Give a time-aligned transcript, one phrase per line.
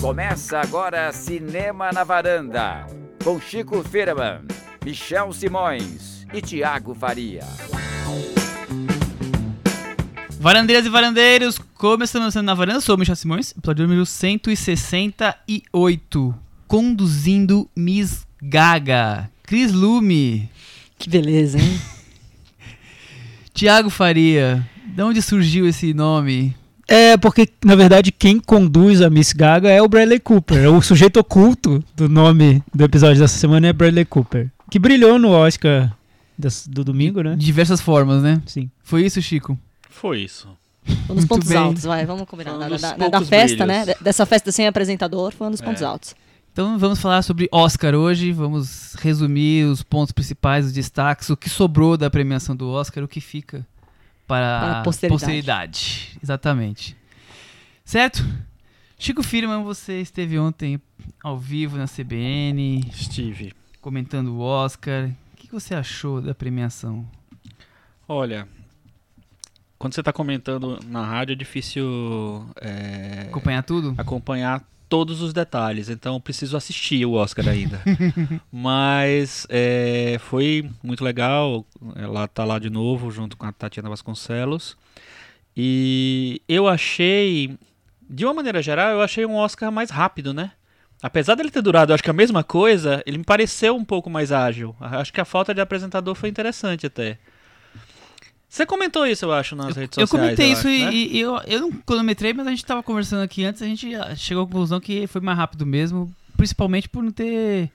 [0.00, 2.86] Começa agora Cinema na Varanda,
[3.22, 4.42] com Chico Firman,
[4.84, 7.44] Michel Simões e Tiago Faria.
[10.40, 16.34] Varandeiras e varandeiros, começando na varanda, eu sou o Michel Simões, episódio número 168,
[16.66, 20.48] conduzindo Miss Gaga, Cris Lume,
[20.98, 21.78] Que beleza, hein?
[23.52, 26.56] Tiago Faria, de onde surgiu esse nome?
[26.90, 30.72] É, porque, na verdade, quem conduz a Miss Gaga é o Bradley Cooper.
[30.72, 34.50] O sujeito oculto do nome do episódio dessa semana é Bradley Cooper.
[34.70, 35.94] Que brilhou no Oscar
[36.66, 37.36] do domingo, né?
[37.36, 38.40] De diversas formas, né?
[38.46, 38.70] Sim.
[38.82, 39.58] Foi isso, Chico?
[39.90, 40.48] Foi isso.
[41.10, 41.58] Um dos pontos bem.
[41.58, 42.54] altos, vai, vamos combinar.
[42.54, 43.86] Um Da, dos da- da festa, brilhos.
[43.88, 43.94] né?
[44.00, 45.84] Dessa festa sem apresentador, foi um dos pontos É.
[45.84, 46.14] altos.
[46.52, 51.50] Então vamos falar sobre Oscar hoje, vamos resumir os pontos principais, os destaques, o que
[51.50, 53.66] sobrou da premiação do Oscar, o que fica
[54.28, 55.20] para, a posteridade.
[55.20, 56.18] posteridade.
[56.22, 56.96] Exatamente.
[57.84, 58.22] Certo?
[58.98, 60.80] Chico Firman, você esteve ontem
[61.22, 63.54] ao vivo na CBN, Steve.
[63.80, 65.08] comentando o Oscar.
[65.32, 67.08] O que que você achou da premiação?
[68.06, 68.46] Olha,
[69.78, 73.94] quando você está comentando na rádio é difícil é, Acompanhar tudo?
[73.96, 77.80] acompanhar todos os detalhes, então eu preciso assistir o Oscar ainda.
[78.50, 81.64] Mas é, foi muito legal,
[81.96, 84.76] ela tá lá de novo junto com a Tatiana Vasconcelos.
[85.56, 87.58] E eu achei,
[88.08, 90.52] de uma maneira geral, eu achei um Oscar mais rápido, né?
[91.02, 94.10] Apesar dele ter durado, eu acho que a mesma coisa, ele me pareceu um pouco
[94.10, 94.74] mais ágil.
[94.80, 97.18] Acho que a falta de apresentador foi interessante até.
[98.48, 100.10] Você comentou isso, eu acho, nas redes Eu sociais.
[100.36, 100.92] comentei isso acho, e, né?
[100.94, 104.14] e eu, eu não cronometrei, mas a gente tava conversando aqui antes, a gente ah,
[104.16, 107.70] chegou à conclusão que foi mais rápido mesmo, principalmente por não ter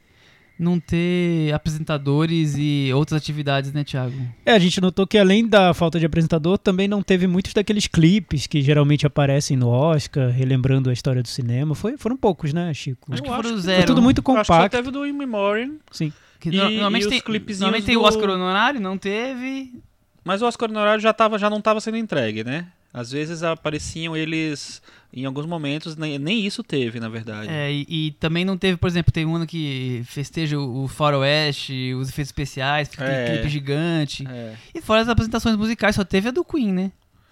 [0.59, 4.13] não ter apresentadores e outras atividades, né, Thiago?
[4.45, 7.87] É, a gente notou que além da falta de apresentador, também não teve muitos daqueles
[7.87, 11.73] clipes que geralmente aparecem no Oscar, relembrando a história do cinema.
[11.75, 13.11] Foi, foram poucos, né, Chico?
[13.11, 13.77] Acho que Eu foram acho zero.
[13.79, 14.77] Foi tudo muito Eu Acho que só compacto.
[14.77, 16.13] teve do In Memoriam, Sim.
[16.39, 17.23] Que E- no- normalmente e os tem,
[17.59, 19.73] normalmente tem o do- Oscar honorário, não teve.
[20.23, 22.67] Mas o Oscar honorário já, tava, já não estava sendo entregue, né?
[22.93, 27.49] Às vezes apareciam eles em alguns momentos, nem, nem isso teve, na verdade.
[27.49, 30.87] É, e, e também não teve, por exemplo, tem um ano que festeja o, o
[30.87, 33.31] faroeste, os efeitos especiais, aquele É.
[33.33, 34.27] clipe gigante.
[34.27, 34.53] É.
[34.75, 36.91] E fora as apresentações musicais, só teve a do Queen, né?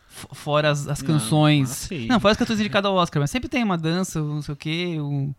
[0.09, 1.69] Fora as, as Não, canções.
[1.71, 2.07] ah, sim.
[2.07, 4.53] Não, fora as canções indicadas ao Oscar, mas sempre tem uma dança, um não sei
[4.53, 4.95] o quê.
[4.99, 5.33] Um...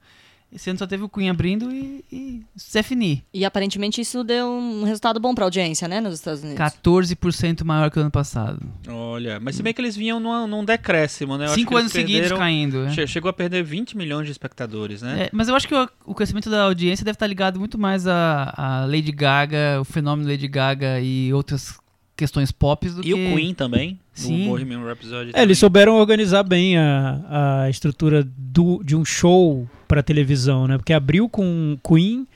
[0.54, 3.24] Esse ano só teve o Queen abrindo e, e Stephanie.
[3.32, 6.58] E aparentemente isso deu um resultado bom pra audiência, né, nos Estados Unidos.
[6.62, 8.60] 14% maior que o ano passado.
[8.88, 11.44] Olha, mas se bem que eles vinham numa- num decréscimo, né?
[11.44, 12.84] Eu acho Cinco anos seguidos caindo.
[12.84, 12.92] né?
[12.94, 15.24] che- Chegou a perder 20 milhões de espectadores, né?
[15.24, 18.06] É, mas eu acho que o, o crescimento da audiência deve estar ligado muito mais
[18.06, 21.74] a, a Lady Gaga, o fenômeno Lady Gaga e outras
[22.22, 23.14] questões pop do E que...
[23.14, 24.44] o Queen também, Sim.
[24.44, 25.32] no Bohemian Rhapsody.
[25.34, 30.78] É, eles souberam organizar bem a, a estrutura do, de um show para televisão, né?
[30.78, 32.26] Porque abriu com Queen,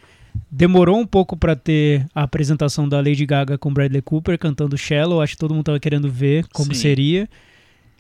[0.50, 5.22] demorou um pouco para ter a apresentação da Lady Gaga com Bradley Cooper cantando Shallow,
[5.22, 6.80] acho que todo mundo tava querendo ver como Sim.
[6.80, 7.28] seria.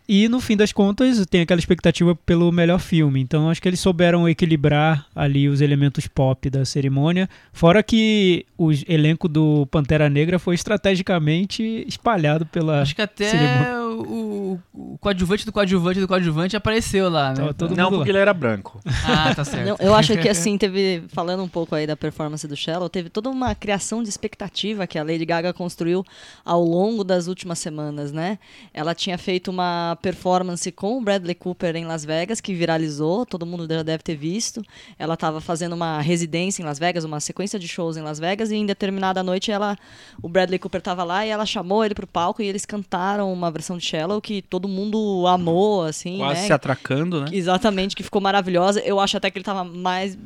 [0.08, 3.20] E no fim das contas, tem aquela expectativa pelo melhor filme.
[3.20, 7.28] Então acho que eles souberam equilibrar ali os elementos pop da cerimônia.
[7.52, 12.82] Fora que o elenco do Pantera Negra foi estrategicamente espalhado pela.
[12.82, 13.78] Acho que até cerimônia.
[13.88, 17.36] o, o coadjuvante do coadjuvante do coadjuvante apareceu lá, né?
[17.38, 17.90] Não, mundo lá.
[17.90, 18.80] porque ele era branco.
[19.04, 19.66] Ah, tá certo.
[19.66, 23.10] Não, eu acho que assim, teve, falando um pouco aí da performance do Shallow, teve
[23.10, 26.04] toda uma criação de expectativa que a Lady Gaga construiu
[26.44, 28.38] ao longo das últimas semanas, né?
[28.72, 33.46] Ela tinha feito uma performance com o Bradley Cooper em Las Vegas, que viralizou, todo
[33.46, 34.62] mundo já deve ter visto.
[34.98, 38.50] Ela estava fazendo uma residência em Las Vegas, uma sequência de shows em Las Vegas,
[38.50, 39.76] e em determinada noite ela,
[40.22, 43.50] o Bradley Cooper estava lá e ela chamou ele pro palco e eles cantaram uma
[43.50, 46.46] versão de Shallow que todo mundo amou, assim, Quase né?
[46.46, 47.28] se atracando, né?
[47.32, 48.80] Exatamente, que ficou maravilhosa.
[48.80, 50.16] Eu acho até que ele tava mais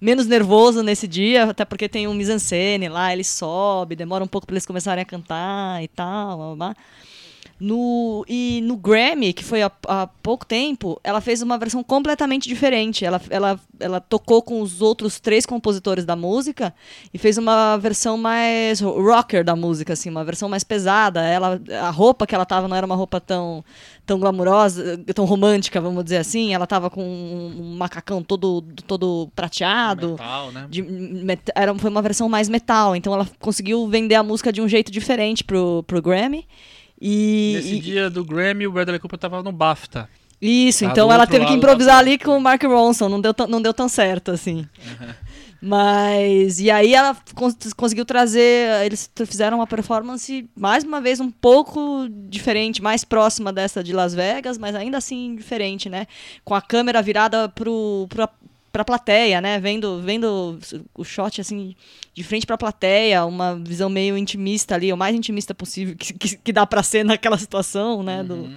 [0.00, 4.46] menos nervoso nesse dia, até porque tem um mise-en-scène lá, ele sobe, demora um pouco
[4.46, 6.76] para eles começarem a cantar e tal, blá, blá, blá.
[7.60, 12.48] No, e no Grammy, que foi há, há pouco tempo, ela fez uma versão completamente
[12.48, 13.04] diferente.
[13.04, 16.72] Ela, ela, ela tocou com os outros três compositores da música
[17.12, 21.20] e fez uma versão mais rocker da música, assim, uma versão mais pesada.
[21.22, 23.64] Ela, a roupa que ela tava não era uma roupa tão,
[24.06, 26.54] tão glamurosa, tão romântica, vamos dizer assim.
[26.54, 30.10] Ela tava com um macacão todo, todo prateado.
[30.12, 30.66] Metal, né?
[30.70, 34.60] De, met- era, foi uma versão mais metal, então ela conseguiu vender a música de
[34.62, 36.46] um jeito diferente pro, pro Grammy.
[37.00, 40.08] E, Nesse e- dia do Grammy, o Bradley Cooper tava no BAFTA.
[40.40, 42.08] isso, Tá então ela teve que da improvisar tela.
[42.10, 44.66] ali com o Mark Ronson, não deu, tão- não deu tão certo, assim.
[45.60, 46.60] Mas.
[46.60, 48.84] E aí ela cons- conseguiu trazer.
[48.84, 54.14] Eles fizeram uma performance, mais uma vez, um pouco diferente, mais próxima dessa de Las
[54.14, 56.06] Vegas, mas ainda assim diferente, né?
[56.44, 58.06] Com a câmera virada pro,
[58.72, 59.58] pra, pra plateia, né?
[59.58, 60.58] Vendo, vendo
[60.94, 61.74] o shot assim,
[62.14, 66.36] de frente pra plateia, uma visão meio intimista ali, o mais intimista possível que, que,
[66.36, 68.22] que dá pra ser naquela situação, né?
[68.22, 68.50] Do,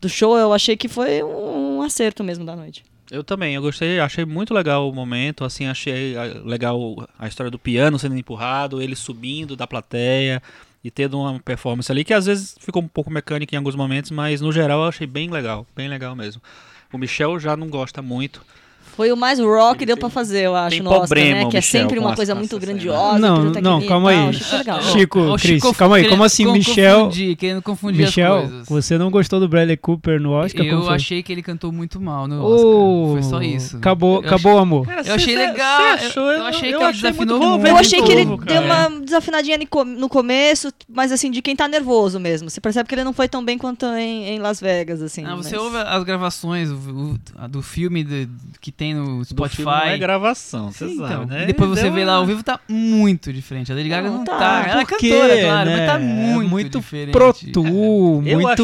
[0.00, 2.84] do show, eu achei que foi um, um acerto mesmo da noite.
[3.10, 7.50] Eu também, eu gostei, achei muito legal o momento, assim, achei ah, legal a história
[7.50, 10.42] do piano sendo empurrado, ele subindo da plateia
[10.82, 14.10] e tendo uma performance ali que às vezes ficou um pouco mecânica em alguns momentos,
[14.10, 16.40] mas no geral eu achei bem legal, bem legal mesmo.
[16.92, 18.42] O Michel já não gosta muito.
[18.94, 21.50] Foi o mais rock que deu pra fazer, eu acho, tem no Oscar, problema, né?
[21.50, 23.18] Que é Michel, sempre uma coisa muito grandiosa.
[23.18, 24.32] Não, não, calma aí.
[24.92, 27.04] Chico, o Chico calma aí, como assim, Michel?
[27.06, 28.68] Confundir, querendo confundir Michel, as coisas.
[28.68, 30.64] você não gostou do Bradley Cooper no Oscar?
[30.66, 33.12] Eu achei que ele cantou muito mal no Oh, Oscar.
[33.12, 33.76] Foi só isso.
[33.78, 34.86] Acabou, Eu acabou amor.
[35.06, 35.80] Eu achei legal,
[36.14, 37.66] eu- eu achei que ele desafinou muito.
[37.66, 39.58] Eu achei que ele deu uma desafinadinha
[39.96, 42.50] no começo, mas assim, de quem tá nervoso mesmo.
[42.50, 45.22] Você percebe que ele não foi tão bem quanto em, Las Vegas, assim.
[45.22, 46.68] Não, você ouve as gravações
[47.48, 48.28] do filme
[48.60, 49.62] que tem no Spotify.
[49.64, 51.26] Não é gravação, você Sim, sabe, então.
[51.26, 51.42] né?
[51.42, 53.70] E depois você Deu vê lá ao vivo, tá muito diferente.
[53.70, 54.38] A Lady Gaga Não, não, tá.
[54.38, 54.64] tá.
[54.68, 56.04] Ela é cantora, claro, mas tá né?
[56.04, 57.12] muito, muito diferente.
[57.12, 57.62] Pro muito,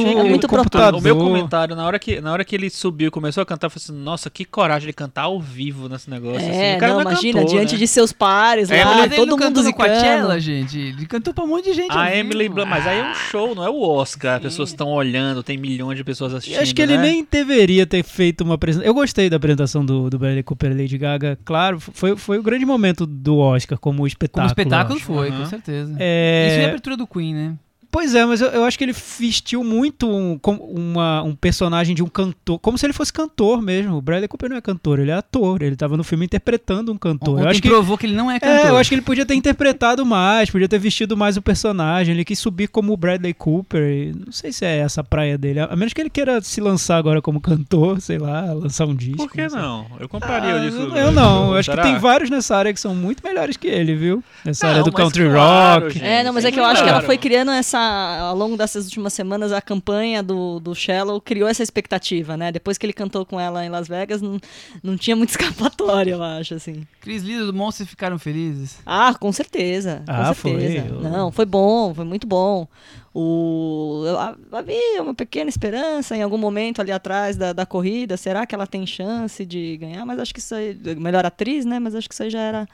[0.03, 1.00] que- É muito pro computador.
[1.00, 3.67] O meu comentário, na hora, que, na hora que ele subiu e começou a cantar,
[3.67, 6.38] eu falei assim, nossa, que coragem de cantar ao vivo nesse negócio.
[6.38, 6.50] assim.
[6.59, 7.79] É, O cara não, é imagina, cantor, diante né?
[7.79, 9.88] de seus pares É, lá, todo mundo no zicando.
[9.91, 10.79] Coachella, gente.
[10.79, 11.97] Ele cantou pra um monte de gente.
[11.97, 12.14] A.
[12.17, 14.37] Emily Blunt, mas aí é um show, não é o Oscar.
[14.37, 16.61] As pessoas estão olhando, tem milhões de pessoas assistindo.
[16.62, 17.03] acho que ele né?
[17.03, 18.88] nem deveria ter feito uma apresentação.
[18.88, 21.38] Eu gostei da apresentação do, do Bradley Cooper e Lady Gaga.
[21.44, 24.55] Claro, foi, foi o grande momento do Oscar como espetáculo.
[24.55, 25.40] Como espetáculo foi, Aham.
[25.40, 25.96] com certeza.
[25.99, 27.56] É, Isso é a abertura do Queen, né?
[27.90, 31.94] Pois é, mas eu, eu acho que ele vestiu muito um, com- uma- um personagem
[31.94, 33.96] de um cantor, como se ele fosse cantor mesmo.
[33.96, 35.62] O Bradley Cooper não é cantor, ele é ator.
[35.62, 37.35] Ele tava no filme interpretando um cantor.
[37.35, 38.67] Ontem Eu acho que provou que ele não é cantor.
[38.67, 42.14] É, eu acho que ele podia ter interpretado mais, podia ter vestido mais o personagem.
[42.14, 43.82] Ele quis subir como o Bradley Cooper.
[43.82, 45.61] e não sei se é essa a praia dele.
[45.61, 49.17] A menos que ele queira se lançar agora como cantor, sei lá, lançar um disco.
[49.17, 49.58] Por que sei.
[49.58, 49.87] não?
[49.99, 50.76] Eu compraria Ah, disso.
[50.76, 51.82] eu, eu não, eu acho Será?
[51.82, 54.23] que tem vários nessa área que são muito melhores que ele, viu?
[54.44, 55.94] Nessa Não, área do country claro, rock.
[55.94, 56.05] gente.
[56.06, 56.75] É, não, mas é que eu Claro.
[56.75, 57.77] acho que ela foi criando essa.
[57.78, 62.50] Ao longo dessas últimas semanas, a campanha do, do Shallow criou essa expectativa, né?
[62.52, 64.38] Depois que ele cantou com ela em Las Vegas, não,
[64.82, 66.86] não tinha muita escapatória, eu acho, assim.
[67.00, 68.78] Cris Lido do Monstro ficaram felizes.
[68.84, 70.02] Ah, com certeza.
[70.06, 70.88] Com Ah, certeza.
[70.94, 71.10] foi.
[71.10, 72.66] Não, foi bom, foi muito bom.
[73.14, 78.16] O, eu- ha- havia uma pequena esperança em algum momento ali atrás da, da corrida.
[78.16, 80.04] Será que ela tem chance de ganhar?
[80.06, 80.78] Mas acho que isso aí.
[80.96, 81.78] Melhor atriz, né?
[81.78, 82.69] Mas acho que isso aí já era,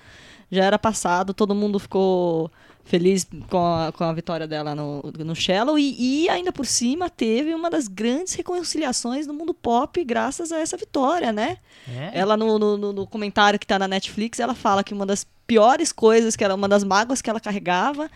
[0.51, 1.33] já era passado.
[1.33, 2.51] Todo mundo ficou
[2.85, 5.79] feliz com a, com a vitória dela no, no Shallow.
[5.79, 10.59] E, e ainda por cima teve uma das grandes reconciliações do mundo pop graças a
[10.61, 11.57] essa vitória, né?
[11.89, 12.11] É?
[12.21, 15.27] Ela, no, no, no- no comentário que tá na Netflix, ela fala que uma das
[15.47, 18.11] piores coisas, que era uma das mágoas que ela carregava,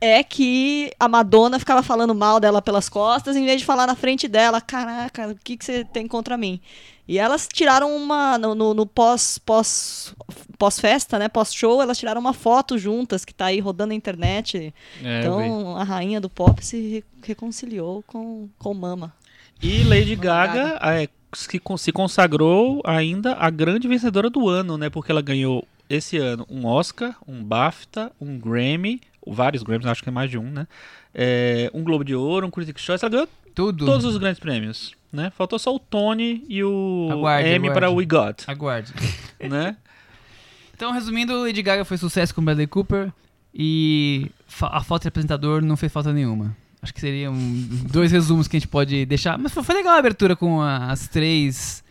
[0.00, 3.94] é que a Madonna ficava falando mal dela pelas costas, em vez de falar na
[3.94, 6.60] frente dela, caraca, o que, que você tem contra mim?
[7.08, 10.14] E elas tiraram uma, no, no, no pós, pós,
[10.58, 14.74] pós-festa, né, pós-show, elas tiraram uma foto juntas, que tá aí rodando na internet.
[15.02, 19.14] É, então, a rainha do pop se re- reconciliou com, com Mama.
[19.62, 24.76] E Lady Mama Gaga é, se, con- se consagrou ainda a grande vencedora do ano,
[24.76, 24.90] né?
[24.90, 30.08] Porque ela ganhou esse ano um Oscar, um BAFTA, um Grammy, vários Grammys, acho que
[30.08, 30.66] é mais de um, né?
[31.18, 33.86] É, um Globo de Ouro, um Critics' Choice, ela ganhou Tudo.
[33.86, 35.32] todos os grandes prêmios, né?
[35.34, 37.72] Faltou só o Tony e o Aguarde, aguarde.
[37.72, 38.92] para We Got, Aguarde.
[39.40, 39.76] né?
[40.74, 43.10] Então, resumindo, Lady Gaga foi sucesso com Bradley Cooper
[43.54, 44.30] e
[44.60, 46.54] a falta de apresentador não fez falta nenhuma.
[46.82, 47.34] Acho que seriam
[47.90, 49.38] dois resumos que a gente pode deixar.
[49.38, 51.82] Mas foi, legal a abertura com as três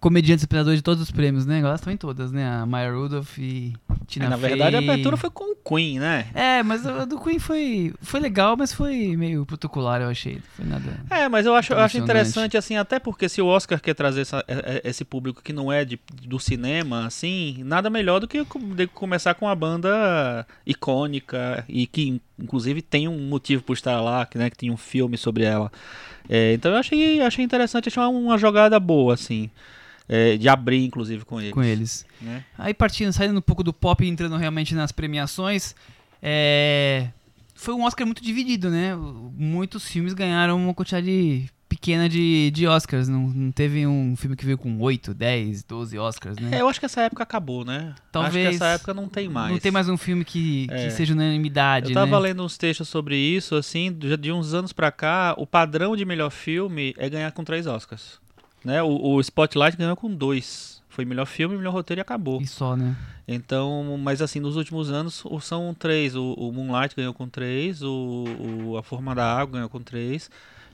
[0.00, 1.60] comediantes apresentadores de todos os prêmios, né?
[1.60, 2.48] Elas estão em todas, né?
[2.48, 3.74] A Maya Rudolph e
[4.06, 6.26] Tina É, na verdade, a abertura foi com o Queen, né?
[6.34, 10.40] É, mas a do Queen foi, foi legal, mas foi meio protocolar, eu achei.
[10.56, 10.98] Foi nada...
[11.10, 14.22] É, mas eu acho, eu acho interessante, assim, até porque se o Oscar quer trazer
[14.22, 18.26] essa- é- é- esse público que não é de, do cinema, assim, nada melhor do
[18.26, 18.44] que
[18.94, 24.38] começar com uma banda icônica e que, inclusive, tem um motivo por estar lá, que,
[24.38, 25.70] né, que tem um filme sobre ela.
[26.28, 29.50] É, então eu achei, achei interessante, achei uma, uma jogada boa, assim,
[30.12, 31.52] é, de abrir, inclusive, com eles.
[31.52, 32.06] com eles.
[32.20, 32.44] né?
[32.58, 35.74] Aí partindo, saindo um pouco do pop e entrando realmente nas premiações,
[36.20, 37.08] é,
[37.54, 38.96] foi um Oscar muito dividido, né?
[39.36, 43.06] Muitos filmes ganharam uma quantidade pequena de, de Oscars.
[43.08, 46.58] Não, não teve um filme que veio com 8, 10, 12 Oscars, né?
[46.58, 47.94] É, eu acho que essa época acabou, né?
[48.10, 48.34] Talvez.
[48.34, 49.52] Acho que essa época não tem mais.
[49.52, 50.90] Não tem mais um filme que, que É.
[50.90, 52.28] seja unanimidade, Eu tava né?
[52.28, 56.04] lendo uns textos sobre isso, assim, de, de uns anos pra cá, o padrão de
[56.04, 58.19] melhor filme é ganhar com três Oscars.
[58.64, 58.82] Né?
[58.82, 60.80] O, o Spotlight ganhou com dois.
[60.88, 62.40] Foi melhor filme, melhor roteiro e acabou.
[62.42, 62.96] E só, né?
[63.26, 66.14] Então, mas assim, nos últimos anos o- são três.
[66.16, 68.24] O, o Moonlight ganhou com três, o,
[68.66, 70.28] o A Forma da Água ganhou com três.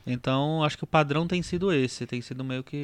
[0.06, 2.06] Então, acho que o padrão tem sido esse.
[2.06, 2.82] Tem sido meio que.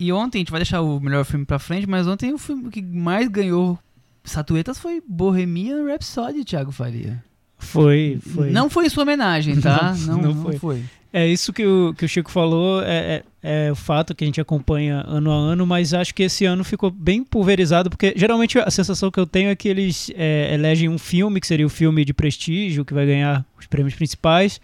[0.00, 2.70] E ontem, a gente vai deixar o melhor filme pra frente, mas ontem o filme
[2.70, 3.76] que mais ganhou
[4.22, 7.22] estatuetas foi Bohemian Rhapsody, Thiago Faria.
[7.58, 8.50] Foi, foi.
[8.50, 9.92] Não foi sua homenagem, tá?
[10.06, 10.58] Não, Não, não não foi.
[10.58, 10.84] foi.
[11.12, 14.26] É isso que o, que o Chico falou, é, é, é o fato que a
[14.26, 18.58] gente acompanha ano a ano, mas acho que esse ano ficou bem pulverizado, porque geralmente
[18.58, 21.70] a sensação que eu tenho é que eles é, elegem um filme, que seria o
[21.70, 24.60] filme de prestígio, que vai ganhar os prêmios principais,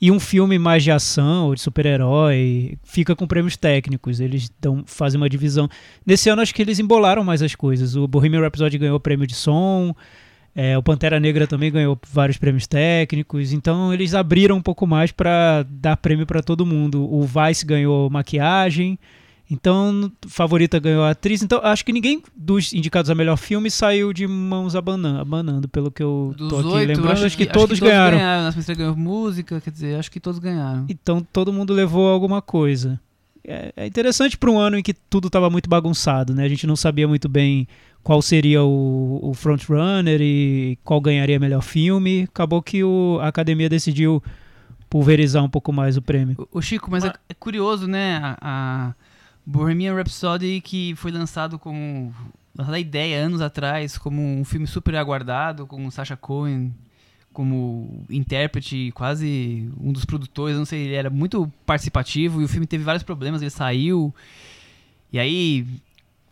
[0.00, 4.84] e um filme mais de ação ou de super-herói, fica com prêmios técnicos, eles dão,
[4.86, 5.68] fazem uma divisão.
[6.06, 9.26] Nesse ano acho que eles embolaram mais as coisas, o Bohemian Rhapsody ganhou o prêmio
[9.26, 9.92] de som,
[10.60, 15.12] é, o Pantera Negra também ganhou vários prêmios técnicos, então eles abriram um pouco mais
[15.12, 17.08] para dar prêmio para todo mundo.
[17.08, 18.98] O Vice ganhou maquiagem,
[19.48, 21.44] então favorita ganhou atriz.
[21.44, 25.92] Então acho que ninguém dos indicados a melhor filme saiu de mãos abanando, abanando pelo
[25.92, 27.24] que eu Dos tô aqui oito, lembrando.
[27.24, 28.18] Acho, que, todos ganharam.
[28.18, 30.86] Nas Mister ganhou música, quer dizer, acho que todos ganharam.
[30.88, 33.00] Então todo mundo levou alguma coisa.
[33.44, 36.44] É, é interessante para um ano em que tudo estava muito bagunçado, né?
[36.44, 37.68] A gente não sabia muito bem
[38.02, 42.24] qual seria o, o frontrunner e qual ganharia melhor filme.
[42.24, 44.22] Acabou que o, a academia decidiu
[44.88, 46.48] pulverizar um pouco mais o prêmio.
[46.50, 48.18] O Chico, mas é, é curioso, né?
[48.22, 48.94] A, a
[49.44, 52.14] Bohemian Rhapsody que foi lançado como
[52.56, 56.74] lançada a ideia anos atrás como um filme super aguardado, com Sacha Cohen
[57.32, 62.66] como intérprete, quase um dos produtores, não sei, ele era muito participativo e o filme
[62.66, 64.12] teve vários problemas, ele saiu.
[65.12, 65.64] E aí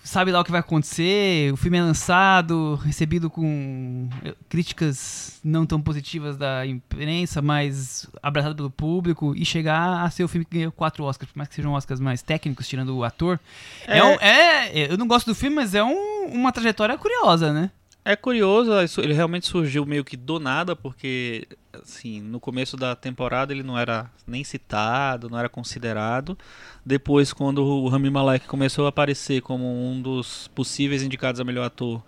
[0.07, 5.67] sabe lá o que vai acontecer, o filme é lançado, recebido com eh, críticas não
[5.67, 10.57] tão positivas da imprensa, mas abraçado pelo público, e chegar a ser o filme que
[10.57, 13.39] ganhou quatro Oscars, por mais que sejam Oscars mais técnicos, tirando o ator.
[13.87, 14.05] É, É.
[14.05, 17.71] um- é- eu não gosto do filme, mas é um- uma trajetória curiosa, né?
[18.09, 18.71] É curioso,
[19.03, 23.77] ele realmente surgiu meio que do nada, porque assim, no começo da temporada ele não
[23.77, 26.39] era nem citado, não era considerado.
[26.85, 31.65] Depois, quando o Rami Malek começou a aparecer como um dos possíveis indicados a melhor
[31.65, 32.01] ator,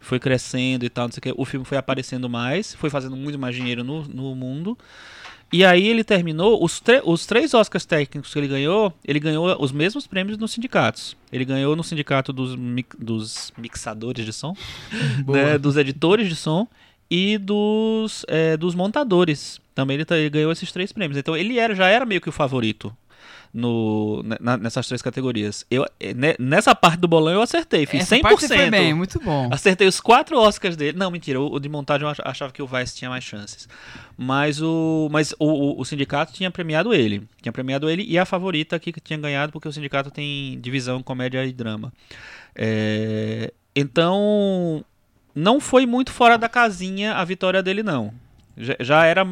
[0.00, 3.14] foi crescendo e tal, não sei o que, o filme foi aparecendo mais, foi fazendo
[3.14, 4.78] muito mais dinheiro no, no mundo.
[5.52, 9.70] E aí ele terminou, os, os três Oscars técnicos que ele ganhou, ele ganhou os
[9.70, 11.14] mesmos prêmios nos sindicatos.
[11.30, 14.54] Ele ganhou no sindicato dos, mi- dos mixadores de som,
[15.28, 16.66] né, dos editores de som
[17.10, 19.60] e dos, é, dos montadores.
[19.74, 21.18] Também ele, tá- ele ganhou esses três prêmios.
[21.18, 22.94] Então ele era, já era meio que o favorito
[23.54, 25.66] no, na- nessas três categorias.
[25.70, 25.84] Eu,
[26.16, 28.22] ne- nessa parte do bolão eu acertei, fiz Essa 100%.
[28.22, 29.48] parte foi bem, muito bom.
[29.52, 30.96] Acertei os quatro Oscars dele.
[30.96, 31.38] Não, mentira.
[31.40, 33.68] O, o de montagem eu ach- achava que o Vice tinha mais chances.
[34.16, 37.22] Mas o, mas o, o, o sindicato tinha premiado ele.
[37.42, 41.44] Tinha premiado ele e a favorita que tinha ganhado, porque o sindicato tem divisão comédia
[41.44, 41.92] e drama.
[42.54, 44.84] É, então,
[45.34, 48.12] não foi muito fora da casinha a vitória dele, não.
[48.56, 49.26] Já, já era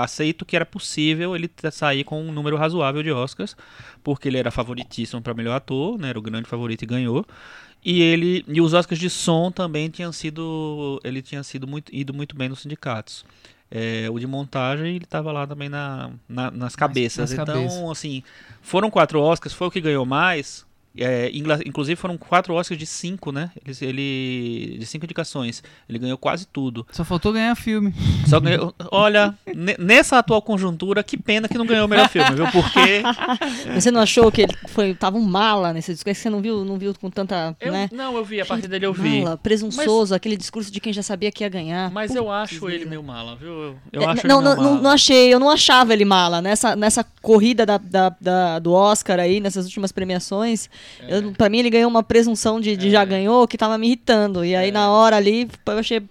[0.00, 3.56] aceito que era possível ele sair com um número razoável de Oscars,
[4.02, 7.24] porque ele era favoritíssimo para melhor ator, né, era o grande favorito e ganhou.
[7.84, 12.12] E ele e os Oscars de som também tinham sido ele tinha sido muito ido
[12.12, 13.24] muito bem nos sindicatos.
[13.70, 17.30] É, o de montagem ele estava lá também na, na- nas cabeças.
[17.30, 17.90] nas então cabeças.
[17.90, 18.22] assim
[18.62, 20.66] foram quatro Oscars, foi o que ganhou mais.
[20.98, 21.30] É,
[21.66, 23.50] inclusive foram quatro Oscars de cinco, né?
[23.64, 25.62] Ele, ele de cinco indicações.
[25.88, 26.86] Ele ganhou quase tudo.
[26.92, 27.92] Só faltou ganhar filme.
[28.26, 32.30] Só ganhou, olha, ne- nessa atual conjuntura, que pena que não ganhou o melhor filme,
[32.34, 32.46] viu?
[32.50, 33.02] Porque
[33.74, 36.10] Mas Você não achou que ele foi, tava um mala nesse discurso?
[36.10, 37.88] É que Você não viu, não viu com tanta, eu, né?
[37.92, 39.22] não, eu vi a partir dele eu vi.
[39.22, 41.90] Mala, presunçoso, aquele discurso de quem já sabia que ia ganhar.
[41.90, 43.48] Mas eu acho ele meio mala, viu?
[43.48, 44.80] Eu, eu É, acho não, ele não, mala.
[44.82, 46.40] não achei, eu não achava ele mala.
[46.42, 50.68] Nessa, nessa corrida da, da- da- do Oscar aí, nessas últimas premiações,
[51.08, 54.44] eu, pra mim ele ganhou uma presunção de, de já ganhou que tava me irritando.
[54.44, 56.02] E aí na hora ali, eu achei.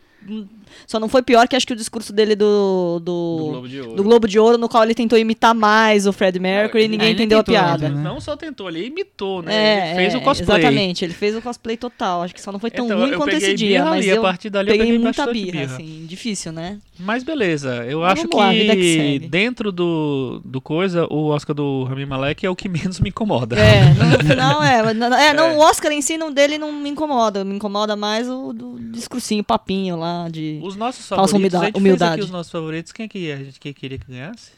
[0.86, 3.00] Só não foi pior que acho que o discurso dele do.
[3.04, 3.96] Do, Do Globo de Ouro.
[3.96, 6.92] do Globo de Ouro, no qual ele tentou imitar mais o Fred Mercury e ele-
[6.98, 7.90] ninguém entendeu a tentou, piada.
[7.90, 8.02] né?
[8.04, 9.54] Não só tentou, ele imitou, né?
[9.54, 10.58] É, ele fez é, o cosplay.
[10.60, 12.24] Exatamente, ele fez o cosplay total.
[12.24, 14.20] Acho que só não foi tão Então, ruim quanto peguei esse dia, mas ali, eu
[14.20, 15.74] a partir dali eu peguei peguei muita birra, birra.
[15.76, 16.78] assim, difícil, né?
[17.00, 22.06] Mas beleza, eu Mas acho lá, que dentro do, do coisa, o Oscar do Rami
[22.06, 23.56] Malek é o que menos me incomoda.
[23.58, 24.94] É, no final é.
[24.94, 27.44] não- É, não, o Oscar em si não, dele não me incomoda.
[27.44, 30.60] Me incomoda mais o do discursinho, papinho lá de.
[30.68, 32.14] Os nossos Falsa favoritos, a humilda- gente fez humildade.
[32.14, 32.92] aqui os nossos favoritos.
[32.92, 34.52] Quem que a gente que queria que ganhasse?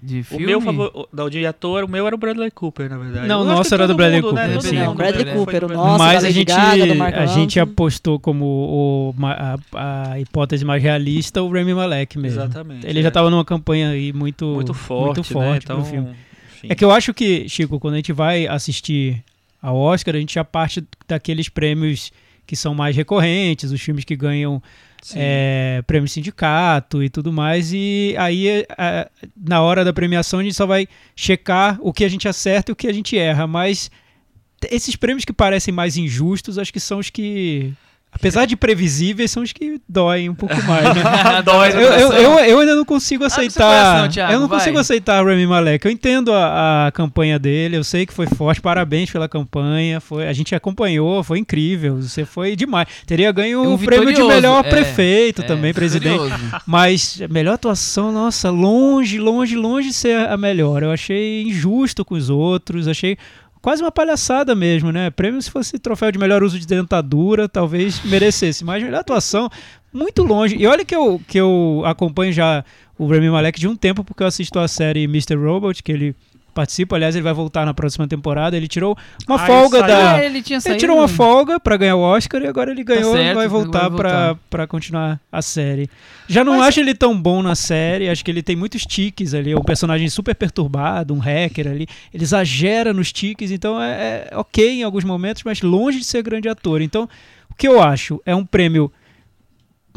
[0.00, 0.46] De O filme?
[0.46, 3.26] meu favorito, da de ator, o meu era o Bradley Cooper, na verdade.
[3.26, 4.42] Não, o nosso era do Bradley mundo, né?
[4.42, 4.76] Cooper, Todo sim.
[4.76, 8.20] mundo Não, Bradley Cooper, do o Bradley nosso, Mas a gente, Gaga, a gente apostou
[8.20, 9.58] como o, a,
[10.12, 12.40] a hipótese mais realista o Rami Malek mesmo.
[12.40, 12.86] Exatamente.
[12.86, 13.02] Ele é.
[13.02, 15.74] já estava numa campanha aí muito, muito forte, muito forte né?
[15.74, 16.10] pro Então filme.
[16.54, 16.68] enfim.
[16.70, 19.24] É que eu acho que, Chico, quando a gente vai assistir
[19.60, 22.12] ao Oscar, a gente já parte daqueles prêmios
[22.48, 24.62] que são mais recorrentes, os filmes que ganham
[25.14, 27.72] é, prêmio sindicato e tudo mais.
[27.74, 32.08] E aí, é, na hora da premiação, a gente só vai checar o que a
[32.08, 33.46] gente acerta e o que a gente erra.
[33.46, 33.90] Mas
[34.70, 37.74] esses prêmios que parecem mais injustos, acho que são os que.
[38.10, 41.02] Apesar de previsíveis, são os que doem um pouco mais, né?
[41.44, 43.64] Dói no Eu, eu, eu, eu ainda não consigo seu aceitar.
[43.64, 44.58] coração, Thiago, eu não vai.
[44.58, 45.86] consigo aceitar o Rami Malek.
[45.86, 48.60] Eu entendo a, a campanha dele, eu sei que foi forte.
[48.60, 50.00] Parabéns pela campanha.
[50.00, 51.96] Foi, a gente acompanhou, foi incrível.
[51.96, 52.88] Você foi demais.
[53.06, 56.18] Teria ganho Um o prêmio de melhor é, prefeito é, também, presidente.
[56.18, 56.62] vitorioso.
[56.66, 60.82] Mas a melhor atuação, nossa, longe, longe, longe de ser a melhor.
[60.82, 63.16] Eu achei injusto com os outros, achei
[63.60, 65.10] quase uma palhaçada mesmo, né?
[65.10, 69.48] Prêmio se fosse troféu de melhor uso de dentadura, talvez merecesse, mas melhor atuação,
[69.92, 70.56] muito longe.
[70.56, 72.64] E olha que eu, que eu acompanho já
[72.98, 75.36] o Rami Malek de um tempo, porque eu assisto a série Mr.
[75.36, 76.16] Robot, que ele
[76.58, 78.56] participa, aliás, ele vai voltar na próxima temporada.
[78.56, 78.98] Ele tirou
[79.28, 80.14] uma Ah, folga da.
[80.14, 83.14] Ah, ele tinha Ele tirou uma folga pra ganhar o Oscar e agora ele ganhou
[83.14, 84.40] e certo, vai voltar vai pra voltar.
[84.50, 85.88] pra continuar a série.
[86.26, 89.52] Já não acho ele tão bom na série, acho que ele tem muitos tiques ali,
[89.52, 91.86] é um personagem super perturbado, um hacker ali.
[92.12, 96.22] Ele exagera nos tiques, então é, é ok em alguns momentos, mas longe de ser
[96.24, 96.82] grande ator.
[96.82, 97.08] Então,
[97.48, 98.90] o que eu acho é um prêmio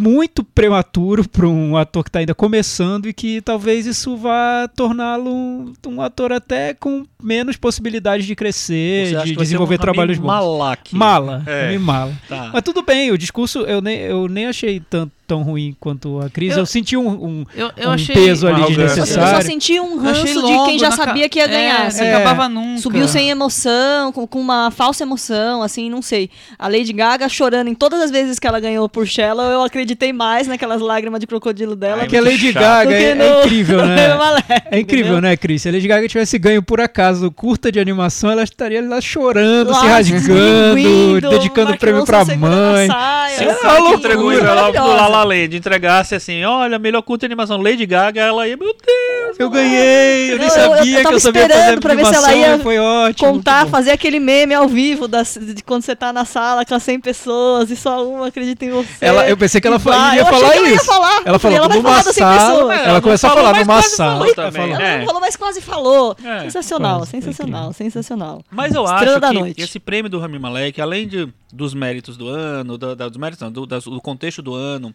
[0.02, 5.32] muito prematuro para um ator que está ainda começando e que talvez isso vá torná-lo
[5.32, 10.28] um, um ator até com menos possibilidades de crescer, de desenvolver um trabalhos bons.
[10.28, 10.96] Malak.
[10.96, 11.78] Mala, É.
[11.78, 12.14] Mala.
[12.28, 12.50] Tá.
[12.52, 16.30] Mas tudo bem, o discurso eu nem, eu nem achei tão, tão ruim quanto a
[16.30, 16.52] Cris.
[16.54, 18.14] Eu, Eu- senti um, um, Eu, eu um achei.
[18.14, 19.00] peso ali Uma arrogância.
[19.00, 19.46] Eu só desnecessário.
[19.46, 21.84] senti um ranço de quem já sabia que ia ganhar.
[21.84, 22.00] É, assim.
[22.02, 22.16] não É.
[22.16, 22.82] acabava nunca.
[22.82, 26.30] Subiu sem emoção, com, com uma falsa emoção, assim, não sei.
[26.60, 30.12] A Lady Gaga chorando em todas as vezes que ela ganhou por Shallow, eu acreditei
[30.12, 31.96] mais naquelas lágrimas de crocodilo dela.
[31.96, 32.62] Ai, Porque a muito Lady chato.
[32.62, 34.02] Gaga que é, no- é incrível, né?
[34.72, 35.22] É incrível, entendeu?
[35.22, 35.62] né, Cris?
[35.62, 39.00] Se a Lady Gaga tivesse ganho por acaso o curta de animação, ela estaria lá
[39.02, 42.88] chorando, se Lá, rasgando, esmilinguindo, dedicando o prêmio pra a mãe.
[42.88, 44.78] saia, Se É que loucura, entregou o envelope
[45.24, 49.40] La Land entregasse assim, olha, melhor curta de animação Lady Gaga, ela ia, meu Deus.
[49.40, 51.96] Eu ganhei, eu nem Eu- eu- eu sabia que tava eu sabia fazer esperando pra
[51.96, 53.32] ver se ela ia foi ótimo.
[53.34, 56.84] Contar, fazer aquele meme ao vivo das- de quando você tá na sala com as
[56.84, 58.88] 100 pessoas e só uma acredita em você.
[59.06, 60.86] Ela, eu pensei que ela fa- Eu achei falar que ela ia isso.
[60.86, 61.22] falar.
[61.26, 62.80] Ela Eu falou ela numa falar das 100 sala, pessoas.
[62.80, 64.28] ela não começou a falar numa sala.
[64.28, 64.82] falou Ela.
[64.82, 64.98] Ela É.
[65.00, 66.16] não falou, mas quase falou.
[66.24, 66.42] É.
[66.42, 68.42] sensacional, Quase, foi sensacional, sensacional.
[68.52, 72.28] Mas eu Estrela acho que esse prêmio do Rami Malek, além de, dos méritos do
[72.28, 74.94] ano, da- da- dos méritos não, do, das- do contexto do ano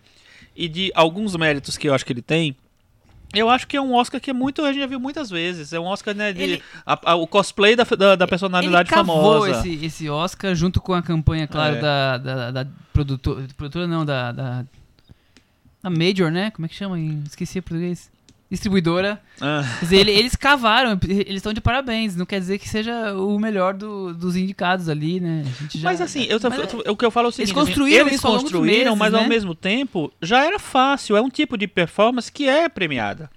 [0.57, 2.57] e de alguns méritos que eu acho que ele tem,
[3.35, 5.73] eu acho que é um Oscar que é muito, a gente já viu muitas vezes.
[5.73, 8.97] É um Oscar, né, de Ele- a- a- o cosplay da, da, da personalidade ele
[8.97, 9.51] famosa.
[9.51, 11.81] Esse, esse Oscar junto com a campanha, claro, É.
[11.81, 14.65] da, da, da produtora, produtora não, da, da,
[15.83, 16.51] da Major, né?
[16.53, 16.99] Como é que chama?
[17.27, 18.11] Esqueci o português.
[18.51, 19.21] Distribuidora.
[19.41, 22.15] Ah, Quer dizer, ele- eles cavaram, eles estão de parabéns.
[22.15, 25.45] Não quer dizer que seja o melhor do- dos indicados ali, né?
[25.75, 28.07] Já- mas assim, eu, Mas eu tô- o que eu falo é o seguinte, construíram
[28.07, 29.29] assim, eles ao longo dos construíram, meses, mas ao né?
[29.29, 31.17] mesmo tempo já era fácil.
[31.17, 33.29] É um tipo de performance que é premiada.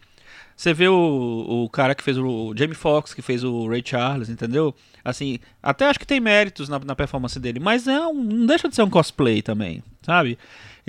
[0.56, 3.82] Você vê o, o cara que fez o, o Jamie Foxx, que fez o Ray
[3.84, 4.76] Charles, entendeu?
[5.06, 8.68] Assim, até acho que tem méritos na, na performance dele, mas é um- não deixa
[8.68, 10.38] de ser um cosplay também, sabe?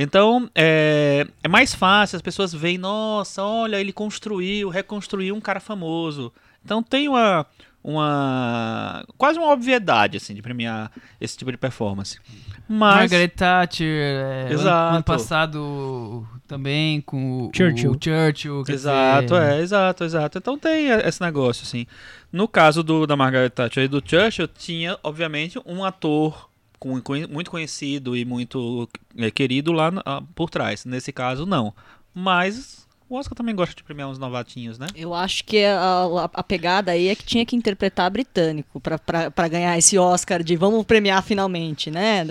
[0.02, 5.60] Então, é, é mais fácil, as pessoas veem, nossa, olha, ele construiu, reconstruiu um cara
[5.60, 6.32] famoso.
[6.64, 7.44] Então tem uma,
[7.84, 12.18] uma quase uma obviedade, assim, de premiar esse tipo de performance.
[12.66, 14.94] Mas, Margaret Thatcher, é, ano- Exato.
[14.94, 17.90] ano passado também com o Churchill.
[17.90, 20.38] o Churchill Exato, dizer, é, exato, exato.
[20.38, 21.86] Então tem esse negócio, assim.
[22.32, 26.49] No caso do, da Margaret Thatcher e do Churchill, tinha, obviamente, um ator
[26.88, 29.90] muito conhecido e muito é, querido lá
[30.34, 30.84] por trás.
[30.84, 31.74] Nesse caso, não.
[32.14, 34.86] Mas o Oscar também gosta de premiar uns novatinhos, né?
[34.94, 39.76] Eu acho que a, a- pegada aí é que tinha que interpretar britânico pra ganhar
[39.76, 42.24] esse Oscar de vamos premiar finalmente, né?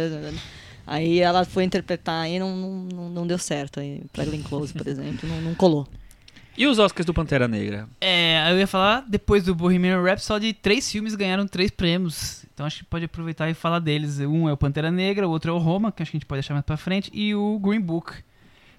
[0.87, 3.79] Aí ela foi interpretar e não, não, não- deu certo.
[4.11, 5.87] Pra Glenn Close, por exemplo, não, não colou.
[6.59, 7.87] E os Oscars do Pantera Negra?
[8.01, 12.43] É, eu ia falar, depois do Bohemian Rhapsody, três filmes ganharam três prêmios.
[12.53, 14.19] Então acho que pode aproveitar e falar deles.
[14.19, 16.25] Um é o Pantera Negra, o outro é o Roma, que acho que a gente
[16.27, 18.11] pode deixar mais pra frente, e o Green Book.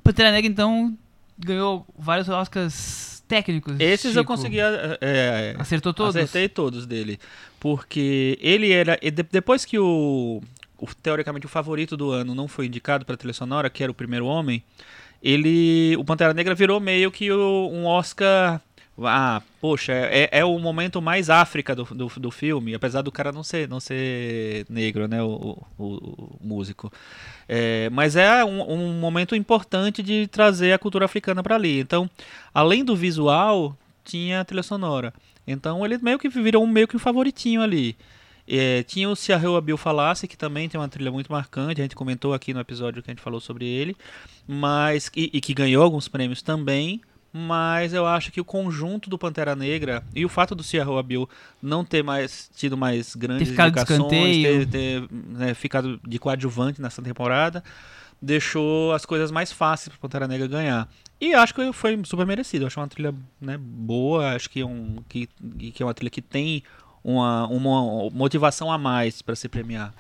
[0.05, 0.95] Pantera Negra, então,
[1.39, 3.77] ganhou vários Oscars técnicos.
[3.81, 4.25] Esses eu Chico.
[4.35, 4.59] consegui.
[4.61, 6.15] é, Acertou todos?
[6.17, 7.19] Acertei todos dele.
[7.59, 8.99] Porque ele era.
[9.01, 10.43] e de- depois que o,
[10.79, 13.95] o- Teoricamente o favorito do ano não foi indicado para trilha sonora, que era o
[13.95, 14.63] primeiro homem,
[15.23, 15.97] ele.
[15.97, 18.61] O Pantera Negra virou meio que o- um Oscar.
[19.03, 23.33] Ah, poxa, é, é o momento mais África do, do, do filme, apesar do cara
[23.33, 25.23] não ser, não ser negro, né?
[25.23, 26.93] O, o- o músico.
[27.49, 31.81] É, mas é um, um momento importante de trazer a cultura africana para ali.
[31.81, 32.11] Então,
[32.53, 35.15] além do visual, tinha trilha sonora.
[35.47, 37.97] Então ele meio que virou um meio que um favoritinho ali.
[38.53, 41.81] É, tinha o Se a Rua Bill Falasse, que também tem uma trilha muito marcante,
[41.81, 43.97] a gente comentou aqui no episódio que a gente falou sobre ele,
[44.45, 47.01] mas e, e que ganhou alguns prêmios também,
[47.33, 51.29] mas eu acho que o conjunto do Pantera Negra e o fato do Sierra Bill
[51.63, 57.01] não ter mais tido mais grandes Ter indicações, ter, ter, né, ficado de coadjuvante nessa
[57.01, 57.63] temporada,
[58.21, 60.89] deixou as coisas mais fáceis para Pantera Negra ganhar.
[61.21, 62.67] E acho que foi super merecido.
[62.67, 65.29] Acho uma trilha né, boa, acho que é, um, que,
[65.73, 66.65] que é uma trilha que tem
[67.03, 69.93] uma, uma motivação a mais para se premiar.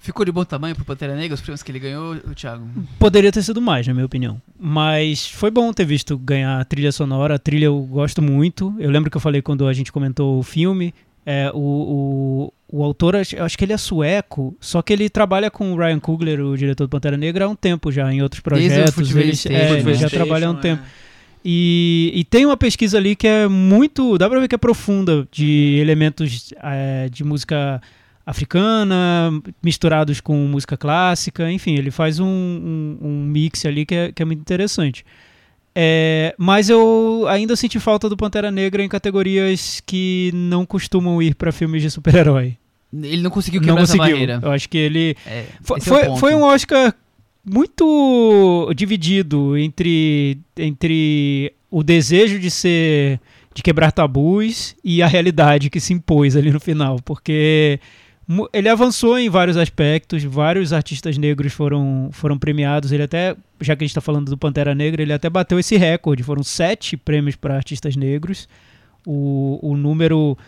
[0.00, 2.68] Ficou de bom tamanho pro Pantera Negra os prêmios que ele ganhou, o Thiago?
[3.00, 4.40] Poderia ter sido mais, na minha opinião.
[4.58, 7.34] Mas foi bom ter visto ganhar a trilha sonora.
[7.34, 8.74] A trilha eu gosto muito.
[8.78, 10.94] Eu lembro que eu falei quando a gente comentou o filme.
[11.26, 15.50] É, o, o, o autor, acho acho que ele é sueco, só que ele trabalha
[15.50, 18.40] com o Ryan Coogler, o diretor do Pantera Negra, há um tempo já, em outros
[18.42, 18.94] Desde o projetos.
[18.94, 20.82] Fruitvale Ele, Station, é, ele já trabalha há um tempo.
[20.82, 21.07] é.
[21.44, 24.18] E, e tem uma pesquisa ali que é muito.
[24.18, 27.80] dá pra ver que é profunda, de elementos é, de música
[28.26, 29.30] africana
[29.62, 31.50] misturados com música clássica.
[31.50, 35.04] Enfim, ele faz um, um, um mix ali que é, que é muito interessante.
[35.74, 41.34] É, mas eu ainda senti falta do Pantera Negra em categorias que não costumam ir
[41.34, 42.56] pra filmes de super-herói.
[42.92, 44.14] Ele não conseguiu Não quebrar essa conseguiu.
[44.16, 44.40] barreira.
[44.42, 46.20] Eu acho que ele É, foi, é foi, ponto.
[46.20, 46.94] foi um Oscar
[47.50, 53.20] muito dividido entre, entre o desejo de ser
[53.54, 57.80] de quebrar tabus e a realidade que se impôs ali no final, porque
[58.52, 63.82] ele avançou em vários aspectos, vários artistas negros foram, foram premiados, ele até, já que
[63.82, 67.34] a gente está falando do Pantera Negra, ele até bateu esse recorde, foram sete prêmios
[67.34, 68.48] para artistas negros,
[69.04, 70.38] o, o número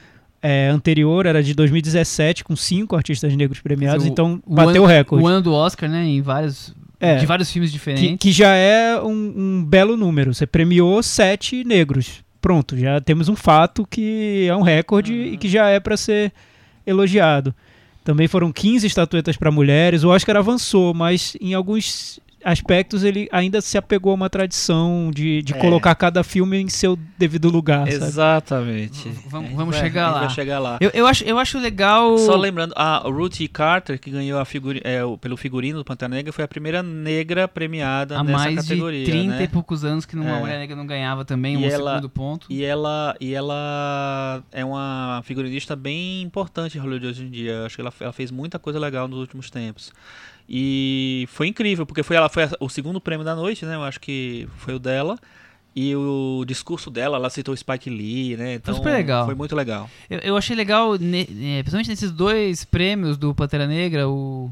[0.41, 5.25] é, anterior era de 2017, com cinco artistas negros premiados, O- então bateu o recorde.
[5.25, 6.05] O ano do Oscar, né?
[6.05, 6.73] Em vários.
[7.01, 7.17] É.
[7.17, 8.17] De vários filmes Que, diferentes.
[8.21, 10.35] que já é um, um belo número.
[10.35, 12.23] Você premiou sete negros.
[12.43, 16.33] Pronto, já temos um fato que é um recorde e que já é para ser
[16.87, 17.55] elogiado.
[18.05, 20.05] Também foram 15 estatuetas para mulheres.
[20.05, 25.43] O Oscar avançou, mas em alguns aspectos ele ainda se apegou a uma tradição de,
[25.43, 25.59] de É.
[25.59, 27.87] colocar cada filme em seu devido lugar.
[27.89, 29.09] Exatamente.
[29.27, 30.29] Vamos- vamos vai- chegar lá.
[30.29, 30.79] Chegar lá.
[30.81, 32.17] Eu, eu, acho, eu acho legal.
[32.19, 36.33] Só lembrando, a Ruthie Carter, que ganhou a figuri é, pelo figurino do Pantera Negra,
[36.33, 39.05] foi a primeira negra premiada Há nessa mais categoria.
[39.05, 39.43] de 30 né?
[39.45, 40.41] e poucos anos que uma É.
[40.41, 42.47] mulher negra não ganhava também, um E ela- segundo ponto.
[42.51, 47.65] E ela, e ela é uma figurinista bem importante em Hollywood hoje em dia.
[47.65, 49.93] Acho que ela, ela fez muita coisa legal nos últimos tempos.
[50.53, 53.77] E foi incrível, porque foi ela foi o segundo prêmio da noite, né?
[53.77, 55.17] Eu acho que foi o dela.
[55.77, 58.55] E o discurso dela, ela citou Spike Lee, né?
[58.55, 59.25] Então, super legal.
[59.27, 59.89] Foi muito legal.
[60.11, 64.51] Eu, eu achei legal, ne- eh, principalmente nesses dois prêmios do Pantera Negra, o,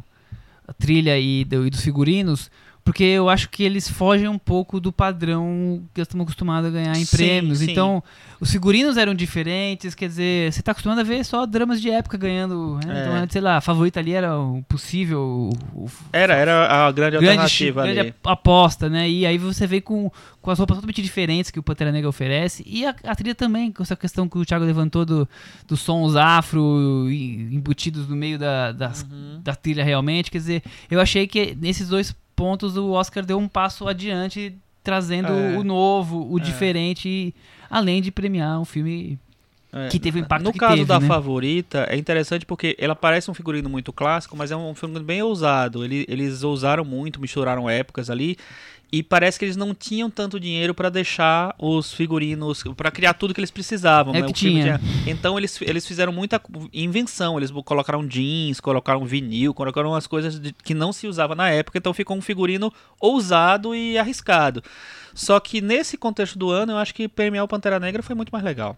[0.69, 2.49] a trilha e, do- e dos figurinos,
[2.88, 6.96] porque eu acho que eles fogem um pouco do padrão que estamos acostumados a ganhar
[6.96, 7.59] em Sim, prêmios.
[7.59, 7.70] sim.
[7.70, 8.03] Então,
[8.40, 12.16] os figurinos eram diferentes, quer dizer, você está acostumado a ver só dramas de época
[12.16, 12.81] ganhando.
[12.87, 12.98] né?
[12.98, 13.01] É.
[13.03, 15.51] Então, sei lá, a favorita ali era o possível.
[15.74, 18.14] O, o Era, era a grande, grande, alternativa grande ali.
[18.24, 19.07] aposta, né?
[19.11, 22.62] E aí você vem com, com as roupas totalmente diferentes que o Pantera Negra oferece.
[22.66, 25.29] E a, a trilha também, com essa questão que o Thiago levantou do,
[25.66, 29.40] dos sons afro embutidos no meio da, das- Uhum.
[29.42, 30.31] da trilha realmente.
[30.31, 35.33] Quer dizer, eu achei que nesses dois pontos o Oscar deu um passo adiante, trazendo
[35.33, 35.59] É.
[35.59, 36.42] o novo, o É.
[36.42, 37.35] diferente,
[37.68, 39.18] além de premiar um filme
[39.72, 41.07] É, que teve o impacto No que caso teve, da né?
[41.07, 45.20] favorita, é interessante porque ela parece um figurino muito clássico, mas é um figurino bem
[45.22, 45.85] ousado.
[45.85, 48.37] Ele- eles ousaram muito, misturaram épocas ali.
[48.90, 53.35] E parece que eles não tinham tanto dinheiro para deixar os figurinos, para criar tudo
[53.35, 54.14] que eles precisavam.
[54.14, 54.27] É né?
[54.33, 54.81] que filme tinha.
[55.07, 56.40] Então eles, eles fizeram muita
[56.72, 57.37] invenção.
[57.37, 61.77] Eles colocaram jeans, colocaram vinil, colocaram umas coisas de- que não se usava na época.
[61.77, 64.62] Então ficou um figurino ousado e arriscado.
[65.14, 68.31] Só que nesse contexto do ano, eu acho que premiar o Pantera Negra foi muito
[68.31, 68.74] mais legal.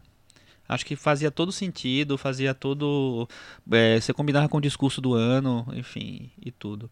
[0.68, 3.28] Acho que fazia todo sentido, fazia todo.
[3.72, 6.88] é, você combinava com o discurso do ano, enfim, e tudo.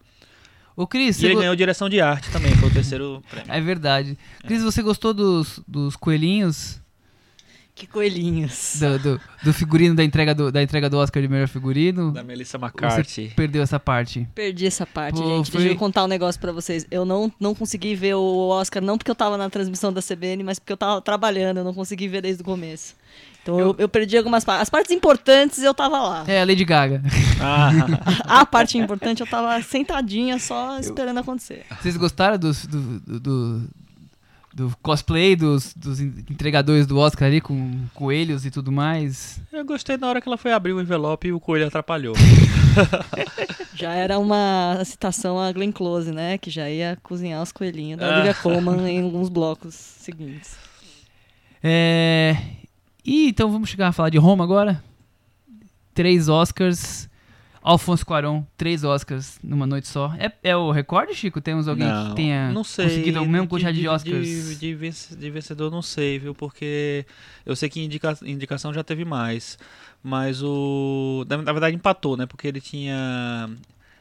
[0.81, 3.53] Ô, Cris, E você ele go- ganhou direção de arte também, foi o terceiro prêmio.
[3.53, 4.17] é verdade.
[4.47, 6.81] Cris, você gostou dos, dos coelhinhos?
[7.75, 8.77] Que coelhinhos.
[8.81, 12.11] do, do, do figurino da entrega do, da entrega do Oscar de melhor figurino.
[12.12, 13.33] Da Melissa Você McCarthy.
[13.37, 14.27] perdeu essa parte.
[14.35, 15.51] Perdi essa parte, Pô, gente.
[15.53, 16.85] foi- Deixa eu contar um negócio pra vocês.
[16.91, 20.43] Eu não, não consegui ver o Oscar, não porque eu tava na transmissão da CBN,
[20.43, 21.59] mas porque eu tava trabalhando.
[21.59, 22.97] Eu não consegui ver desde o começo.
[23.49, 24.63] Então eu, eu perdi algumas partes.
[24.63, 26.25] As partes importantes eu tava lá.
[26.27, 27.03] É, a Lady Gaga.
[27.41, 27.71] Ah,
[28.43, 31.65] A parte importante eu tava sentadinha só esperando acontecer.
[31.81, 33.63] Vocês gostaram dos, do, do, do,
[34.55, 39.41] do cosplay dos, dos en- entregadores do Oscar ali com coelhos e tudo mais?
[39.51, 42.15] eu gostei na hora que ela foi abrir o envelope e o coelho atrapalhou.
[43.75, 46.37] Já era uma citação a Glenn Close, né?
[46.37, 48.15] Que já ia cozinhar os coelhinhos da Ah.
[48.17, 50.57] Olivia Colman em alguns blocos seguintes.
[51.63, 52.37] É...
[53.09, 54.83] E então vamos chegar a falar de Roma agora.
[55.94, 57.09] Três Oscars.
[57.61, 60.14] Alfonso Cuarón, três Oscars numa noite só.
[60.18, 61.40] É, é o recorde, Chico?
[61.40, 64.27] Temos alguém não, que tenha não sei, conseguido a mesma quantidade de, de Oscars?
[64.27, 66.35] De, de, venc- de vencedor não sei, viu?
[66.35, 67.05] Porque
[67.44, 69.59] eu sei que indica, indicação já teve mais.
[70.03, 71.27] Mas o.
[71.29, 72.25] Na, na verdade empatou, né?
[72.27, 73.51] Porque ele tinha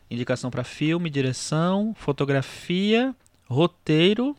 [0.09, 3.13] indicação pra filme, direção, fotografia,
[3.47, 4.35] roteiro.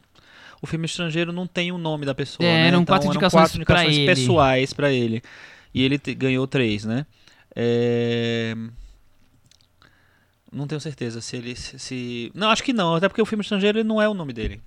[0.61, 2.47] O filme estrangeiro não tem o nome da pessoa.
[2.49, 2.69] É, né?
[2.69, 4.07] eram Então, quatro indicações pra indicações ele.
[4.07, 5.23] pessoais pra ele.
[5.73, 7.07] E ele ganhou três, né?
[7.55, 8.55] É,
[10.53, 13.43] Não tenho certeza se ele se, se- Não, acho que não, até porque o filme
[13.43, 14.61] estrangeiro não é o nome dele.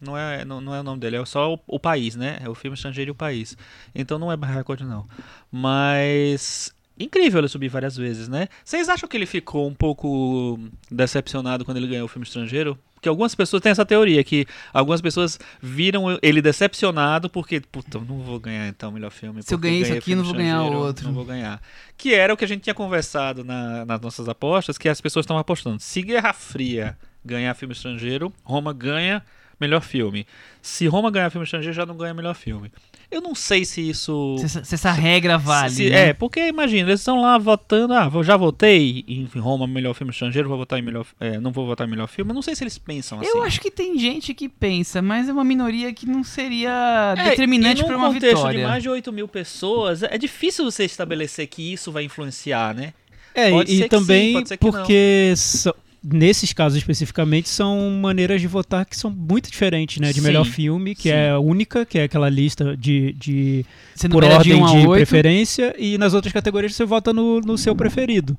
[0.00, 2.38] Não é, não, não é o nome dele, é só o, o país, né?
[2.40, 3.56] É o filme estrangeiro e o país.
[3.94, 5.06] Então não é recorde, não.
[5.50, 6.72] Mas.
[7.00, 8.48] Incrível ele subir várias vezes, né?
[8.64, 10.58] Vocês acham que ele ficou um pouco
[10.90, 12.76] decepcionado quando ele ganhou o filme estrangeiro?
[12.98, 18.18] Porque algumas pessoas têm essa teoria, que algumas pessoas viram ele decepcionado porque, puta, não
[18.22, 19.40] vou ganhar então o melhor filme.
[19.42, 21.06] Se eu ganhei isso aqui, não vou ganhar o outro.
[21.06, 21.62] Não vou ganhar.
[21.96, 25.24] Que era o que a gente tinha conversado na- nas nossas apostas, que as pessoas
[25.24, 25.78] estavam apostando.
[25.80, 29.22] Se Guerra Fria ganhar filme estrangeiro, Roma ganha
[29.60, 30.26] melhor filme.
[30.60, 32.70] Se Roma ganhar filme estrangeiro, já não ganha melhor filme.
[33.10, 34.36] Eu não sei se isso.
[34.38, 35.70] Se, essa- se essa regra vale.
[35.70, 36.08] se- né?
[36.08, 37.94] É, porque imagina, eles estão lá votando.
[37.94, 41.06] Ah, já votei em Roma melhor filme estrangeiro, vou votar em melhor.
[41.18, 42.30] é, não vou votar em melhor filme.
[42.30, 43.28] Eu não sei se eles pensam assim.
[43.30, 47.30] Eu acho que tem gente que pensa, mas é uma minoria que não seria É,
[47.30, 48.60] determinante para uma contexto vitória.
[48.60, 52.92] de mais de 8 mil pessoas, é difícil você estabelecer que isso vai influenciar, né?
[53.34, 54.72] É, Pode e, ser e que sim, também pode ser que não.
[54.72, 60.12] porque são- nesses casos especificamente são maneiras de votar que são muito diferentes, né?
[60.12, 61.10] De melhor Sim, filme, que sim.
[61.10, 64.70] é a única, que é aquela lista de, de Você por de ordem 1 a
[64.70, 68.36] de 8, preferência e nas outras categorias você vota no, no seu preferido.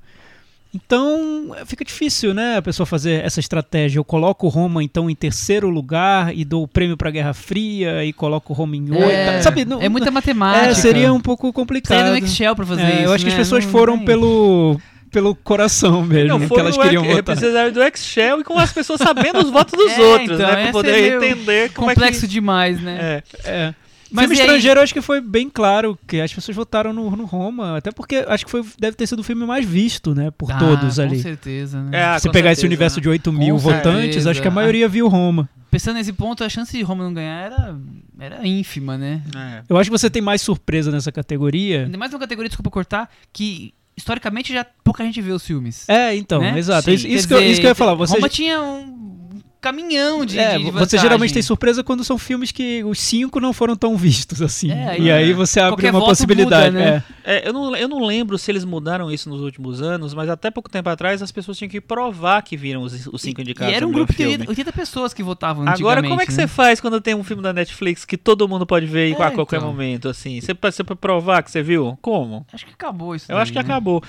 [0.73, 3.97] Então fica difícil, né, a pessoa fazer essa estratégia.
[3.97, 8.13] Eu coloco Roma então em terceiro lugar e dou o prêmio para Guerra Fria e
[8.13, 9.03] coloco Roma em oito.
[9.09, 9.65] É, Sabe?
[9.65, 10.75] Não, é muita é, matemática.
[10.75, 12.11] seria um pouco complicado.
[12.11, 13.03] do Excel pra fazer É, isso.
[13.05, 13.39] eu acho que as né?
[13.39, 14.05] pessoas Não foram tem.
[14.05, 14.79] pelo
[15.11, 17.23] pelo coração mesmo, Não, que elas queriam votar.
[17.23, 20.63] precisaram do Excel e com as pessoas sabendo os votos dos É, outros, então, né?
[20.63, 22.27] Pra poder é entender como Complexo é que.
[22.27, 23.23] demais, né?
[23.45, 23.49] É.
[23.49, 23.73] É.
[24.11, 24.41] Mas filme aí?
[24.41, 27.91] estrangeiro, eu acho que foi bem claro que as pessoas votaram no, no Roma, até
[27.91, 30.95] porque acho que foi, deve ter sido o filme mais visto, né, por Ah, todos
[30.95, 31.21] com ali.
[31.21, 31.95] certeza, né?
[31.99, 33.01] É, ah, Se com pegar esse certeza, universo né?
[33.03, 34.31] de 8 mil Com votantes, certeza.
[34.31, 35.47] acho que a maioria viu Roma.
[35.69, 37.75] Pensando nesse ponto, a chance de Roma não ganhar era,
[38.19, 39.21] era ínfima, né?
[39.35, 39.61] É.
[39.69, 41.83] Eu acho que você tem mais surpresa nessa categoria.
[41.85, 45.87] Ainda mais numa categoria, desculpa cortar, que historicamente já pouca gente vê os filmes.
[45.87, 46.57] É, então, Né?
[46.57, 46.85] exato.
[46.85, 46.93] Sim.
[46.93, 47.93] Isso, isso que eu, isso que eu ia falar.
[47.93, 49.18] Você, Roma tinha um
[49.61, 50.99] caminhão de, é, de você vantagem.
[50.99, 54.71] geralmente tem surpresa quando são filmes que os cinco não foram tão vistos assim.
[54.71, 55.13] É, e é.
[55.13, 56.75] aí você abre Qualquer uma possibilidade.
[56.75, 57.03] muda, né?
[57.23, 60.49] É, eu, não, eu não lembro se eles mudaram isso nos últimos anos, mas até
[60.49, 63.73] pouco tempo atrás as pessoas tinham que provar que viram os, os cinco indicados.
[63.73, 64.45] E era um grupo de filme.
[64.47, 66.47] 80 pessoas que votavam Agora, como é que antigamente, você né?
[66.47, 69.57] faz quando tem um filme da Netflix que todo mundo pode ver É, a qualquer
[69.57, 69.69] então.
[69.69, 70.39] momento, assim?
[70.39, 71.97] Você, pode provar que você viu?
[72.01, 72.45] Como?
[72.53, 73.63] Acho que acabou isso Eu daí, acho que né?
[73.63, 74.01] acabou.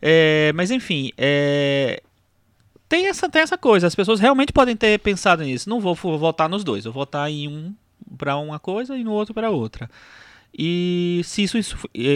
[0.00, 2.02] É, mas enfim, é,
[2.88, 3.86] tem, essa, tem essa coisa.
[3.86, 5.68] As pessoas realmente podem ter pensado nisso.
[5.68, 6.84] Não vou fu- votar nos dois.
[6.84, 7.74] Vou votar em um
[8.16, 9.90] para uma coisa e no outro para outra.
[10.60, 11.58] E se isso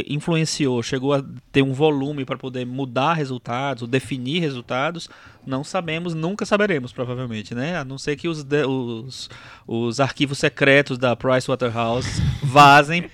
[0.08, 5.08] influenciou, chegou a ter um volume para poder mudar resultados, ou definir resultados,
[5.46, 7.76] não sabemos, nunca saberemos, provavelmente, né?
[7.76, 9.30] A não ser que os, os,
[9.66, 13.08] os arquivos secretos da Pricewaterhouse vazem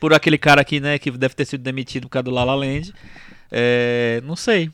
[0.00, 2.54] por aquele cara aqui, né, que deve ter sido demitido por causa do La La
[2.56, 2.92] Land.
[3.50, 4.70] É, não sei.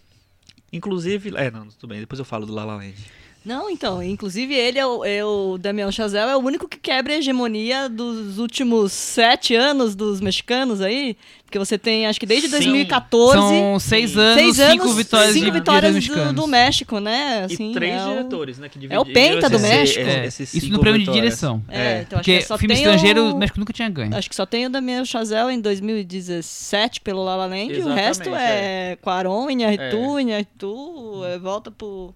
[0.72, 2.94] Inclusive, é, não, tudo bem, depois eu falo do La La Land.
[3.42, 7.14] Não, então, inclusive ele é o, é o Damião Chazelle, é o único que quebra
[7.14, 11.16] a hegemonia dos últimos sete anos dos mexicanos aí,
[11.50, 12.52] porque você tem, acho que desde Sim.
[12.52, 13.36] 2014...
[13.36, 17.42] São seis anos, seis cinco anos, vitórias cinco de vitórias do, do México, né?
[17.44, 18.68] Assim, e três é diretores, né?
[18.68, 20.00] Que é o dividiram Penta do México.
[20.08, 21.24] É, isso cinco no prêmio de vitórias.
[21.24, 21.62] direção.
[21.68, 24.14] É, então acho Porque que só filme tem estrangeiro, o- o México nunca tinha ganho.
[24.16, 27.88] Acho que só tem o Damien Chazelle em 2017 pelo La La Land, e o
[27.92, 32.14] resto é, Quaron, Inharritu, Inharritu, é, volta pro...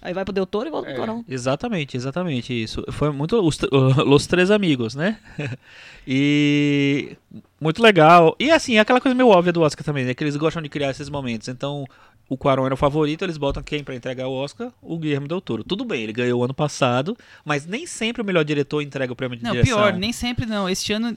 [0.00, 1.24] Aí vai pro Del Toro e volta É, pro Quaron.
[1.28, 2.84] exatamente, exatamente isso.
[2.92, 3.58] Foi muito os,
[4.06, 5.18] os três amigos, né?
[6.06, 7.16] e
[7.60, 8.36] muito legal.
[8.38, 10.14] E assim, é aquela coisa meio óbvia do Oscar também, né?
[10.14, 11.48] Que eles gostam de criar esses momentos.
[11.48, 11.84] Então,
[12.28, 14.70] o Quaron era o favorito, eles botam quem pra entregar o Oscar?
[14.82, 15.64] O Guilherme Del Toro.
[15.64, 19.36] Tudo bem, ele ganhou ano passado, mas nem sempre o melhor diretor entrega o prêmio
[19.36, 19.76] de Não, direção.
[19.78, 20.68] pior, nem sempre não.
[20.68, 21.16] Este ano,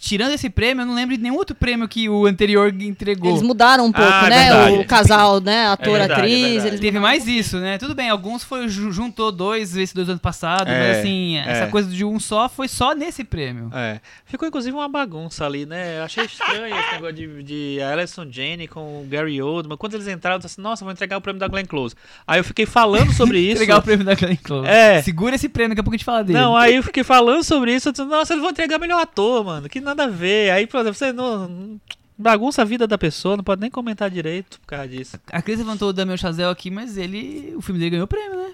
[0.00, 3.30] tirando esse prêmio, eu não lembro de nenhum outro prêmio que o anterior entregou.
[3.30, 4.48] Eles mudaram um pouco, Ah, é né?
[4.48, 4.76] verdade.
[4.78, 5.66] O casal, né?
[5.66, 6.40] Ator, verdade, é atriz.
[6.40, 6.68] verdade.
[6.68, 7.78] eles Teve mudaram mais um isso, né?
[7.78, 11.44] Tudo bem, alguns foi ju- juntou dois, esses dois anos passados, É, mas assim, é.
[11.50, 13.70] essa coisa de um só foi só nesse prêmio.
[13.74, 14.00] É.
[14.24, 15.98] Ficou inclusive uma bagunça ali, né?
[15.98, 19.76] Eu achei estranho esse negócio de, de Alison Janney com o Gary Oldman.
[19.76, 21.94] Quando eles entraram, eu disse assim, nossa, vou entregar o prêmio da Glenn Close.
[22.26, 23.56] Aí eu fiquei falando sobre isso.
[23.56, 24.68] Entregar o prêmio da Glenn Close.
[24.68, 25.02] É.
[25.02, 26.38] Segura esse prêmio, daqui a pouco a gente fala dele.
[26.38, 29.44] Não, aí eu fiquei falando sobre isso, eu disse, nossa, eles vão entregar melhor ator,
[29.44, 29.68] mano.
[29.68, 30.50] Que nada a ver.
[30.50, 31.80] Aí, por exemplo, você não.
[32.20, 35.16] Bagunça a vida da pessoa, não pode nem comentar direito por causa disso.
[35.30, 37.52] A Cris levantou o Damien Chazelle aqui, mas ele.
[37.56, 38.50] O filme dele ganhou prêmio, né?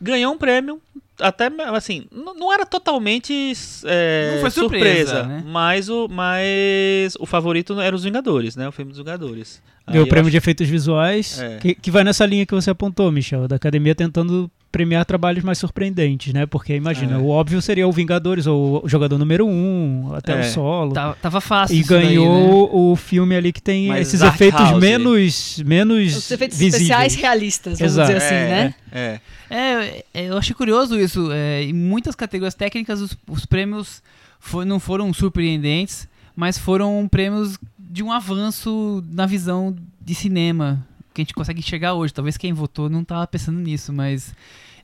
[0.00, 0.80] Ganhou um prêmio,
[1.20, 3.52] até assim, não, era totalmente
[3.84, 5.44] é, Não foi surpresa, né?
[5.46, 8.66] mas, o, mas o favorito era os Vingadores, né?
[8.66, 9.62] O filme dos Vingadores.
[9.86, 11.58] Ganhou o prêmio acho- de efeitos visuais, É.
[11.58, 15.56] que, que vai nessa linha que você apontou, Michel, da academia tentando premiar trabalhos mais
[15.58, 16.44] surpreendentes, né?
[16.44, 17.18] Porque imagina, É.
[17.18, 20.40] o óbvio seria o Vingadores, ou o jogador número um, até É.
[20.40, 20.92] o solo.
[20.92, 21.74] Tava, tava fácil.
[21.76, 22.08] E isso daí, né?
[22.10, 24.80] ganhou o filme ali que tem Mais esses efeitos house.
[24.80, 26.82] menos, menos Os efeitos visíveis.
[26.82, 28.12] especiais realistas, vamos Exato.
[28.12, 28.74] dizer assim, é, né?
[28.92, 29.20] É.
[29.48, 31.30] É, é, eu achei curioso isso.
[31.32, 34.02] É, em muitas categorias técnicas, os, os prêmios
[34.40, 39.74] foi- não foram surpreendentes, mas foram prêmios de um avanço na visão
[40.04, 40.84] de cinema
[41.16, 42.12] que a gente consegue enxergar hoje.
[42.12, 44.34] Talvez quem votou não estava pensando nisso, mas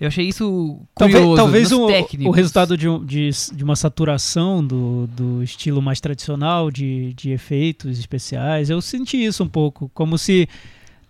[0.01, 1.37] eu achei isso curioso.
[1.37, 6.71] Talvez, talvez o, o resultado de, de, de uma saturação do, do estilo mais tradicional
[6.71, 10.49] de, de efeitos especiais, eu senti isso um pouco, como se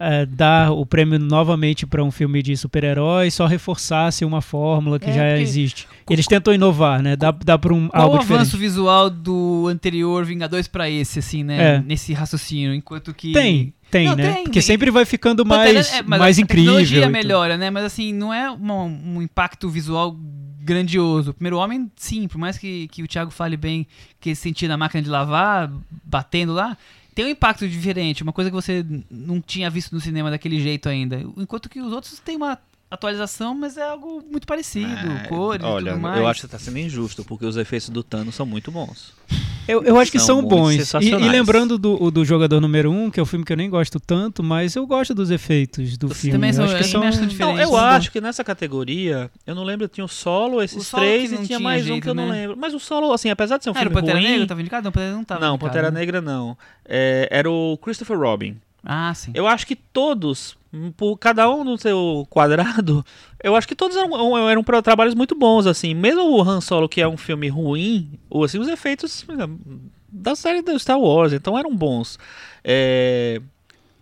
[0.00, 5.08] eh, dar o prêmio novamente para um filme de super-herói só reforçasse uma fórmula que
[5.08, 5.86] É, já existe.
[6.10, 7.14] Eles tentam inovar, né?
[7.14, 11.76] Dá, dá para um, algo o avanço visual do anterior Vingadores pra esse, assim, né?
[11.76, 11.80] É.
[11.80, 13.32] Nesse raciocínio, enquanto que...
[13.32, 14.32] Tem, tem, Não, né?
[14.32, 14.62] tem, Porque tem.
[14.62, 16.64] sempre vai ficando Pantera- mais, é, mais a incrível.
[16.72, 17.12] tecnologia e tudo.
[17.12, 17.70] melhora, né?
[17.70, 20.16] Mas assim, não é uma- um impacto visual
[20.58, 21.30] grandioso.
[21.30, 23.86] O primeiro homem, sim, por mais que, que o Thiago fale bem
[24.18, 25.70] que ele sentia na máquina de lavar,
[26.04, 26.76] batendo lá,
[27.14, 30.88] tem um impacto diferente, uma coisa que você não tinha visto no cinema daquele jeito
[30.88, 31.20] ainda.
[31.36, 32.58] Enquanto que os outros têm uma
[32.94, 34.86] atualização, mas é algo muito parecido,
[35.24, 36.18] É, cores Olha, e tudo mais.
[36.18, 39.12] eu acho que tá sendo injusto, porque os efeitos do Thanos são muito bons.
[39.66, 40.92] Eu, eu acho que São bons.
[41.00, 43.52] E, e lembrando do, o do Jogador Número 1, um, que é o filme que
[43.52, 46.32] eu nem gosto tanto, mas eu gosto dos efeitos do Você filme.
[46.32, 47.00] também eu são- acho que eu são...
[47.38, 51.04] Não, eu São acho que nessa categoria, eu não lembro, tinha o solo, esses Solo
[51.04, 52.32] três, e não tinha tinha mais um jeito, que eu não né?
[52.42, 52.56] lembro.
[52.58, 54.28] Mas o solo, assim, apesar de ser um Era o filme Pantera ruim...
[54.30, 54.46] Negra?
[54.48, 54.84] Tava indicado?
[54.84, 56.00] Não, Pantera não tava não, indicado, Pantera né?
[56.00, 56.58] Negra não.
[56.84, 58.56] É, era o Christopher Robin.
[58.84, 59.30] Ah, sim.
[59.32, 60.56] Eu acho que todos,
[60.96, 63.04] por cada um no seu quadrado,
[63.42, 65.94] eu acho que todos eram, eram trabalhos muito bons, assim.
[65.94, 70.34] Mesmo o Han Solo, que é um filme ruim, ou assim, os efeitos hum, da
[70.34, 72.18] série do Star Wars, então eram bons.
[72.64, 73.40] É,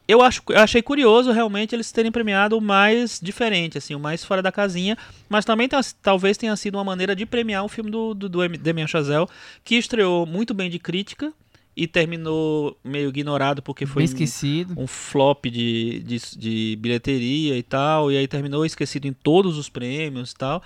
[0.07, 4.43] eu, acho, achei curioso realmente eles terem premiado o mais diferente, assim, o mais fora
[4.43, 4.97] da casinha,
[5.29, 5.69] mas também
[6.03, 9.29] talvez tenha sido uma maneira de premiar um filme do, do, do Damien Chazelle,
[9.65, 11.33] que estreou muito bem de crítica
[11.81, 14.75] e terminou meio ignorado porque foi esquecido.
[14.77, 19.71] um flop de, de, de bilheteria e tal, e aí terminou esquecido em todos os
[19.71, 20.63] prêmios e tal.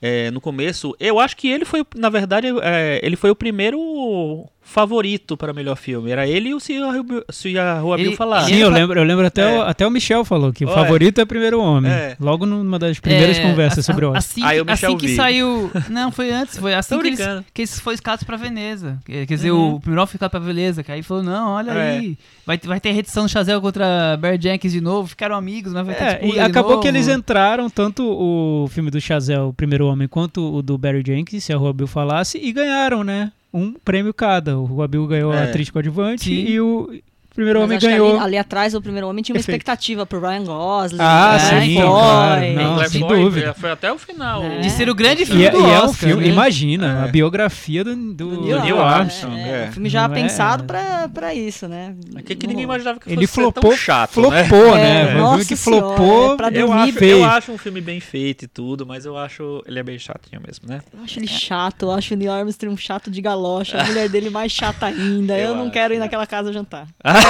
[0.00, 4.48] É, no começo, eu acho que ele foi, na verdade, é, ele foi o primeiro
[4.64, 6.10] favorito para melhor filme.
[6.10, 8.44] Era ele e o Cia Ruabil Ele- falar.
[8.44, 9.58] Sim, eu lembro, eu lembro até, É.
[9.58, 10.76] o, até o Michel falou que o Olha.
[10.76, 11.92] favorito é o primeiro homem.
[11.92, 12.16] É.
[12.18, 14.18] Logo numa das primeiras É, conversas a- sobre o Oscar.
[14.18, 15.14] Assim, Aí o que- Michel assim que Vi.
[15.16, 15.70] saiu.
[15.90, 16.58] Não, foi antes.
[16.58, 17.20] Foi assim que eles,
[17.52, 18.98] que eles foram escados pra Veneza.
[19.04, 19.74] Quer dizer, Uhum.
[19.74, 20.82] o primeiro ficado pra Veneza.
[20.82, 21.98] Que aí falou: não, olha É.
[21.98, 22.18] aí.
[22.46, 25.08] Vai, ter- vai ter redição do Chazelle contra Barry Jenkins de novo.
[25.08, 26.82] Ficaram amigos, mas vai ter É, disputa e acabou novo.
[26.82, 31.02] que eles entraram, tanto o filme do Chazelle, o primeiro homem, quanto o do Barry
[31.06, 33.30] Jenkins, se a Rua Bill falasse, e ganharam, né?
[33.54, 34.58] Um prêmio cada.
[34.58, 35.44] O Bill ganhou a É.
[35.48, 36.90] atriz coadjuvante e o
[37.34, 38.14] primeiro Mas homem acho que ganhou.
[38.16, 39.50] ali, ali atrás, o primeiro homem tinha uma Efeito.
[39.56, 40.98] expectativa pro Ryan Gosling.
[41.00, 41.60] Ah, né?
[41.64, 41.82] sim, Foi.
[41.84, 43.54] claro, não, Claire sem dúvida.
[43.54, 44.42] Foi até o final.
[44.44, 44.58] É.
[44.60, 46.30] De ser o grande filme E, é- do e é um Oscar, filme, né?
[46.32, 47.04] imagina, É.
[47.04, 49.64] a biografia do, do, Do Neil Neil Armstrong, É, é.
[49.64, 51.94] é, um filme já Não é- pensado pra, pra isso, né?
[52.16, 54.44] É que, ninguém imaginava que Ele fosse ser flopou, tão chato, né?
[54.44, 55.12] flopou, É, né?
[55.12, 56.32] Foi um que senhora, flopou.
[56.32, 59.16] é pra Eu dormir acho, eu acho um filme bem feito e tudo, mas eu
[59.18, 60.80] acho ele é bem chatinho mesmo, né?
[60.96, 64.08] Eu acho ele chato, eu acho o Neil Armstrong um chato de galocha, a mulher
[64.08, 65.36] dele mais chata ainda.
[65.38, 66.86] Eu, não quero ir naquela casa jantar.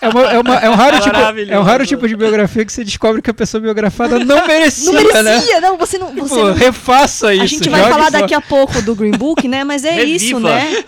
[0.00, 1.16] É, uma- é uma- é um raro tipo,
[1.50, 4.92] é um raro tipo de biografia que você descobre que a pessoa biografada não merecia,
[4.92, 5.22] Não né?
[5.22, 6.14] merecia, não, você não.
[6.14, 7.42] Você Pô, não refaça isso.
[7.42, 8.10] a gente vai falar fora.
[8.10, 9.62] daqui a pouco do Green Book, né?
[9.64, 10.16] Mas é Reviva.
[10.16, 10.84] isso, né?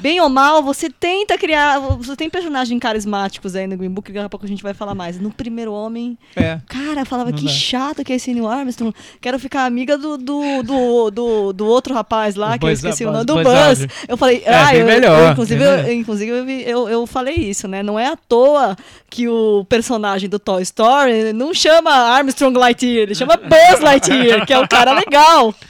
[0.00, 1.78] Bem ou mal, você tenta criar.
[1.78, 4.72] Você tem personagens carismáticos aí no Green Book, que daqui a pouco a gente vai
[4.74, 5.20] falar mais.
[5.20, 6.58] No primeiro homem, É.
[6.66, 7.50] cara, eu falava Não que dá.
[7.50, 8.94] chato que é esse Neil Armstrong.
[9.20, 13.12] Quero ficar amiga do, do, do, do, do outro rapaz lá, que eu esqueci o
[13.12, 13.24] nome.
[13.24, 13.86] Do Buzz.
[14.08, 17.82] Eu falei, É, ah, eu, melhor, eu, inclusive, eu, inclusive eu, eu falei isso, né?
[17.82, 18.76] Não é à toa
[19.08, 24.52] que o personagem do Toy Story não chama Armstrong Lightyear, ele chama Buzz Lightyear, que
[24.52, 25.54] é o cara legal.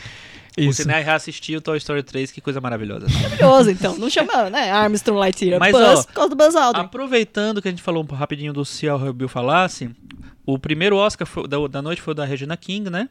[0.68, 0.82] Isso.
[0.82, 3.06] sinal, reassistir o Toy Story 3, que coisa maravilhosa.
[3.12, 3.96] Maravilhoso, então.
[3.96, 4.70] Não chama, né?
[4.70, 5.58] Armstrong Lightyear.
[5.60, 6.82] Mas, Buzz ó, por causa do Buzz Aldrin.
[6.82, 9.90] Aproveitando que a gente falou um rapidinho do Se a Bill falasse,
[10.44, 13.08] o primeiro Oscar foi- da, da noite foi o da Regina King, né?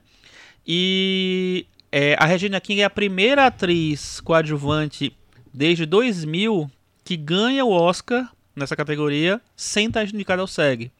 [0.67, 5.11] E é, a Regina King é a primeira atriz coadjuvante
[5.53, 6.69] desde 2000
[7.03, 10.91] que ganha o Oscar nessa categoria sem estar indicada ao SEG.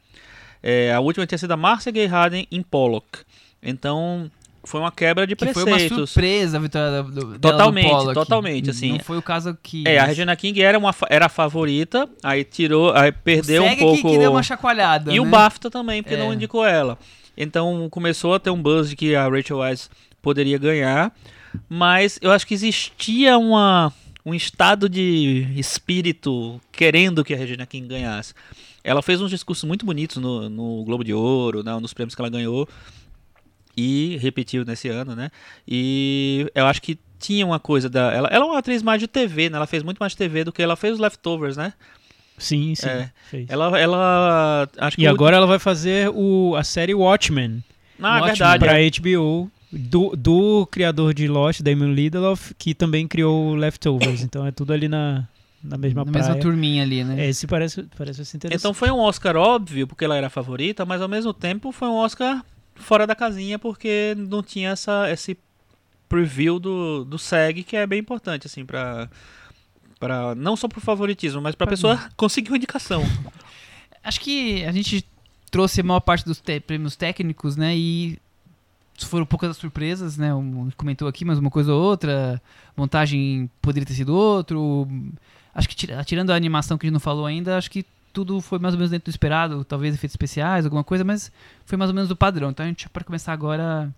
[0.64, 3.20] É, a última tinha sido a Marcia Gay Harden em Pollock.
[3.62, 4.32] Então,
[4.64, 6.10] foi uma quebra de Que foi uma preceitos.
[6.12, 8.92] surpresa a vitória do, dela do Totalmente, totalmente, assim.
[8.94, 9.84] Não foi o caso que...
[9.88, 14.02] É, a Regina King era, uma, era a favorita, aí tirou, aí perdeu um pouco.
[14.02, 15.22] que, que deu uma chacoalhada, E né?
[15.22, 16.20] o BAFTA também, porque É.
[16.20, 16.98] não indicou ela.
[17.38, 19.90] Então começou a ter um buzz de que a Rachel Weisz
[20.22, 21.14] poderia ganhar,
[21.70, 23.94] mas eu acho que existia uma,
[24.26, 28.34] um estado de espírito querendo que a Regina King ganhasse.
[28.84, 32.22] Ela fez uns discursos muito bonitos no, no Globo de Ouro, né, nos prêmios que
[32.22, 32.68] ela ganhou,
[33.80, 35.30] e repetiu nesse ano, né?
[35.68, 38.12] E eu acho que tinha uma coisa da.
[38.14, 39.58] Ela, ela é uma atriz mais de TV, né?
[39.58, 41.74] Ela fez muito mais TV do que ela fez os Leftovers, né?
[42.38, 42.88] Sim, sim.
[42.88, 43.12] É.
[43.30, 43.46] fez.
[43.50, 43.78] Ela.
[43.80, 47.64] ela acho que E o- agora ela vai fazer o, a série Watchmen
[48.02, 48.28] Ah, é Watchmen.
[48.28, 48.60] verdade.
[48.66, 48.90] pra é.
[48.90, 54.22] HBO do, do criador de Lost, Damon Lindelof, que também criou o Leftovers.
[54.24, 55.28] então é tudo ali na,
[55.64, 56.28] na mesma Na praia.
[56.28, 57.26] mesma turminha ali, né?
[57.26, 58.62] É, Esse parece, parece ser interessante.
[58.62, 61.88] Então foi um Oscar óbvio, porque ela era a favorita, mas ao mesmo tempo foi
[61.90, 62.44] um Oscar
[62.80, 65.38] fora da casinha, porque não tinha essa, esse
[66.08, 69.10] preview do, do SEG, que é bem importante, assim, pra.
[70.00, 73.04] pra não só pro favoritismo, mas pra pessoa conseguir uma indicação.
[74.04, 75.06] Acho que a gente
[75.52, 77.76] trouxe a maior parte dos prêmios técnicos, né?
[77.76, 78.18] E
[79.06, 80.34] foram poucas as surpresas, né?
[80.34, 82.42] Um comentou aqui, mas uma coisa ou outra.
[82.76, 84.88] Montagem poderia ter sido outro.
[85.54, 88.40] Acho que tira- tirando a animação que a gente não falou ainda, acho que tudo
[88.42, 89.64] foi mais ou menos dentro do esperado.
[89.64, 91.32] Talvez efeitos especiais, alguma coisa, mas
[91.66, 92.50] foi mais ou menos do padrão.
[92.50, 93.94] Então a gente pode começar agora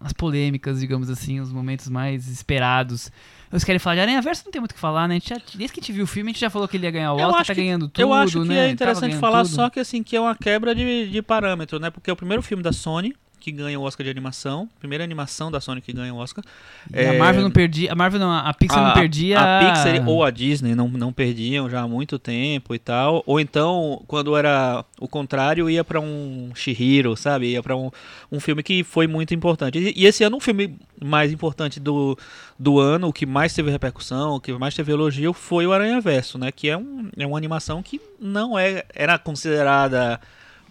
[0.00, 3.12] as polêmicas, digamos assim, os momentos mais esperados.
[3.50, 4.42] Vocês querem falar de Aranha Verso?
[4.46, 5.16] Não tem muito o que falar, né?
[5.16, 6.76] A gente já, desde que a gente viu o filme, a gente já falou que
[6.76, 8.68] ele ia ganhar o Eu Oscar, tá que- ganhando tudo, Eu acho que né?
[8.68, 9.54] é interessante falar tudo.
[9.54, 11.90] só que assim, que é uma quebra de, de parâmetro, né?
[11.90, 15.50] Porque é o primeiro filme da Sony que ganha o Oscar de animação, primeira animação
[15.50, 16.44] da Sony que ganha o Oscar.
[16.92, 17.92] É, a Marvel não perdia.
[17.92, 19.38] A Marvel não, a Pixar não perdia.
[19.38, 23.22] A Pixar ou a Disney não, não perdiam já há muito tempo e tal.
[23.26, 27.50] Ou então, quando era o contrário, ia pra um Shihiro, sabe?
[27.52, 27.90] Ia pra um,
[28.30, 29.78] um filme que foi muito importante.
[29.78, 32.16] E, e esse ano, o filme mais importante do,
[32.58, 36.00] do ano, o que mais teve repercussão, o que mais teve elogio, foi o Aranha
[36.00, 36.52] Verso, né?
[36.52, 40.20] Que é, um, é uma animação que não é, era considerada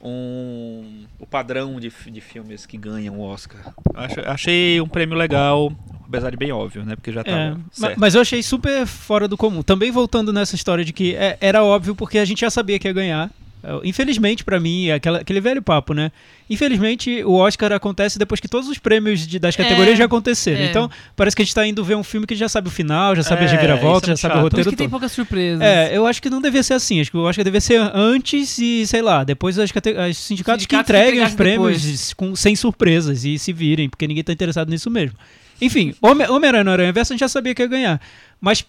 [0.01, 3.73] um, o padrão de, de filmes que ganham o Oscar.
[3.93, 5.71] Acho- achei um prêmio legal,
[6.07, 6.95] apesar de bem óbvio, né?
[6.95, 7.99] Porque já É, tava ma- certo.
[7.99, 9.61] mas eu achei super fora do comum.
[9.61, 12.87] Também voltando nessa história de que é- era óbvio porque a gente já sabia que
[12.87, 13.29] ia ganhar.
[13.63, 16.11] É, Infelizmente, pra mim, é aquela- aquele velho papo, né?
[16.49, 20.59] Infelizmente, o Oscar acontece depois que todos os prêmios de- das categorias É, já aconteceram.
[20.61, 20.65] é.
[20.69, 23.15] Então, parece que a gente tá indo ver um filme que já sabe o final,
[23.15, 24.91] já sabe as É, reviravoltas, isso é já sabe o roteiro que tem todo.
[24.91, 25.61] poucas surpresas.
[25.61, 26.99] É, eu acho que não devia ser assim.
[27.01, 30.65] Acho que eu acho que devia ser antes e, sei lá, depois as, as sindicatos,
[30.65, 34.69] que que entreguem os prêmios com, sem surpresas e se virem, porque ninguém tá interessado
[34.69, 35.17] nisso mesmo.
[35.61, 38.01] Enfim, Homem- Homem-Aranha no Aranha Verso a gente já sabia que ia ganhar.
[38.39, 38.65] Mas,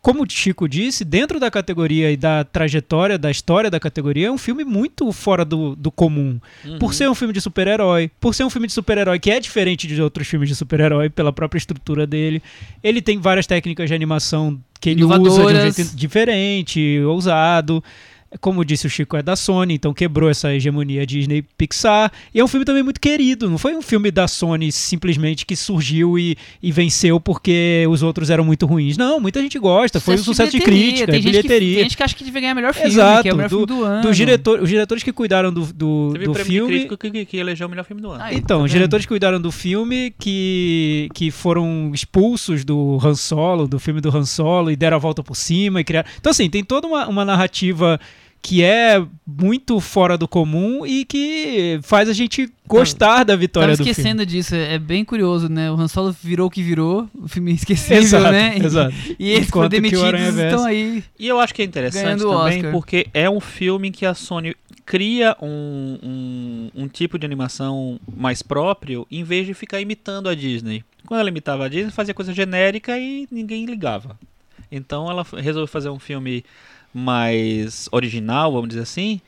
[0.00, 4.30] como o Chico disse, dentro da categoria e da trajetória, da história da categoria, é
[4.30, 6.40] um filme muito fora do, do comum.
[6.64, 6.78] Uhum.
[6.78, 9.86] Por ser um filme de super-herói, por ser um filme de super-herói que é diferente
[9.86, 12.42] de outros filmes de super-herói pela própria estrutura dele.
[12.82, 17.82] Ele tem várias técnicas de animação que ele usa de um jeito diferente, ousado.
[18.40, 22.12] Como disse o Chico, é da Sony, então quebrou essa hegemonia Disney Pixar.
[22.34, 23.48] E é um filme também muito querido.
[23.48, 28.28] Não foi um filme da Sony simplesmente que surgiu e, e venceu porque os outros
[28.28, 28.98] eram muito ruins.
[28.98, 29.98] Não, muita gente gosta.
[29.98, 30.88] Foi um sucesso de bilheteria.
[30.90, 31.74] crítica, Tem gente, que, bilheteria.
[31.76, 33.56] tem gente que acha que devia ganhar melhor filme, Exato, que é o melhor do-
[33.56, 34.02] filme do ano.
[34.02, 36.68] Dos diretor, os diretores que cuidaram do, do, Teve do prêmio filme.
[36.72, 38.22] de crítico que, que, que elegeu o melhor filme do ano.
[38.22, 43.14] Aí, Então, tá os diretores que cuidaram do filme, que, que foram expulsos do Han
[43.14, 46.08] Solo, do filme do Han Solo, e deram a volta por cima e criaram.
[46.20, 47.98] Então, assim, tem toda uma, uma narrativa
[48.40, 53.76] que é muito fora do comum e que faz a gente gostar da vitória Tava
[53.76, 53.90] do filme.
[53.90, 55.70] esquecendo disso, é bem curioso, né?
[55.70, 58.56] O Han Solo virou o que virou, o filme esquecível, Exato, né?
[58.62, 58.94] exato.
[59.18, 61.02] E eles que foram demitidos estão aí.
[61.18, 62.72] E eu acho que é interessante também Oscar.
[62.72, 64.54] porque é um filme em que a Sony
[64.86, 70.34] cria um, um, um tipo de animação mais próprio em vez de ficar imitando a
[70.34, 70.82] Disney.
[71.06, 74.18] Quando ela imitava a Disney, fazia coisa genérica e ninguém ligava.
[74.70, 76.44] Então ela resolveu fazer um filme
[76.92, 79.20] mais original, vamos dizer assim.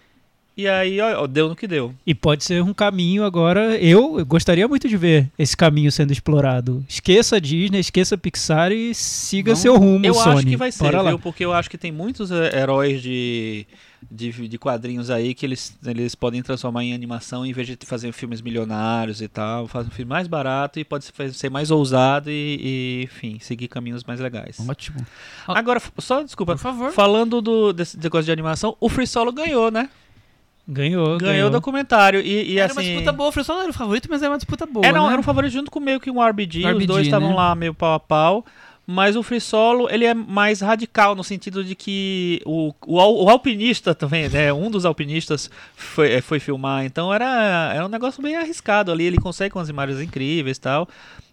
[0.56, 1.94] E aí, ó, ó, deu no que deu.
[2.06, 3.76] E pode ser um caminho agora.
[3.78, 6.84] Eu, eu gostaria muito de ver esse caminho sendo explorado.
[6.88, 10.36] Esqueça a Disney, esqueça a Pixar e siga Vamos- seu rumo, Eu Sony.
[10.38, 11.18] acho que vai ser, viu?
[11.18, 13.64] Porque eu acho que tem muitos eh, heróis de,
[14.08, 18.12] de, de quadrinhos aí que eles, eles podem transformar em animação em vez de fazer
[18.12, 19.66] filmes milionários e tal.
[19.66, 23.68] Faz um filme mais barato e pode ser, ser mais ousado e, e, enfim, seguir
[23.68, 24.58] caminhos mais legais.
[24.68, 25.04] Ótimo.
[25.48, 26.52] Agora, só desculpa.
[26.54, 26.92] Por favor.
[26.92, 29.88] Falando do, desse negócio de animação, o Free Solo ganhou, né?
[30.68, 31.48] Ganhou, Ganhou ganhou.
[31.48, 32.20] o documentário.
[32.20, 32.90] E, e era uma assim.
[32.92, 35.06] disputa boa, o Free Solo era o favorito, mas era uma disputa boa, Era, um-
[35.06, 35.12] né?
[35.12, 37.34] era um favorito junto com meio que um RBG, os RBG, dois estavam né?
[37.34, 38.44] lá meio pau a pau.
[38.92, 43.28] Mas o Free Solo, ele é mais radical no sentido de que o, o, o
[43.30, 44.52] alpinista também, né?
[44.52, 49.04] Um dos alpinistas foi, eh, foi filmar, então era, era um negócio bem arriscado ali.
[49.04, 50.88] Ele consegue umas imagens incríveis e tal.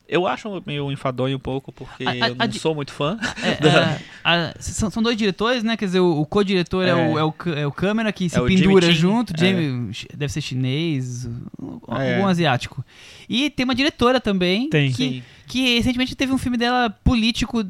[0.09, 2.93] Eu acho meio enfadonho um pouco, porque A- a- eu a não di- sou muito
[2.93, 3.17] fã.
[3.43, 5.75] É, é, a- são, são dois diretores, né?
[5.75, 6.89] Quer dizer, o, o co-diretor é.
[6.91, 6.95] É.
[6.95, 9.33] o, é, o, é o câmera que se É Jimmy pendura junto.
[9.33, 9.37] é.
[9.37, 12.13] Jamie, deve ser chinês, É.
[12.15, 12.85] algum asiático.
[13.27, 14.69] E tem uma diretora também.
[14.69, 14.91] Tem.
[14.91, 15.23] Que, Sim.
[15.47, 17.63] Que recentemente teve um filme dela político,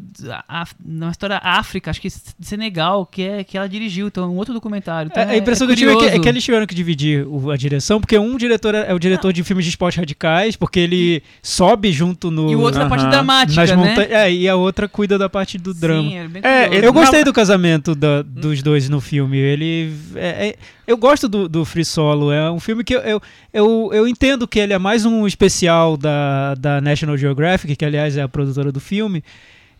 [0.49, 4.07] a, na história África, acho que de Senegal, que, é, que ela dirigiu.
[4.07, 5.09] Então, é um outro documentário.
[5.11, 6.21] Então, É, a impressão que eu tive é que, é curioso.
[6.23, 9.31] que eles tiveram que dividir o- a direção, porque um diretor é é o diretor
[9.31, 12.49] de filmes de esportes radicais, porque ele sobe junto no.
[12.51, 13.09] E o outro da parte Aham.
[13.11, 13.75] dramática, nas né?
[13.75, 14.11] montanhas.
[14.11, 16.09] É, e a outra cuida da parte do drama.
[16.09, 16.85] Sim, é É, curioso.
[16.85, 19.37] Eu gostei do casamento da- dos dois no filme.
[19.37, 19.93] Ele.
[20.15, 20.55] é- é-
[20.87, 22.31] eu gosto do, do Free Solo.
[22.31, 23.21] É um filme que eu, eu,
[23.53, 28.15] eu, eu entendo que ele é mais um especial da, da National Geographic, que aliás
[28.17, 29.23] é a produtora do filme,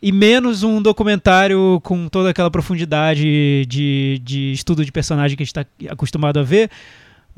[0.01, 5.45] e menos um documentário com toda aquela profundidade de, de estudo de personagem que a
[5.45, 6.69] gente está acostumado a ver.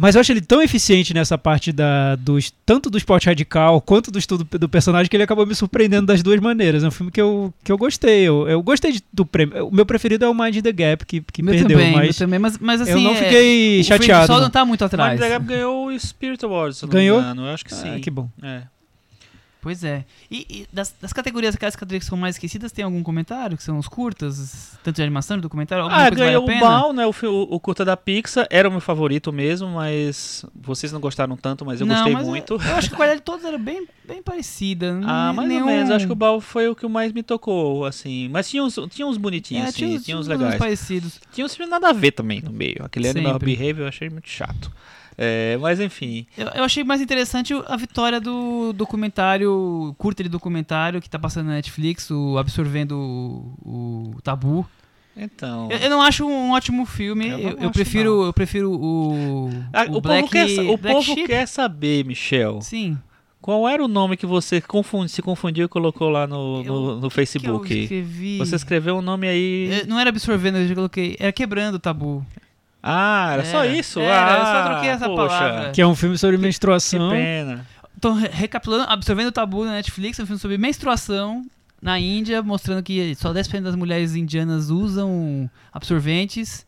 [0.02, 4.10] Mas eu acho ele tão eficiente nessa parte da, dos, tanto do esporte radical quanto
[4.10, 6.86] do estudo do personagem que ele acabou me surpreendendo das duas maneiras.
[6.86, 8.22] É um filme que eu, que eu gostei.
[8.22, 9.68] Eu, eu gostei de- do prêmio.
[9.68, 12.18] O meu preferido é o Mind the Gap, que, que Meu perdeu, também, meu mas
[12.18, 12.92] também, mas, mas assim.
[12.92, 14.28] eu não é, fiquei o chateado.
[14.28, 14.44] Só não.
[14.44, 15.12] não tá muito atrás.
[15.12, 17.18] Mind the Gap ganhou o Spirit Awards, se eu não Ganhou?
[17.18, 17.42] me engano.
[17.48, 18.00] Eu acho que Ah, sim.
[18.00, 18.30] que bom.
[18.42, 18.62] É.
[19.62, 20.06] Pois é.
[20.32, 23.58] E, e das, das categorias, aquelas categorias que são mais esquecidas, tem algum comentário?
[23.58, 25.86] Que são os curtas, tanto de animação, de documentário?
[25.86, 26.60] Ah, vale ganhou a o?
[26.60, 27.06] Bal, né?
[27.06, 28.48] O, o, o curta da Pixar.
[28.50, 32.26] Era o meu favorito mesmo, mas vocês não gostaram tanto, mas eu Não, gostei mas
[32.26, 32.54] muito.
[32.54, 34.98] Eu acho que a qualidade de todos era bem, bem parecida.
[35.04, 35.62] Ah, Não- mais nenhum...
[35.62, 35.92] ou menos.
[35.92, 38.30] Acho que o Bal foi o que mais me tocou, assim.
[38.30, 39.78] Mas tinha uns, tinha uns bonitinhos, é, assim.
[39.78, 40.58] tinha, Tinha, uns nomes legais.
[40.60, 41.20] parecidos.
[41.34, 42.78] Tinha uns filmes nada a ver também no meio.
[42.82, 43.56] Aquele Animal Sempre.
[43.58, 44.72] Behavior eu achei muito chato.
[45.22, 46.26] É, mas enfim.
[46.38, 51.48] Eu, eu achei mais interessante a vitória do documentário, curta de documentário que tá passando
[51.48, 54.66] na Netflix, o Absorvendo o, o Tabu.
[55.18, 55.68] Então.
[55.70, 57.28] Eu, eu não acho um ótimo filme.
[57.28, 59.50] Eu Eu, eu prefiro, eu prefiro o.
[59.74, 62.62] Ah, o, o Black, povo, quer, o Black povo quer saber, Michel.
[62.62, 62.98] Sim.
[63.42, 67.00] Qual era o nome que você confundi, se confundiu e colocou lá no, no, no
[67.00, 67.74] Que eu Facebook?
[67.82, 68.38] escrevi.
[68.38, 69.84] Você escreveu um nome aí.
[69.86, 71.18] Não era absorvendo, eu já coloquei.
[71.20, 72.26] Era quebrando o tabu.
[72.82, 73.76] Ah, era só Era.
[73.76, 74.00] isso?
[74.00, 75.72] Era, eu ah, só troquei essa poxa, palavra.
[75.72, 77.10] Que é um filme sobre Que menstruação.
[77.10, 77.66] pena.
[77.98, 81.46] Então, re- recapitulando, Absorvendo o Tabu na Netflix é um filme sobre menstruação
[81.82, 86.66] na Índia, mostrando que só 10% das mulheres indianas usam absorventes.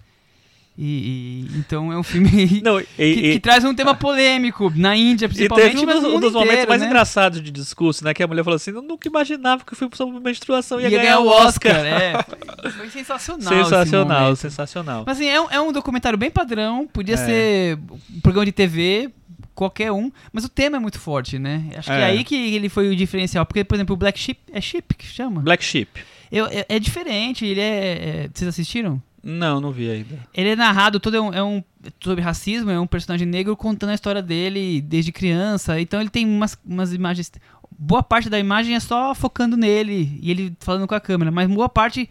[0.83, 4.73] E, e- então é um filme Não, e, que, e- que traz um tema polêmico
[4.75, 5.69] na Índia, e principalmente.
[5.73, 6.87] teve um mas dos, um dos momentos inteiro, mais né?
[6.87, 8.15] engraçados de discurso, né?
[8.15, 10.97] Que a mulher falou assim: Eu nunca imaginava que o filme sobre menstruação ia, Ia
[10.99, 11.75] ganhar o Oscar.
[11.85, 12.13] é.
[12.71, 13.63] Foi, sensacional.
[13.63, 15.03] sensacional, sensacional.
[15.05, 17.17] Mas assim, é um, é um documentário bem padrão, podia É.
[17.17, 17.79] ser
[18.15, 19.11] um programa de TV,
[19.53, 21.65] qualquer um, mas o tema é muito forte, né?
[21.77, 22.05] Acho que é É.
[22.05, 25.05] aí que ele foi o diferencial, porque, por exemplo, o Black Sheep, é Sheep que
[25.05, 25.41] chama?
[25.41, 25.91] Black Sheep.
[26.31, 27.65] Eu- é, é diferente, ele é,
[28.23, 28.99] é- Vocês assistiram?
[29.23, 30.17] Não, não vi ainda.
[30.33, 31.63] Ele é narrado todo é um, é um-
[32.03, 35.79] sobre racismo, é um personagem negro contando a história dele desde criança.
[35.79, 37.31] Então ele tem umas, umas imagens.
[37.77, 41.47] Boa parte da imagem é só focando nele e ele falando com a câmera, mas
[41.49, 42.09] boa parte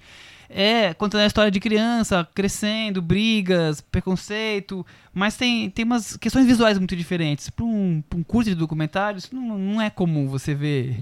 [0.48, 4.84] é contando a história de criança, crescendo, brigas, preconceito.
[5.14, 7.50] Mas tem, tem umas questões visuais muito diferentes.
[7.50, 10.96] Para um, pra um curso de documentário, isso não, não é comum você ver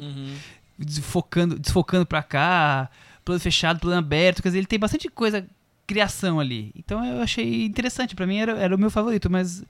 [0.78, 2.90] desfocando, desfocando pra cá,
[3.24, 5.46] plano fechado, plano aberto, quer dizer, ele tem bastante coisa,
[5.88, 6.70] criação ali.
[6.76, 9.64] Então eu achei interessante, pra mim era, era o meu favorito, mas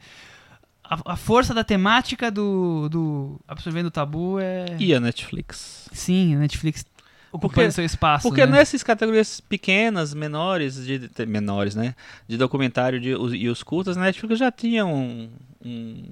[0.84, 4.66] a, a força da temática do, do Absorvendo o Tabu é...
[4.78, 5.88] E a Netflix?
[5.92, 6.84] Sim, a Netflix
[7.30, 8.52] ocupando Porque- seu espaço, Porque né?
[8.58, 11.94] nessas categorias pequenas, menores, de, menores, né?
[12.26, 15.28] De documentário de, os- e os curtas, a Netflix já tinha um.
[15.64, 16.02] um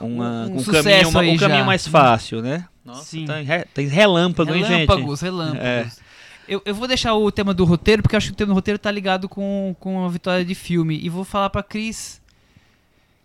[0.00, 1.64] uma- Um um, caminho, uma- um caminho já.
[1.64, 2.66] mais fácil, né?
[2.84, 3.26] Nossa, Sim.
[3.26, 4.70] Tem, re- tem relâmpago, hein, gente?
[4.88, 5.62] relâmpagos, relâmpagos.
[5.62, 5.90] É.
[6.50, 8.54] Eu, eu vou deixar o tema do roteiro, porque eu acho que o tema do
[8.54, 10.98] roteiro tá ligado com, com a vitória de filme.
[11.00, 12.20] E vou falar pra Cris.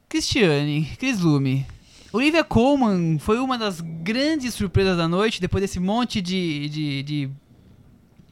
[0.08, 1.66] Cristiane, Cris Lume.
[2.14, 7.30] Olivia Colman foi uma das grandes surpresas da noite, depois desse monte de, de, de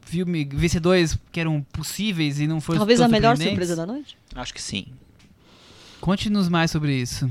[0.06, 4.16] filme vencedores que eram possíveis e não foram Talvez a melhor surpresa da noite.
[4.36, 4.86] Acho que sim.
[6.00, 7.28] Conte-nos mais sobre isso.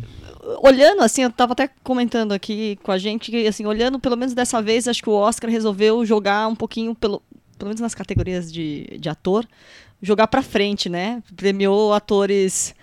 [0.64, 4.34] olhando assim, eu tava até comentando aqui com a gente que assim, olhando pelo menos
[4.34, 7.22] dessa vez, acho que o Oscar resolveu jogar um pouquinho pelo
[7.58, 9.46] pelo menos nas categorias de, de ator,
[10.00, 11.22] jogar pra frente, né?
[11.36, 12.74] Premiou atores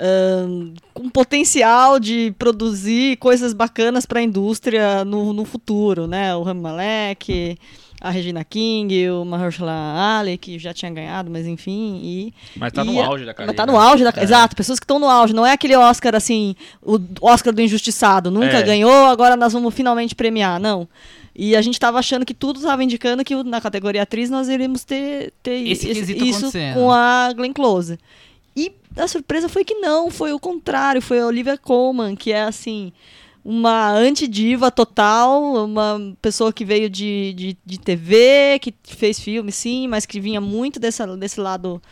[0.00, 6.34] ahn, com potencial de produzir coisas bacanas para a indústria no, no futuro, né?
[6.34, 7.56] O Rami Malek,
[8.00, 12.82] a Regina King, o Mahershala Ali, que já tinha ganhado, mas enfim, e Mas tá
[12.82, 13.54] E no auge da mas carreira.
[13.54, 14.12] tá no auge da.
[14.16, 14.22] É.
[14.24, 15.32] Exato, pessoas que estão no auge.
[15.32, 18.30] Não é aquele Oscar assim, o Oscar do injustiçado.
[18.30, 18.62] Nunca É.
[18.62, 20.58] ganhou, agora nós vamos finalmente premiar.
[20.60, 20.88] Não.
[21.34, 24.84] E a gente tava achando que tudo tava indicando que na categoria atriz nós iríamos
[24.84, 27.98] ter, ter Esse quesito isso com a Glenn Close.
[28.56, 32.42] E a surpresa foi que não, foi o contrário, foi a Olivia Colman, que é
[32.44, 32.92] assim,
[33.44, 39.88] uma antidiva total, uma pessoa que veio de, de, de TV, que fez filme, sim,
[39.88, 41.82] mas que vinha muito dessa, desse lado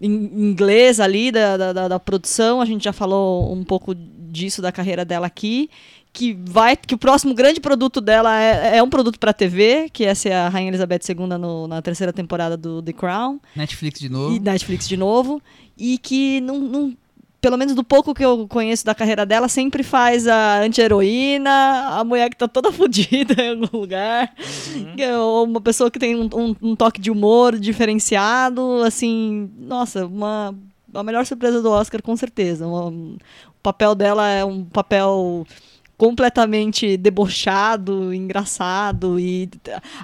[0.00, 2.60] in- inglês ali da, da- da produção.
[2.60, 5.70] A gente já falou um pouco disso da carreira dela aqui.
[6.12, 10.04] Que vai, que o próximo grande produto dela é, é um produto para TV, que
[10.04, 14.10] essa é a Rainha Elizabeth II no- na terceira temporada do The Crown Netflix de
[14.10, 14.34] novo.
[14.36, 15.40] e Netflix de novo,
[15.78, 16.96] e que não, não-
[17.40, 21.50] pelo menos do pouco que eu conheço da carreira dela, sempre faz a anti-heroína,
[21.98, 24.34] a mulher que tá toda fodida em algum lugar,
[24.94, 30.06] que é uma pessoa que tem um, um- um toque de humor diferenciado, assim, nossa,
[30.06, 30.54] uma
[30.94, 32.66] a melhor surpresa do Oscar com certeza.
[32.66, 33.16] Uma- o
[33.62, 35.46] papel dela é um papel
[36.02, 39.48] completamente debochado, engraçado e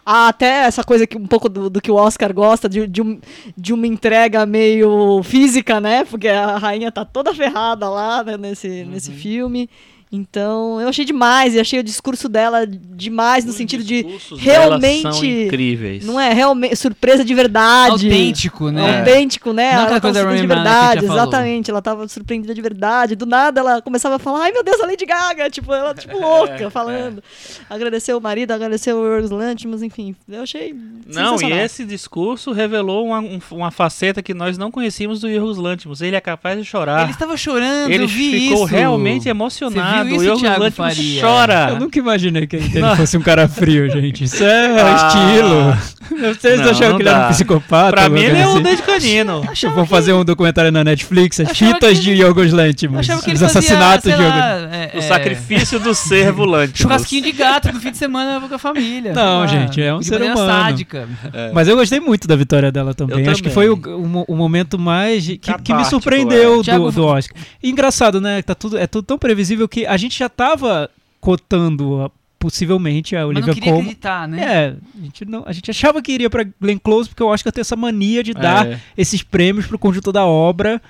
[0.06, 3.02] há até essa coisa que um pouco do, do que o Oscar gosta de, de,
[3.02, 3.18] um-
[3.56, 6.04] de uma entrega meio física, né?
[6.04, 9.68] Porque a rainha tá toda ferrada lá né, nesse, nesse filme.
[10.10, 14.06] Então, eu achei demais e achei o discurso dela demais no Os sentido de
[14.38, 16.04] realmente são incríveis.
[16.04, 18.06] não é realmente surpresa de verdade.
[18.06, 19.00] Autêntico, né?
[19.00, 19.72] Autêntico, né?
[19.74, 21.70] Não ela coisa de verdade, exatamente.
[21.70, 23.14] Ela tava surpreendida de verdade.
[23.14, 26.16] Do nada ela começava a falar, ai meu Deus, a Lady Gaga, tipo, ela tipo
[26.18, 27.22] louca falando.
[27.68, 30.16] Agradeceu o marido, agradeceu o Yorgos Lanthimos, enfim.
[30.28, 30.74] Eu achei
[31.06, 35.58] Não, e esse discurso revelou uma, um- uma faceta que nós não conhecíamos do Yorgos
[35.58, 36.00] Lanthimos.
[36.00, 37.02] Ele é capaz de chorar.
[37.02, 38.74] Ele estava chorando, Ele eu vi ficou isso.
[38.74, 39.97] realmente emocionado.
[40.04, 41.20] Viu isso, Thiago Lanthimos Faria?
[41.20, 41.66] chora.
[41.70, 44.24] Eu nunca imaginei que ele, que ele fosse um cara frio, gente.
[44.24, 44.96] Isso é Ah.
[45.08, 45.98] estilo.
[46.34, 47.26] Vocês Não, acharam não que ele era dá.
[47.26, 47.90] um psicopata?
[47.90, 48.62] Pra mim ele é um assim?
[48.62, 49.42] Dede Canino.
[49.62, 53.06] Eu vou fazer um documentário na Netflix, as fitas que de Yorgos Lanthimos.
[53.08, 54.40] Eu que os assassinatos de Yorgos
[54.72, 56.78] é, O é, sacrifício do servo Lanthimos.
[56.80, 59.12] Churrasquinho de gato no fim de semana com a família.
[59.12, 60.36] Não, Ah, gente, é um ser humano.
[60.46, 61.06] sádica.
[61.52, 63.24] Mas eu gostei muito da vitória dela também.
[63.24, 65.26] Eu Acho que foi o, o mo- o momento mais.
[65.26, 66.78] que, que me surpreendeu é.
[66.78, 67.36] Do, do Oscar.
[67.62, 68.40] E engraçado, né?
[68.40, 73.20] Tá tudo, é tudo tão previsível que a gente já tava cotando a- possivelmente a
[73.26, 73.82] Mas não Olivia queria Colman.
[73.82, 74.42] acreditar, né?
[74.42, 77.52] É, a gente, não, a gente achava que iria pra Glenn Close, porque o Oscar
[77.52, 78.80] tem essa mania de dar É.
[78.96, 80.80] esses prêmios pro conjunto da obra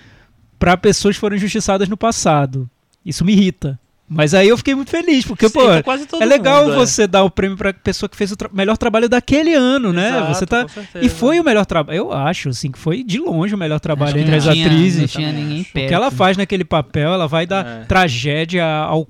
[0.59, 2.69] pra pessoas que foram injustiçadas no passado.
[3.05, 3.79] Isso me irrita.
[4.11, 6.73] Mas aí eu fiquei muito feliz, porque, Sim, pô, pra quase todo é legal mundo,
[6.75, 6.77] é.
[6.77, 10.09] você dar o prêmio pra pessoa que fez o tra- melhor trabalho daquele ano, né?
[10.09, 11.05] Exato, você tá com certeza.
[11.05, 11.97] e foi o melhor trabalho.
[11.99, 15.01] Eu acho, assim, que foi de longe o melhor trabalho entre as tinha- atrizes.
[15.03, 15.89] Não tinha ninguém O perto.
[15.89, 17.85] que ela faz naquele papel, ela vai dar É.
[17.85, 19.07] tragédia ao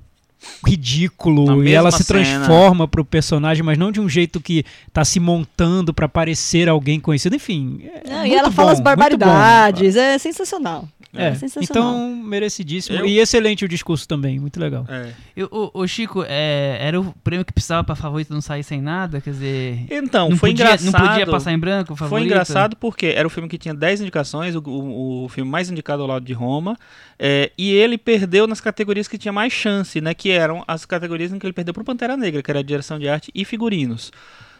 [0.65, 2.19] ridículo Na e ela se cena.
[2.23, 6.99] transforma pro personagem, mas não de um jeito que tá se montando pra parecer alguém
[6.99, 7.35] conhecido.
[7.35, 10.87] Enfim, é Não, e ela fala bom, as muito barbaridades, é sensacional.
[11.11, 11.93] É, sensacional.
[11.95, 14.85] então merecidíssimo Eu- e excelente o discurso também, muito legal.
[14.87, 15.11] É.
[15.35, 18.79] Eu- o, o Chico, é, era o prêmio que precisava pra favorito não sair sem
[18.79, 19.19] nada?
[19.19, 19.85] Quer dizer.
[19.89, 20.85] Então, não, foi podia, engraçado.
[20.85, 22.25] não podia passar em branco, Foi favorito?
[22.27, 26.03] engraçado porque era o filme que tinha 10 indicações, o, o- o filme mais indicado
[26.03, 26.77] ao lado de Roma,
[27.17, 30.13] é, e ele perdeu nas categorias que tinha mais chance, né?
[30.13, 33.09] Que eram as categorias em que ele perdeu pro Pantera Negra, que era direção de
[33.09, 34.11] arte e figurinos.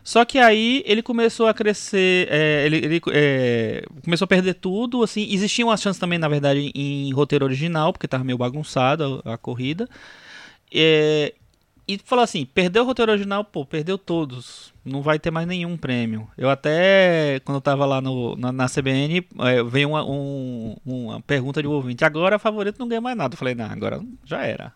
[0.04, 5.04] Só que aí ele começou a crescer, é, ele, ele, é, começou a perder tudo,
[5.04, 9.38] assim, existiam as chances também, na verdade, em roteiro original, porque tava meio bagunçada a,
[9.38, 9.88] corrida.
[10.74, 11.34] É,
[11.88, 14.72] e falou assim, perdeu o roteiro original, pô, perdeu todos.
[14.86, 16.28] Não vai ter mais nenhum prêmio.
[16.38, 21.22] Eu até, quando eu tava lá no, na, na CBN, é, veio uma, um- uma
[21.22, 22.06] pergunta de um ouvinte.
[22.06, 23.34] Agora favorito não ganha mais nada.
[23.34, 24.74] Eu falei, não, agora já era.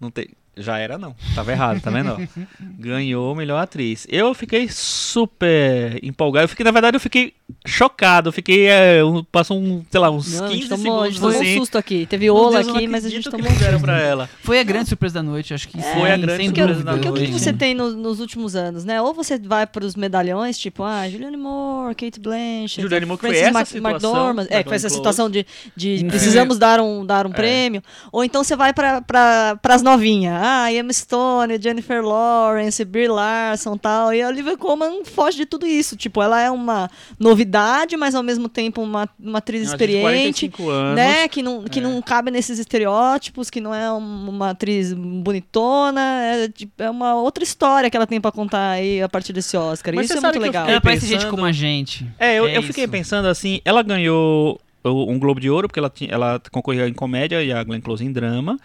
[0.00, 0.28] Não tem,
[0.58, 1.14] já era não.
[1.34, 2.16] Tava errado, tá vendo?
[2.78, 4.06] Ganhou melhor atriz.
[4.10, 6.44] Eu fiquei super empolgado.
[6.44, 7.32] Eu fiquei, na verdade, eu fiquei
[7.66, 8.28] chocado.
[8.28, 11.06] Eu fiquei, é, um- passou um, sei lá, uns Não, a 15 gente tomou, a
[11.06, 11.54] gente segundos assim.
[11.56, 12.06] um susto aqui.
[12.06, 13.80] Teve ola Deus, aqui, mas a gente tomou que um susto.
[13.80, 14.28] pra ela.
[14.42, 16.92] Foi a grande surpresa da noite, acho que Foi a grande sem Porque, surpresa da
[16.92, 16.92] dúvida.
[16.92, 17.44] porque o que, noite.
[17.44, 19.00] você tem no- nos últimos anos, né?
[19.00, 23.26] Ou você vai para os medalhões, tipo, ah, Julianne Moore, Kate Blanchett, Julianne Moore, que
[23.26, 25.46] foi essa Mac- situação McDormand, é, que foi essa situação de,
[25.76, 27.34] de Um precisamos dar um, dar um É.
[27.34, 27.82] prêmio.
[28.12, 33.76] Ou então você vai para pra, as novinhas, ah, Emma Stone, Jennifer Lawrence, Brie Larson
[33.76, 35.96] tal, e a Olivia Colman foge de tudo isso.
[35.96, 40.48] Tipo, ela é uma novidade, mas ao mesmo tempo uma, uma atriz tinha experiente.
[40.48, 40.96] 45 anos.
[40.96, 41.28] Né?
[41.28, 41.82] Que, não, que É.
[41.82, 47.14] não cabe nesses estereótipos, que não é um- uma atriz bonitona, é, tipo, é uma
[47.14, 49.94] outra história que ela tem pra contar aí a partir desse Oscar.
[49.94, 50.68] Mas isso é muito legal.
[50.68, 52.06] Ela parece gente como a gente.
[52.18, 52.90] É, eu, É eu fiquei isso.
[52.90, 57.42] pensando assim, ela ganhou um Globo de Ouro, porque ela, tinha, ela concorreu em comédia
[57.42, 58.58] e a Glenn Close em drama.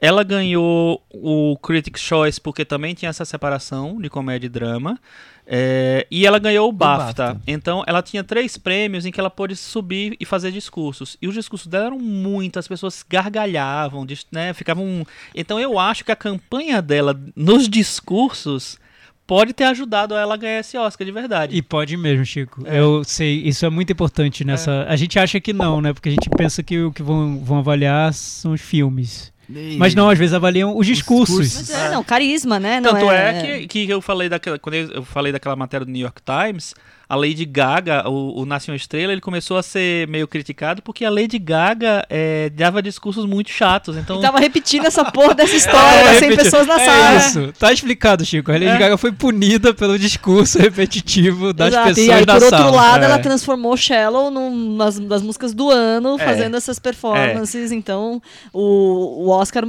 [0.00, 4.98] Ela ganhou o Critics' Choice, porque também tinha essa separação de comédia e drama.
[5.46, 7.34] É, e ela ganhou o BAFTA.
[7.34, 7.42] BAFTA.
[7.46, 11.16] Então, ela tinha três prêmios em que ela pôde subir e fazer discursos.
[11.20, 15.04] E os discursos dela eram muito, as pessoas gargalhavam, né, ficavam...
[15.34, 18.78] Então, eu acho que a campanha dela nos discursos
[19.26, 21.56] pode ter ajudado ela a ganhar esse Oscar de verdade.
[21.56, 22.66] E pode mesmo, Chico.
[22.66, 24.84] Eu sei, isso é muito importante nessa.
[24.88, 25.92] A gente acha que não, né?
[25.92, 29.32] Porque a gente pensa que o que vão, vão avaliar são os filmes.
[29.78, 31.38] Mas não, às vezes avaliam os discursos.
[31.38, 32.80] Mas é, não, carisma, né?
[32.80, 34.58] Não Tanto é, que, que eu falei daquela.
[34.58, 36.74] Quando eu falei daquela matéria do New York Times,
[37.10, 41.04] a Lady Gaga, o, o Nasce uma Estrela, ele começou a ser meio criticado porque
[41.04, 43.96] a Lady Gaga é, dava discursos muito chatos.
[43.96, 46.86] Então, E tava repetindo essa porra dessa história É, das 100 repeti- pessoas na é
[46.86, 47.16] sala.
[47.16, 47.52] isso.
[47.58, 48.50] Tá explicado, Chico.
[48.50, 48.78] A Lady É.
[48.78, 51.88] Gaga foi punida pelo discurso repetitivo das Exato.
[51.88, 52.70] pessoas E aí, na por outro sala.
[52.70, 53.06] lado, É.
[53.06, 56.24] ela transformou Shallow numa das, das músicas do ano, É.
[56.24, 57.72] fazendo essas performances.
[57.72, 59.64] Então, o, o Oscar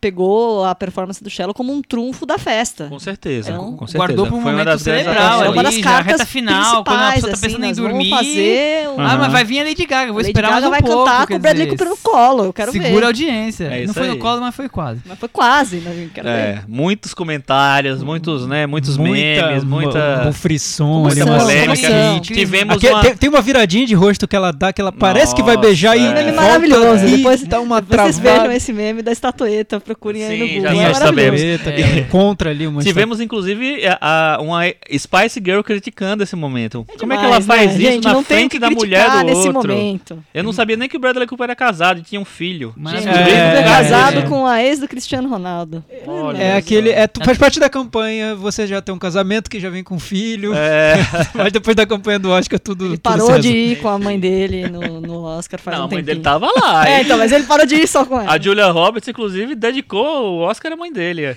[0.00, 2.86] pegou a performance do Shallow como um trunfo da festa.
[2.88, 3.50] com certeza.
[3.50, 3.98] Então, com certeza.
[3.98, 7.12] Guardou pra um Foi uma momento cerebral é uma das cartas reta final, quando a
[7.12, 8.10] pessoa tá assim, pensando em nós vamos dormir.
[8.10, 10.82] fazer um- Ah, mas vai vir a Lady Gaga, vou Lady esperar Gaga um vai
[10.82, 11.04] pouco.
[11.04, 13.04] cantar com o Bradley Cooper no colo, eu quero Segura a ver.
[13.06, 13.64] audiência.
[13.64, 14.18] É não foi no aí.
[14.18, 15.00] colo, mas foi quase.
[15.06, 16.08] Mas foi quase, né?
[16.14, 16.34] Quero ver.
[16.34, 21.88] É, muitos comentários, muitos, né, muitos muita, memes, muita, Um frisson, Muita polêmica.
[22.22, 23.00] Tivemos Aqui, uma...
[23.02, 25.66] tem, tem uma viradinha de rosto que ela dá, que ela parece que vai Nossa,
[25.68, 26.32] beijar e é.
[26.32, 27.04] Um maravilhoso.
[27.06, 30.74] Depois, dá uma vocês vejam esse meme da estatueta, procurem aí no Sim, Google.
[30.82, 31.40] já é sabemos.
[31.40, 31.98] É.
[32.00, 34.62] encontra ali uma Tivemos, inclusive, a, a- uma
[34.96, 36.86] Spice Girl criticando esse momento.
[36.98, 37.78] Como é que Demais, ela faz né?
[37.82, 39.72] isso Gente, na frente da mulher do nesse outro?
[39.72, 40.24] momento.
[40.32, 42.72] Eu não sabia nem que o Bradley Cooper era casado e tinha um filho.
[42.76, 44.22] Mas- É, o Bradley Cooper é é, casado é.
[44.22, 45.84] com a ex do Cristiano Ronaldo.
[46.06, 46.90] Olha É aquele.
[46.90, 49.98] É, tu- faz parte da campanha, você já tem um casamento que já vem com
[49.98, 50.94] filho, É,
[51.34, 52.84] mas depois da campanha do Oscar tudo.
[52.86, 55.84] Ele tudo parou se de ir com a mãe dele no, no Oscar faz não,
[55.84, 56.06] um a mãe tempinho.
[56.06, 56.88] dele tava lá.
[56.88, 58.30] É, então, mas ele parou de ir só com ela.
[58.32, 61.22] A Julia Roberts, inclusive, dedicou o Oscar à mãe dele.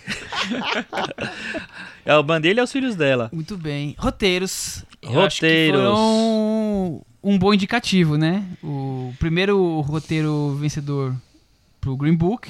[2.06, 3.30] é o bandeira e aos filhos dela.
[3.32, 3.96] Muito bem.
[3.98, 4.84] Roteiros.
[5.02, 5.82] Eu acho que Roteiros.
[5.82, 8.46] foram um bom indicativo, né?
[8.64, 11.16] O primeiro roteiro vencedor
[11.80, 12.50] pro Green Book,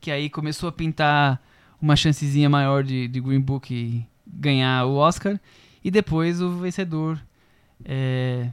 [0.00, 1.40] que aí começou a pintar
[1.80, 5.38] uma chancezinha maior de, de Green Book ganhar o Oscar.
[5.84, 7.20] E depois o vencedor.
[7.84, 8.48] É,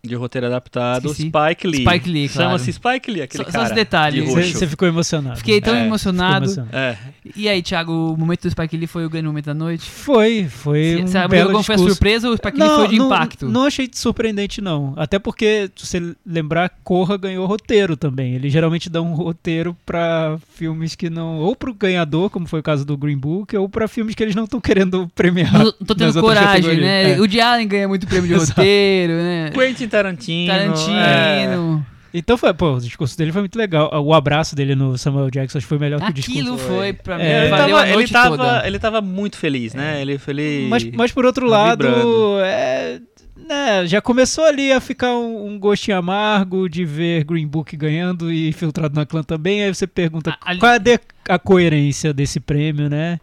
[0.00, 1.28] De roteiro adaptado, Esqueci.
[1.28, 1.84] Spike Lee.
[1.84, 2.48] Spike Lee, claro.
[2.50, 3.68] Chama-se Spike Lee, aquele Só- só cara.
[3.68, 4.24] os detalhes.
[4.24, 5.36] de Você, ficou emocionado.
[5.38, 6.44] Fiquei tão É, emocionado.
[6.46, 6.76] Emocionado.
[6.76, 6.96] É.
[7.34, 9.90] E aí, Thiago, o momento do Spike Lee foi o grande momento da noite?
[9.90, 10.94] Foi, foi.
[10.98, 13.48] Você um sabe belo foi a surpresa ou o Spike Lee foi de não, impacto?
[13.48, 14.94] Não achei surpreendente, não.
[14.96, 18.34] Até porque, se você lembrar, Corra ganhou roteiro também.
[18.34, 21.38] Eles geralmente dão um roteiro pra filmes que não.
[21.38, 24.36] Ou pro ganhador, como foi o caso do Green Book, ou pra filmes que eles
[24.36, 25.52] não estão querendo premiar.
[25.52, 27.12] Não tô tendo coragem, né?
[27.16, 27.20] É.
[27.20, 29.50] O de Allen ganha muito prêmio de roteiro, né?
[29.52, 30.52] Quentin Tarantino.
[30.52, 31.84] Tarantino.
[31.94, 31.98] é.
[32.14, 33.90] Então foi, pô, o discurso dele foi muito legal.
[34.02, 36.64] O abraço dele no Samuel Jackson acho que foi melhor que o Aquilo discurso.
[36.64, 37.22] foi pra mim.
[37.24, 37.40] É.
[37.42, 38.66] Ele, valeu tava, a ele, tava, toda.
[38.66, 40.00] ele tava muito feliz, né?
[40.00, 40.66] Ele, ele...
[40.70, 42.38] Mas, mas por outro tá lado, vibrando.
[42.44, 42.98] é,
[43.46, 48.32] né, já começou ali a ficar um, um gostinho amargo de ver Green Book ganhando
[48.32, 49.62] e Infiltrado na Clã também.
[49.62, 53.20] Aí você pergunta A- ali- cadê a coerência desse prêmio, né?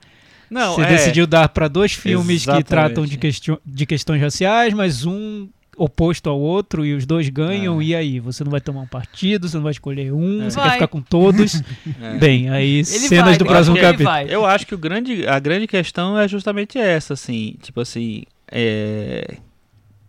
[0.48, 2.68] Não, você é, decidiu dar para dois filmes que Exatamente.
[2.68, 7.82] tratam de, questio- de questões raciais, mas um oposto ao outro e os dois ganham.
[7.82, 7.84] É.
[7.84, 8.20] E aí?
[8.20, 10.50] Você não vai tomar um partido, você não vai escolher um, É.
[10.50, 10.68] você Vai.
[10.70, 11.62] quer ficar com todos.
[12.02, 12.18] é.
[12.18, 14.10] Bem, aí cenas vai, do eu próximo acho que ele capítulo.
[14.10, 14.28] vai.
[14.34, 19.38] Eu acho que o grande, a grande questão é justamente essa, assim, tipo assim, é...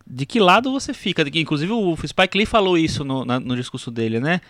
[0.06, 1.24] de que lado você fica?
[1.24, 4.40] De que, inclusive o Spike Lee falou isso no, na- no discurso dele, né?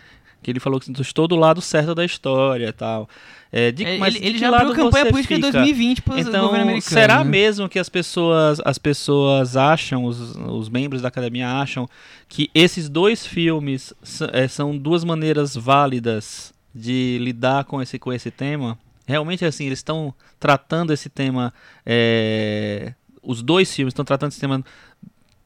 [0.41, 3.09] Que ele falou que estou do lado certo da história tal.
[3.51, 5.51] É, de, É, mas ele de ele já abriu campanha política em fica?
[5.51, 6.81] 2020 pro Então, governo americano.
[6.81, 7.29] será né?
[7.29, 11.89] mesmo que as pessoas, as pessoas acham, os, os membros da academia acham
[12.27, 13.93] que esses dois filmes
[14.33, 18.77] eh, são duas maneiras válidas de lidar com esse, com esse tema?
[19.05, 21.53] Realmente, assim, eles estão tratando esse tema,
[21.85, 24.63] eh, os dois filmes estão tratando esse tema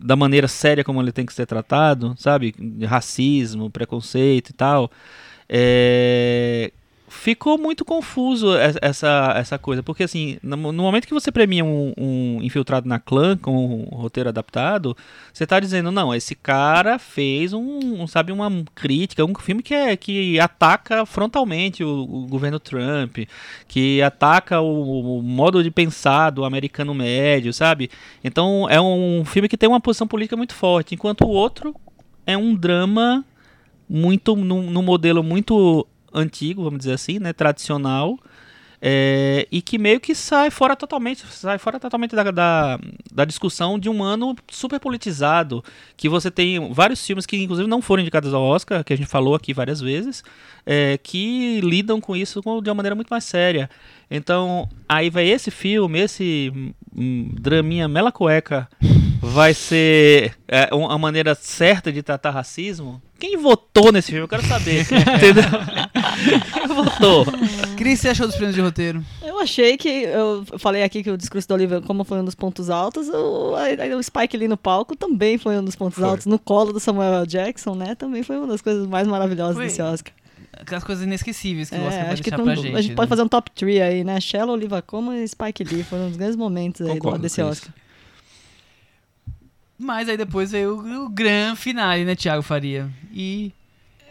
[0.04, 2.56] da maneira séria como ele tem que ser tratado, sabe?
[2.88, 4.92] Racismo, preconceito e tal.
[5.48, 6.72] É,
[7.12, 11.64] ficou muito confuso es- essa, essa coisa, porque assim, no, no momento que você premia
[11.64, 14.96] um, um infiltrado na clã com um roteiro adaptado,
[15.32, 19.74] você tá dizendo, não, esse cara fez um, um, sabe, uma crítica, um filme que,
[19.74, 23.18] é, que ataca frontalmente o, o governo Trump,
[23.68, 27.90] que ataca o, o modo de pensar do americano médio, sabe?
[28.24, 31.76] Então é um filme que tem uma posição política muito forte, enquanto o outro
[32.26, 33.26] é um drama
[33.90, 38.18] muito num, num modelo muito antigo, vamos dizer assim, né, tradicional,
[38.84, 42.80] é, e que meio que sai fora totalmente, sai fora totalmente da, da,
[43.14, 45.64] da discussão de um ano super politizado,
[45.96, 49.08] que você tem vários filmes que inclusive não foram indicados ao Oscar, que a gente
[49.08, 50.24] falou aqui várias vezes,
[50.66, 53.70] é, que lidam com isso de uma maneira muito mais séria.
[54.10, 56.52] Então, aí vai esse filme, esse
[56.96, 58.68] hum, draminha mela cueca,
[59.22, 63.02] vai ser é, uma maneira certa de tratar racismo?
[63.20, 64.24] Quem votou nesse filme?
[64.24, 64.82] Eu quero saber.
[64.92, 65.44] entendeu?
[66.54, 67.26] Quem votou?
[67.78, 69.04] Cris, você achou dos prêmios de roteiro?
[69.22, 69.88] Eu achei que.
[69.90, 73.54] Eu falei aqui que o discurso do Oliver, como foi um dos pontos altos, o,
[73.98, 76.08] o Spike ali no palco também foi um dos pontos Foi.
[76.08, 76.26] altos.
[76.26, 77.28] No colo do Samuel L.
[77.28, 77.94] Jackson, né?
[77.96, 79.66] Também foi uma das coisas mais maravilhosas Foi.
[79.66, 80.14] desse Oscar.
[80.54, 82.76] Aquelas coisas inesquecíveis que o É, Oscar vai acho que deixar não- pra gente.
[82.76, 82.96] a gente né?
[82.96, 84.20] pode fazer um top 3 aí, né?
[84.20, 85.84] Shell, Oliva Como e Spike Lee.
[85.84, 87.74] Foram os grandes momentos aí do, desse Oscar.
[89.82, 92.90] Mas aí depois veio o, o grande finale, né, Thiago Faria?
[93.12, 93.52] E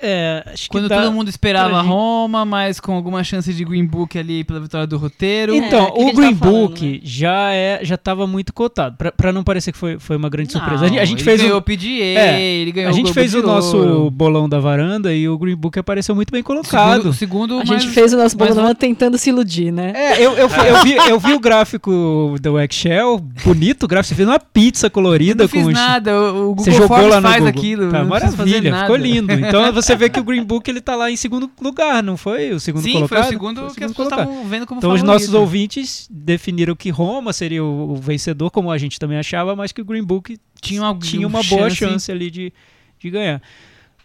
[0.02, 3.84] É, acho que quando dá- todo mundo esperava Roma, mas com alguma chance de Green
[3.84, 5.54] Book ali pela vitória do roteiro.
[5.54, 7.00] Então, É, a o gente Green falando, Book né?
[7.02, 10.52] já é já estava muito cotado, pra, pra não parecer que foi, foi uma grande
[10.52, 10.84] surpresa.
[10.84, 13.34] A gente, a fez ganhou o, o PGA, É, ele ganhou a gente Globo fez
[13.34, 14.10] o nosso Ouro.
[14.10, 17.12] bolão da varanda e o Green Book apareceu muito bem segundo, colocado.
[17.12, 19.92] segundo A mais- gente fez o nosso mais programa tentando se iludir, né?
[19.94, 24.14] É, eu, eu, eu vi, eu vi o gráfico do Excel, bonito o gráfico, você
[24.14, 27.10] fez uma pizza Eu colorida não fiz com nada, o, o Google Você jogou Forms
[27.10, 27.48] lá no faz Google.
[27.60, 27.90] aquilo.
[27.90, 28.82] Tá, eu não maravilha, nada.
[28.84, 29.32] ficou lindo.
[29.32, 32.52] Então você vê que o Green Book ele tá lá em segundo lugar, não foi
[32.52, 33.18] o segundo Sim, colocado?
[33.18, 35.34] foi o segundo Foi o que as segundo pessoas estavam vendo como Então os nossos
[35.34, 39.80] ouvintes definiram que Roma seria o, o vencedor, como a gente também achava, mas que
[39.80, 42.52] o Green Book tinha uma, tinha uma boa chance ali de,
[42.98, 43.40] de ganhar.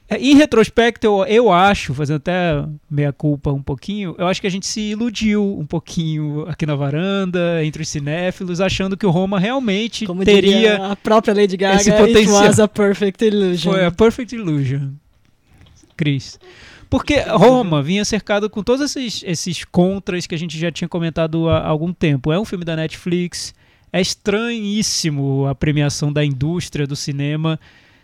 [0.07, 4.45] É, Em retrospecto, eu, eu acho, fazendo até meia culpa um pouquinho, eu acho que
[4.45, 9.09] a gente se iludiu um pouquinho aqui na varanda, entre os cinéfilos, achando que o
[9.09, 12.43] Roma realmente Como teria diria a própria Lady Gaga, esse it potencial.
[12.43, 13.71] was a perfect illusion.
[13.71, 14.91] Foi a Perfect Illusion.
[15.95, 16.39] Cris.
[16.89, 21.49] Porque Roma vinha cercado com todos esses, esses contras que a gente já tinha comentado
[21.49, 22.31] há algum tempo.
[22.31, 23.53] É um filme da Netflix.
[23.91, 27.59] É estranhíssimo a premiação da indústria do cinema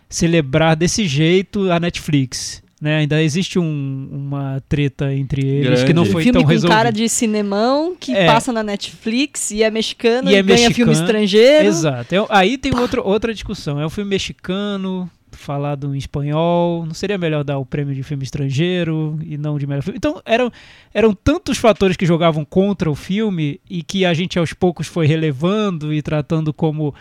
[0.08, 2.62] celebrar desse jeito a Netflix.
[2.80, 2.96] Né?
[2.96, 6.08] Ainda existe um- uma treta entre eles que não Grande.
[6.08, 6.74] um foi filme tão com resolvida.
[6.76, 8.26] cara de cinemão que É.
[8.26, 10.92] passa na Netflix e é mexicano E e, é ganha filme mexicano.
[10.92, 11.66] estrangeiro.
[11.68, 12.12] Exato.
[12.14, 13.80] É- aí tem outro, outra discussão.
[13.80, 15.08] É um filme mexicano,
[15.42, 16.86] falado em espanhol.
[16.86, 19.98] Não seria melhor dar o prêmio de filme estrangeiro e não de melhor filme?
[19.98, 20.50] Então, eram,
[20.94, 25.06] eram tantos fatores que jogavam contra o filme e que a gente aos poucos foi
[25.06, 26.94] relevando e tratando como.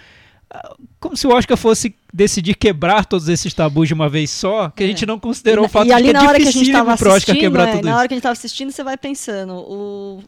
[0.50, 4.70] ah, Como se o Oscar fosse decidir quebrar todos esses tabus de uma vez só,
[4.70, 6.48] que a gente não considerou o fato e de ali que é na hora que
[6.48, 8.00] a gente tava pro Oscar quebrar é, tudo na isso.
[8.00, 10.24] hora que a gente tava assistindo, você vai pensando, o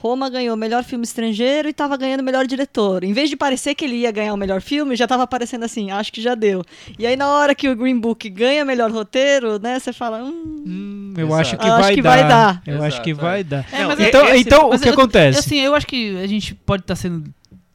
[0.00, 3.04] Roma ganhou o melhor filme estrangeiro e tava ganhando o melhor diretor.
[3.04, 5.90] Em vez de parecer que ele ia ganhar o melhor filme, já tava aparecendo assim,
[5.90, 6.64] acho que já deu.
[6.98, 10.64] E aí na hora que o Green Book ganha melhor roteiro, né, você fala, hum,
[10.66, 11.40] Hum, eu Exato.
[11.40, 12.10] acho que, Eu acho vai, que dar.
[12.16, 12.62] vai dar.
[12.66, 13.44] Eu acho que Exato, vai é.
[13.44, 13.66] dar.
[13.72, 15.38] É, Não, Então, esse- então o que eu- acontece?
[15.38, 17.24] Assim, eu acho que a gente pode estar sendo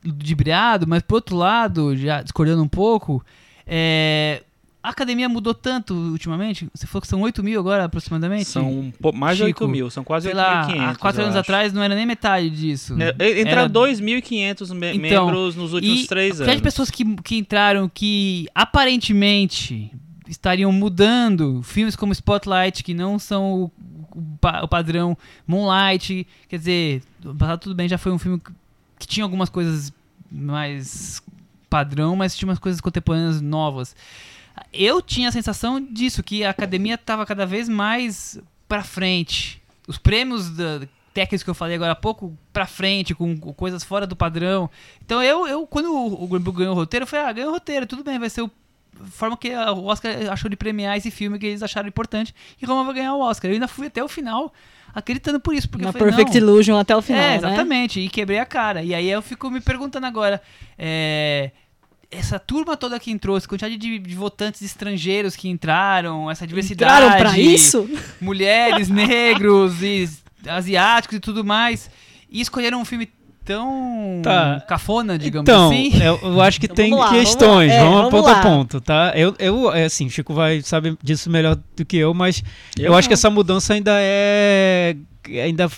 [0.03, 3.23] ludibriado, mas por outro lado, já discordando um pouco,
[3.67, 4.41] é,
[4.85, 6.67] a academia mudou tanto ultimamente.
[6.73, 8.45] Você falou que são 8 mil agora, aproximadamente?
[8.45, 10.79] São mais de Chico, 8 mil, são quase Sei lá, 8.500.
[10.89, 11.41] há 4 eu anos acho.
[11.41, 12.95] atrás não era nem metade disso.
[13.01, 16.55] É, Entra Era- 2.500 me Então, membros nos últimos e 3 a anos.
[16.57, 19.91] de pessoas que, que entraram que aparentemente
[20.27, 23.71] estariam mudando filmes como Spotlight, que não são o,
[24.15, 25.17] o pa- o padrão
[25.47, 27.03] Moonlight, quer dizer,
[27.37, 28.51] passado tudo bem, já foi um filme que,
[28.99, 29.91] que tinha algumas coisas
[30.31, 31.21] mais
[31.69, 33.95] padrão, mas tinha umas coisas contemporâneas novas.
[34.73, 39.61] Eu tinha a sensação disso, que a academia estava cada vez mais pra frente.
[39.87, 40.81] Os prêmios da,
[41.13, 44.69] técnicos que eu falei agora há pouco pra frente, com, com coisas fora do padrão.
[45.03, 47.49] Então eu, eu quando o, o Green Book ganhou o roteiro, eu falei, ah, ganhou
[47.51, 48.51] o roteiro, tudo bem, vai ser o
[49.11, 52.83] forma que o Oscar achou de premiar esse filme que eles acharam importante e Roma
[52.85, 53.49] vai ganhar o Oscar.
[53.49, 54.53] Eu ainda fui até o final
[54.93, 57.35] acreditando por isso, porque na falei, Perfect Illusion até o final, é, né?
[57.35, 57.99] exatamente.
[57.99, 58.81] E quebrei a cara.
[58.81, 60.41] E aí eu fico me perguntando agora.
[60.77, 61.51] é,
[62.11, 67.05] essa turma toda que entrou, essa quantidade de, de votantes estrangeiros que entraram, essa diversidade.
[67.05, 67.89] Entraram pra isso?
[68.21, 70.09] Mulheres, negros e
[70.47, 71.89] asiáticos e tudo mais.
[72.29, 73.09] E escolheram um filme
[73.45, 74.63] tão Tá.
[74.67, 75.91] cafona, digamos então, assim.
[76.01, 77.75] eu, eu acho que Então, tem vamos lá, vamos questões, lá.
[77.75, 78.41] É, vamos, vamos ponto a lá.
[78.41, 79.13] ponto, tá?
[79.15, 82.43] Eu, eu, é assim, Chico vai saber disso melhor do que eu, mas
[82.77, 84.95] eu, acho que essa mudança ainda é.
[85.43, 85.69] ainda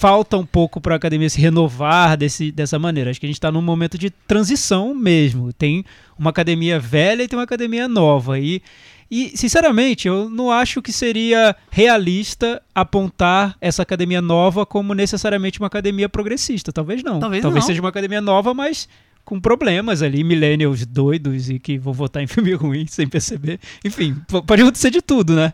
[0.00, 3.10] falta um pouco para a academia se renovar desse, dessa maneira.
[3.10, 5.52] Acho que a gente está num momento de transição mesmo.
[5.52, 5.84] Tem
[6.18, 8.38] uma academia velha e tem uma academia nova.
[8.38, 8.62] E,
[9.10, 15.66] e, sinceramente, eu não acho que seria realista apontar essa academia nova como necessariamente uma
[15.66, 16.72] academia progressista.
[16.72, 17.20] Talvez não.
[17.20, 17.60] Talvez não.
[17.60, 18.88] seja uma academia nova, mas
[19.22, 23.60] com problemas ali, millennials doidos e que vão votar em filme ruim sem perceber.
[23.84, 25.52] Enfim, pode acontecer de tudo, né?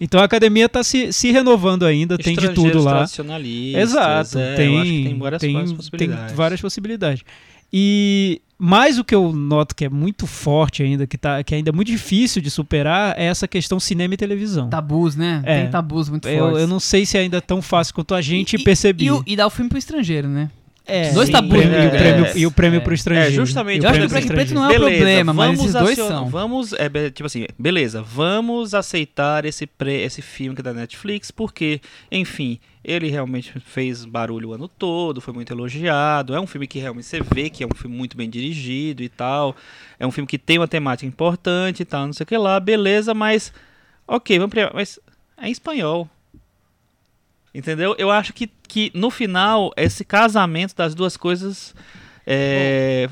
[0.00, 3.06] Então a academia está se, se renovando ainda, tem de tudo lá.
[3.80, 6.34] Exato, é, tem, eu acho que tem várias, tem, várias tem possibilidades.
[6.34, 7.22] várias possibilidades.
[7.72, 11.70] E mais o que eu noto que é muito forte ainda, que, tá, que ainda
[11.70, 14.68] é muito difícil de superar, é essa questão cinema e televisão.
[14.70, 15.42] Tabus, né?
[15.44, 15.62] É.
[15.62, 16.60] Tem tabus muito Eu, fortes.
[16.60, 19.08] eu não sei se ainda é tão fácil quanto a gente E- e- percebia.
[19.08, 20.50] E, o- e dar o filme pro estrangeiro, né?
[20.88, 22.36] É, dois sim, tabus e o prêmio- muito e o prêmio, grandes.
[22.42, 22.80] e o prêmio É.
[22.80, 23.28] pro estrangeiro.
[23.32, 23.80] É, justamente.
[23.80, 24.54] O Eu acho prêmio que o Branco e Preto estrangeiro.
[24.54, 26.28] não é o beleza, problema, mas vamos esses dois são.
[26.30, 31.30] Vamos, é, tipo assim, beleza, vamos aceitar esse, pre, esse filme que é da Netflix,
[31.32, 31.80] porque,
[32.10, 32.58] enfim,
[32.88, 36.36] Ele realmente fez barulho o ano todo, foi muito elogiado.
[36.36, 39.08] É um filme que realmente você vê que é um filme muito bem dirigido e
[39.08, 39.56] tal.
[39.98, 42.60] É um filme que tem uma temática importante e tal, não sei o que lá,
[42.60, 43.52] beleza, mas.
[44.06, 44.54] Ok, vamos.
[44.72, 45.00] Mas
[45.36, 46.08] é em espanhol.
[47.56, 47.94] Entendeu?
[47.98, 51.74] Eu acho que, que no final, esse casamento das duas coisas
[52.26, 53.08] é,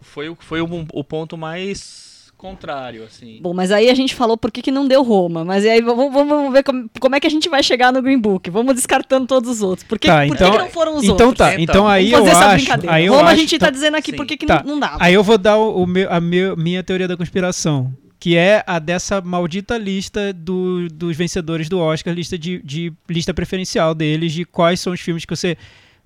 [0.00, 3.40] foi, o- foi o, o ponto mais contrário, assim.
[3.42, 5.44] Bom, mas aí a gente falou por que, que não deu Roma.
[5.44, 8.18] Mas aí vamos, vamos ver como, como é que a gente vai chegar no Green
[8.20, 8.48] Book.
[8.50, 9.84] Vamos descartando todos os outros.
[9.88, 11.38] Por que, Tá, por então- que que não foram os Então outros?
[11.38, 12.54] tá, Então, então aí eu fazer essa acho.
[12.56, 12.94] brincadeira.
[12.94, 14.16] Aí eu Roma a acho, gente tá tá- dizendo aqui sim.
[14.16, 14.62] por que, que Tá.
[14.64, 14.98] não, não dava.
[15.00, 18.64] Aí eu vou dar o, o meu, a meu- minha teoria da conspiração, que é
[18.66, 24.32] a dessa maldita lista do- dos vencedores do Oscar, lista de, de lista preferencial deles,
[24.32, 25.56] de quais são os filmes que você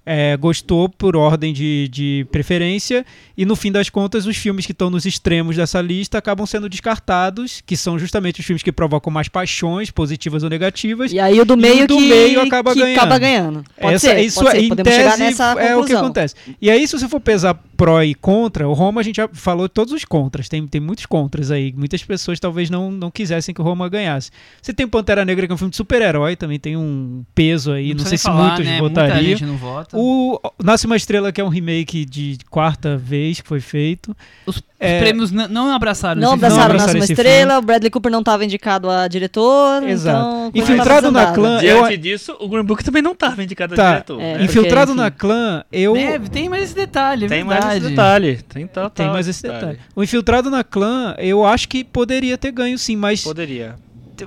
[0.05, 3.05] é, gostou por ordem de, de preferência,
[3.37, 6.69] e no fim das contas, os filmes que estão nos extremos dessa lista acabam sendo
[6.69, 11.13] descartados, que são justamente os filmes que provocam mais paixões, positivas ou negativas.
[11.13, 12.99] E aí o do meio o do que, meio acaba que ganhando.
[12.99, 13.65] acaba ganhando.
[13.81, 14.65] Pode Essa- ser, isso pode ser.
[14.65, 16.35] em Podemos tese chegar nessa é o que acontece.
[16.61, 19.69] E aí, se você for pesar pró e contra, o Roma a gente já falou
[19.69, 20.49] todos os contras.
[20.49, 21.73] Tem, tem muitos contras aí.
[21.77, 24.31] Muitas pessoas talvez não, não quisessem que o Roma ganhasse.
[24.61, 27.95] Você tem Pantera Negra, que é um filme de super-herói, também tem um peso aí.
[27.95, 28.81] Não, sei se falar, muitos né?
[28.81, 29.31] Muita votariam.
[29.39, 29.92] gente não vota.
[29.95, 34.17] O Nasce uma Estrela, que é um remake de quarta vez que foi feito.
[34.47, 36.47] Os, os é- prêmios n- não abraçaram Não esse filme.
[36.47, 39.83] abraçaram abraçaram Nasce uma Estrela, o Bradley Cooper não estava indicado a diretor.
[39.83, 40.19] Exato.
[40.19, 43.77] Então, Infiltrado na clã, Diante eu- disso, o Green Book também não estava indicado a
[43.77, 43.91] Tá.
[43.93, 44.21] diretor.
[44.21, 44.45] É, né?
[44.45, 45.01] Infiltrado enfim.
[45.01, 45.95] na clã, eu.
[45.97, 47.67] É, tem mais esse detalhe, é Tem verdade.
[47.67, 48.37] mais esse detalhe.
[48.49, 49.79] Tem, total Tem mais esse detalhe.
[49.95, 53.77] O Infiltrado na clã, eu acho que poderia ter ganho sim, mas Poderia.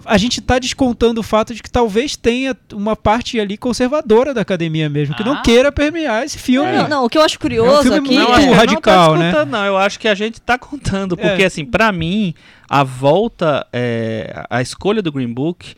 [0.06, 4.42] A gente tá descontando o fato de que talvez tenha uma parte ali conservadora da
[4.42, 5.42] academia mesmo, que não Ah.
[5.42, 6.72] queira permear esse filme.
[6.72, 8.52] Não, não, o que eu acho curioso filme aqui muito Não, acho é...
[8.54, 9.52] radical, não tá né?
[9.52, 11.16] Não, eu acho que a gente tá contando.
[11.16, 11.46] Porque, É.
[11.46, 12.34] assim, pra mim,
[12.70, 15.76] a volta, é, a escolha do Green Book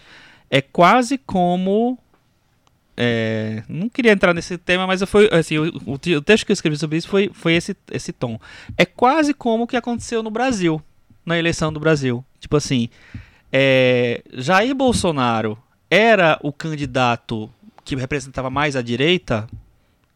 [0.49, 1.97] é quase como.
[2.99, 6.78] é, não queria entrar nesse tema, mas foi assim, o, o texto que eu escrevi
[6.78, 8.39] sobre isso foi, foi esse, esse tom.
[8.76, 10.82] É quase como o que aconteceu no Brasil,
[11.24, 12.26] na eleição do Brasil.
[12.39, 12.89] Tipo assim,
[13.52, 15.58] é, Jair Bolsonaro
[15.89, 17.50] era o candidato
[17.84, 19.48] que representava mais a direita,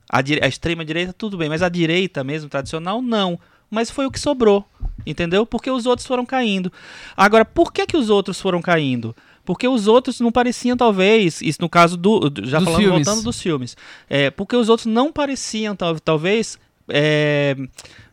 [0.09, 3.39] a, dire- a extrema direita, tudo bem, mas a direita mesmo, tradicional, não.
[3.69, 4.65] Mas foi o que sobrou,
[5.05, 5.45] entendeu?
[5.45, 6.71] Porque os outros foram caindo.
[7.15, 9.15] Agora, por que, que os outros foram caindo?
[9.45, 12.29] Porque os outros não pareciam, talvez, isso no caso do.
[12.29, 13.05] do- Já Dos falando, filmes.
[13.07, 13.77] voltando dos filmes.
[14.09, 16.59] É, porque os outros não pareciam, tal- talvez,
[16.89, 17.55] é,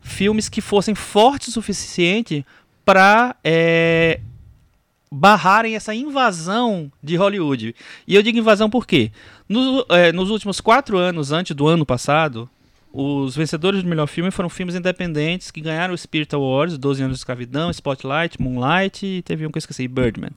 [0.00, 2.46] filmes que fossem fortes o suficiente
[2.84, 3.34] para
[5.10, 7.74] barrarem essa invasão de Hollywood.
[8.06, 9.10] E eu digo invasão por quê?
[9.48, 12.48] Nos, eh, nos últimos quatro anos, antes do ano passado,
[12.92, 17.16] os vencedores do melhor filme foram filmes independentes que ganharam o Spirit Awards, 12 anos
[17.16, 20.30] de escravidão, Spotlight, Moonlight e teve um que eu esqueci, Birdman.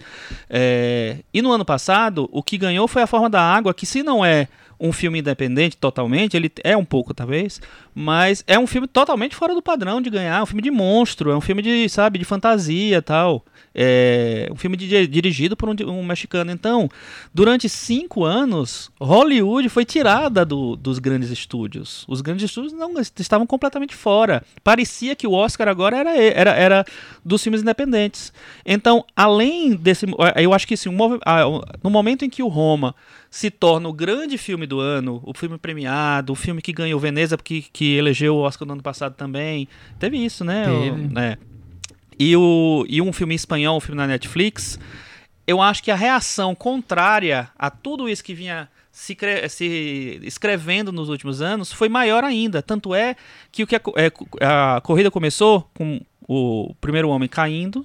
[0.49, 4.03] Eh, e no ano passado, o que ganhou foi A Forma da Água, que se
[4.03, 4.47] não é
[4.81, 7.61] um filme independente totalmente, ele é um pouco talvez,
[7.93, 11.29] mas é um filme totalmente fora do padrão de ganhar, é um filme de monstro,
[11.29, 13.45] é um filme de, sabe, de fantasia tal.
[13.73, 16.51] É um filme de- dirigido por um, um mexicano.
[16.51, 16.89] Então,
[17.33, 22.03] durante cinco anos, Hollywood foi tirada do- dos grandes estúdios.
[22.07, 24.43] Os grandes estúdios não estavam completamente fora.
[24.63, 26.85] Parecia que o Oscar agora era, era, era
[27.23, 28.33] dos filmes independentes.
[28.65, 30.05] Então, além desse.
[30.35, 30.89] Eu acho que assim,
[31.83, 32.93] no momento em que o Roma
[33.29, 37.37] se torna o grande filme do ano, o filme premiado, o filme que ganhou Veneza,
[37.37, 39.67] que, que elegeu o Oscar no ano passado também.
[39.97, 40.65] Teve isso, né?
[40.65, 40.89] Teve.
[40.89, 41.37] O- né?
[42.23, 44.77] E, o, e um filme espanhol, um filme na Netflix,
[45.47, 49.17] eu acho que a reação contrária a tudo isso que vinha se,
[49.49, 52.61] se escrevendo nos últimos anos foi maior ainda.
[52.61, 53.15] Tanto é
[53.51, 54.11] que o que a, é,
[54.45, 57.83] a corrida começou com o primeiro homem caindo,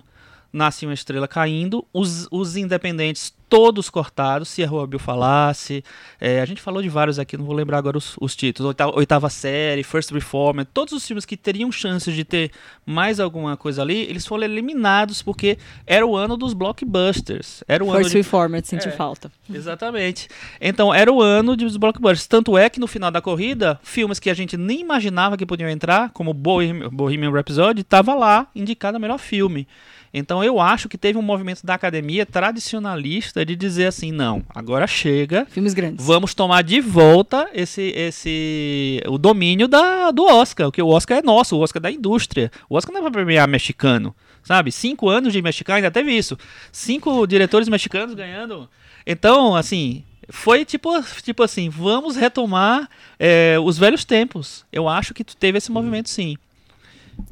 [0.53, 5.85] nasce uma estrela caindo, os, os independentes todos cortados, se a Rua Bill falasse.
[6.21, 8.69] É, a gente falou de vários aqui, não vou lembrar agora os, os títulos.
[8.69, 12.51] Oitava, oitava série, First Reformer, todos os filmes que teriam chances de ter
[12.85, 17.63] mais alguma coisa ali, eles foram eliminados porque era o ano dos blockbusters.
[17.69, 18.93] Era o ano First de Reformer, senti É.
[18.93, 19.31] falta.
[19.53, 20.29] Exatamente.
[20.61, 22.27] Então, era o ano dos blockbusters.
[22.27, 25.69] Tanto é que no final da corrida, filmes que a gente nem imaginava que podiam
[25.71, 29.67] entrar, como Bohem- Bohemian Rhapsody, estava lá indicado a melhor filme.
[30.15, 34.87] Então, eu acho que teve um movimento da academia tradicionalista de dizer assim: não, agora
[34.87, 36.05] chega, Filmes grandes.
[36.05, 41.23] vamos tomar de volta esse, esse o domínio da, do Oscar, porque o Oscar é
[41.23, 42.51] nosso, o Oscar é da indústria.
[42.69, 44.73] O Oscar não é para premiar mexicano, sabe?
[44.73, 46.39] Cinco anos de mexicano, ainda teve isso.
[46.73, 48.69] Cinco diretores mexicanos ganhando.
[49.07, 50.91] Então, assim, foi tipo,
[51.23, 54.65] tipo assim, vamos retomar é, os velhos tempos.
[54.73, 56.37] Eu acho que teve esse movimento sim.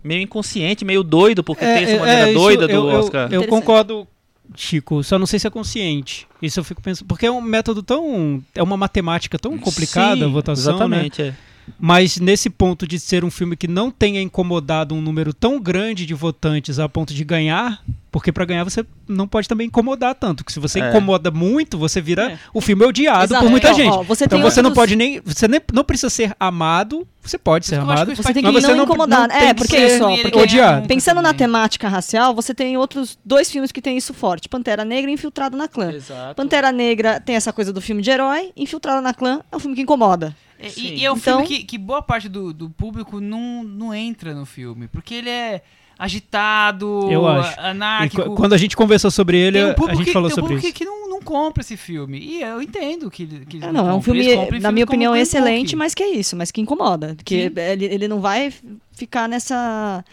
[0.03, 3.33] Meio inconsciente, meio doido, porque tem essa maneira isso doida do eu, Oscar.
[3.33, 4.07] Eu, concordo
[4.55, 6.27] Chico, só não sei se é consciente.
[6.41, 7.07] Isso eu fico pensando.
[7.09, 8.43] Porque é um método tão.
[8.55, 11.07] É uma matemática tão complicada Sim, a votação, né?
[11.07, 11.35] Exatamente, é.
[11.79, 16.07] Mas nesse ponto de ser um filme que não tenha incomodado um número tão grande
[16.07, 20.45] de votantes a ponto de ganhar, porque pra ganhar você não pode também incomodar tanto,
[20.45, 20.89] que se você É.
[20.89, 22.39] incomoda muito, você vira É.
[22.55, 23.43] o filme é odiado Exato.
[23.45, 23.89] por muita É, ó, gente.
[23.93, 27.07] ó, você então tem você não outros- pode nem, você nem, não precisa ser amado,
[27.23, 29.29] você pode ser que amado, que Você tem mas que você não não, incomodar.
[29.29, 30.87] não É, tem que porque ser isso, ó, Ele porque- odiado.
[30.87, 35.11] Pensando na temática racial, você tem outros dois filmes que tem isso forte: Pantera Negra
[35.11, 35.93] e Infiltrado na Clã.
[35.93, 36.35] Exato.
[36.35, 39.75] Pantera Negra tem essa coisa do filme de herói, Infiltrado na Clã é um filme
[39.77, 40.35] que incomoda.
[40.59, 40.81] E- Sim.
[40.83, 43.95] E, e é um Então- filme que, que boa parte do, do público não, não
[43.95, 44.89] entra no filme.
[44.89, 45.63] Porque ele é
[45.99, 47.59] agitado, Eu acho.
[47.61, 48.23] a- E anárquico.
[48.31, 50.55] qu- quando a gente conversou sobre ele, um a gente que, falou tem um sobre
[50.57, 50.73] público isso.
[50.73, 52.18] que, que não compra esse filme.
[52.18, 54.25] E eu entendo que, ele- que eles É, não, é um filme,
[54.61, 57.16] na minha opinião, excelente, mas que é isso, mas que incomoda.
[57.25, 58.53] Que ele, ele não vai
[58.93, 60.05] ficar nessa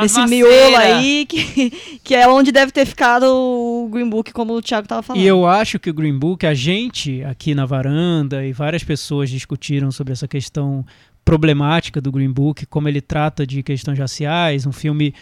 [0.00, 0.28] nesse Pasmaceira.
[0.48, 1.70] miolo aí que,
[2.02, 5.22] que é onde deve ter ficado o Green Book, como o Thiago tava falando.
[5.22, 9.28] E eu acho que o Green Book, a gente aqui na varanda e várias pessoas
[9.28, 10.86] discutiram sobre essa questão
[11.24, 15.14] problemática do Green Book, como ele trata de questões raciais, um filme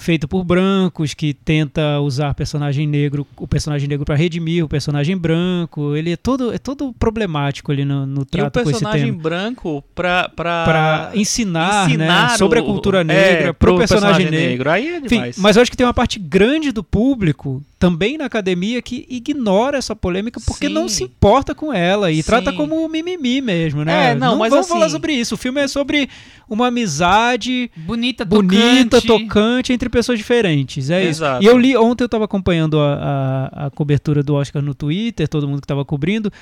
[0.00, 5.16] feito por brancos que tenta usar personagem negro, o personagem negro para redimir o personagem
[5.16, 5.94] branco.
[5.94, 9.06] Ele é todo é todo problemático ali no, no E o trato com esse personagem
[9.12, 9.22] tema.
[9.22, 14.70] branco Para ensinar, né, ensinar sobre a o- cultura é, negra pro, personagem, negro.
[14.70, 15.36] Aí é Enfim, demais.
[15.38, 19.78] mas eu acho que tem uma parte grande do público, também na academia, que ignora
[19.78, 20.72] essa polêmica porque Sim.
[20.72, 22.22] não se importa com ela e Sim.
[22.22, 24.10] trata como mimimi mesmo, né?
[24.10, 25.34] É, não, mas vamos assim- falar sobre isso.
[25.34, 26.08] O filme é sobre
[26.48, 29.06] uma amizade Bonita, bonita, tocante.
[29.06, 30.90] tocante entre pessoas diferentes.
[30.90, 31.42] É Exato.
[31.42, 31.50] isso.
[31.50, 35.28] E eu li, ontem eu estava acompanhando a, a, a cobertura do Oscar no Twitter,
[35.28, 36.32] todo mundo que estava cobrindo.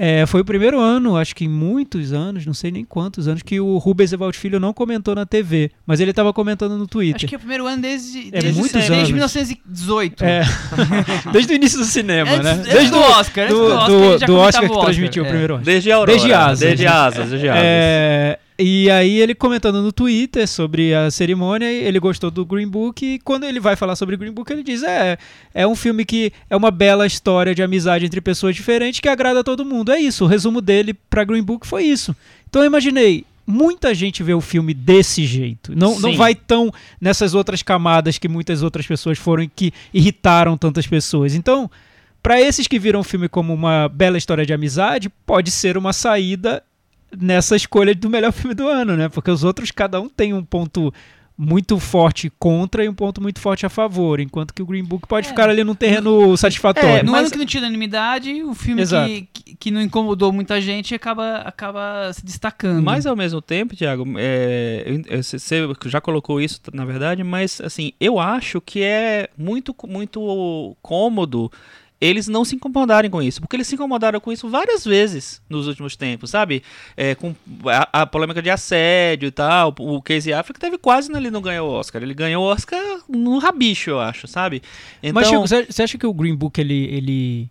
[0.00, 3.42] É, foi o primeiro ano, acho que em muitos anos, não sei nem quantos anos,
[3.42, 7.16] que o Rubens Evald Filho não comentou na TV, mas ele estava comentando no Twitter.
[7.16, 9.10] Acho que é o primeiro ano desde, É desde, muitos desde anos.
[9.10, 10.24] 1918.
[10.24, 10.42] É.
[11.32, 12.62] Desde o início do cinema, Antes- né?
[12.72, 15.26] Desde o Oscar, do, do Oscar, do- do Oscar o que Oscar, transmitiu é.
[15.26, 15.64] o primeiro Oscar.
[15.64, 16.12] Desde Aurora.
[16.12, 16.58] Desde Asas.
[16.60, 17.62] Desde asas, desde asas.
[17.64, 23.04] É, e aí ele comentando no Twitter sobre a cerimônia, ele gostou do Green Book
[23.06, 25.16] e quando ele vai falar sobre Green Book, ele diz: "É,
[25.54, 29.40] é um filme que é uma bela história de amizade entre pessoas diferentes que agrada
[29.40, 29.87] a todo mundo".
[29.92, 32.14] É isso, o resumo dele pra Green Book foi isso.
[32.48, 35.74] Então eu imaginei Muita gente vê o filme desse jeito.
[35.74, 36.70] Não, não vai tão
[37.00, 41.34] nessas outras camadas que muitas outras pessoas foram e que irritaram tantas pessoas.
[41.34, 41.70] Então,
[42.22, 45.94] para esses que viram o filme como uma bela história de amizade, pode ser uma
[45.94, 46.62] saída
[47.18, 49.08] nessa escolha do melhor filme do ano, né?
[49.08, 50.92] Porque os outros, cada um tem um ponto
[51.40, 55.06] muito forte contra e um ponto muito forte a favor, enquanto que o Green Book
[55.06, 55.30] pode É.
[55.30, 57.04] ficar ali num terreno satisfatório.
[57.06, 60.60] No Mas- ano que não tinha unanimidade, o filme que, que, que não incomodou muita
[60.60, 62.82] gente acaba, acaba se destacando.
[62.82, 65.38] Mas ao mesmo tempo, Thiago, é, você
[65.86, 71.52] já colocou isso, na verdade, mas assim, eu acho que é muito, muito cômodo
[72.00, 75.66] eles não se incomodarem com isso, porque eles se incomodaram com isso várias vezes nos
[75.66, 76.62] últimos tempos, sabe?
[76.96, 77.34] É, com
[77.66, 81.68] a, a polêmica de assédio e tal, o Casey Affleck teve quase, ele não ganhou
[81.68, 84.62] o Oscar, ele ganhou o Oscar no rabicho, eu acho, sabe?
[85.02, 87.50] Então, Mas, Chico, você você acha que o Green Book ele, ele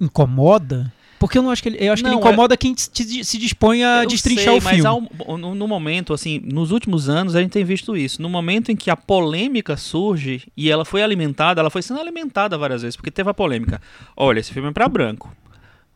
[0.00, 0.92] incomoda?
[1.22, 3.38] Porque eu não acho que ele, eu acho que ele Não, incomoda quem se, se
[3.38, 4.82] dispõe a Eu destrinchar sei, o filme.
[4.82, 8.20] Mas no, no momento, assim, nos últimos anos a gente tem visto isso.
[8.20, 12.58] No momento em que a polêmica surge e ela foi alimentada, ela foi sendo alimentada
[12.58, 13.80] várias vezes, porque teve a polêmica.
[14.16, 15.32] Olha, esse filme é pra branco.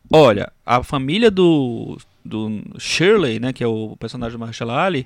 [0.09, 5.05] Olha, a família do, do Shirley, né, que é o personagem do Marshall Ali,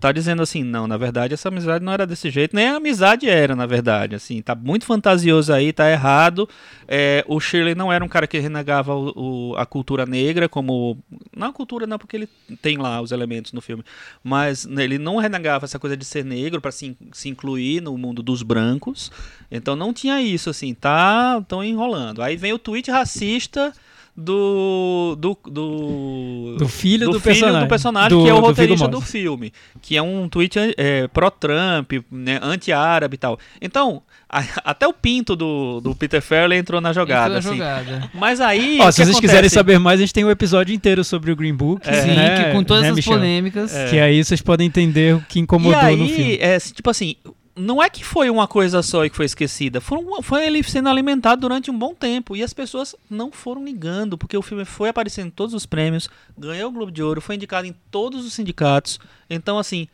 [0.00, 3.28] tá dizendo assim, não, na verdade essa amizade não era desse jeito, nem a amizade
[3.28, 6.48] era, na verdade, assim, tá muito fantasioso aí, tá errado.
[6.88, 10.98] É, o Shirley não era um cara que renegava o, o- a cultura negra, como.
[11.36, 12.28] Não a cultura, não, porque ele
[12.60, 13.84] tem lá os elementos no filme.
[14.24, 18.22] Mas ele não renegava essa coisa de ser negro para se, se incluir no mundo
[18.22, 19.12] dos brancos.
[19.50, 21.40] Então não tinha isso, assim, tá.
[21.46, 22.22] Tão enrolando.
[22.22, 23.72] Aí vem o tweet racista
[24.16, 25.16] do.
[25.18, 25.38] do.
[25.50, 27.60] do, Do filho do filho personagem.
[27.60, 29.20] do personagem, Do- que é o do roteirista do Mortensen.
[29.22, 29.52] filme.
[29.80, 33.38] Que é um tweet é, pró-Trump, né, anti-árabe e tal.
[33.60, 37.38] Então, a- até o pinto do, do Peter Farrelly entrou na jogada.
[37.38, 37.84] Entrou na assim.
[37.86, 38.10] jogada.
[38.14, 38.78] Mas aí.
[38.80, 39.20] Ó, se vocês acontece?
[39.20, 41.88] quiserem saber mais, a gente tem um episódio inteiro sobre o Green Book.
[41.88, 42.02] É.
[42.02, 42.44] Sim, né?
[42.44, 43.14] que com todas né, essas Michel?
[43.14, 43.74] polêmicas.
[43.74, 43.88] É.
[43.88, 46.36] Que aí vocês podem entender o que E incomodou aí, no filme.
[46.40, 47.16] é, tipo assim,
[47.60, 49.80] não é que foi uma coisa só e que foi esquecida.
[49.80, 52.34] Foram, foi ele sendo alimentado durante um bom tempo.
[52.36, 56.08] E as pessoas não foram ligando, porque o filme foi aparecendo em todos os prêmios,
[56.36, 58.98] ganhou o Globo de Ouro, foi indicado em todos os sindicatos.
[59.28, 59.86] Então, assim.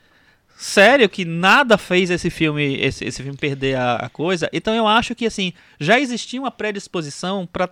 [0.58, 4.48] Sério que nada fez esse filme esse, esse filme perder a, a coisa.
[4.54, 7.70] Então eu acho que assim já existia uma predisposição para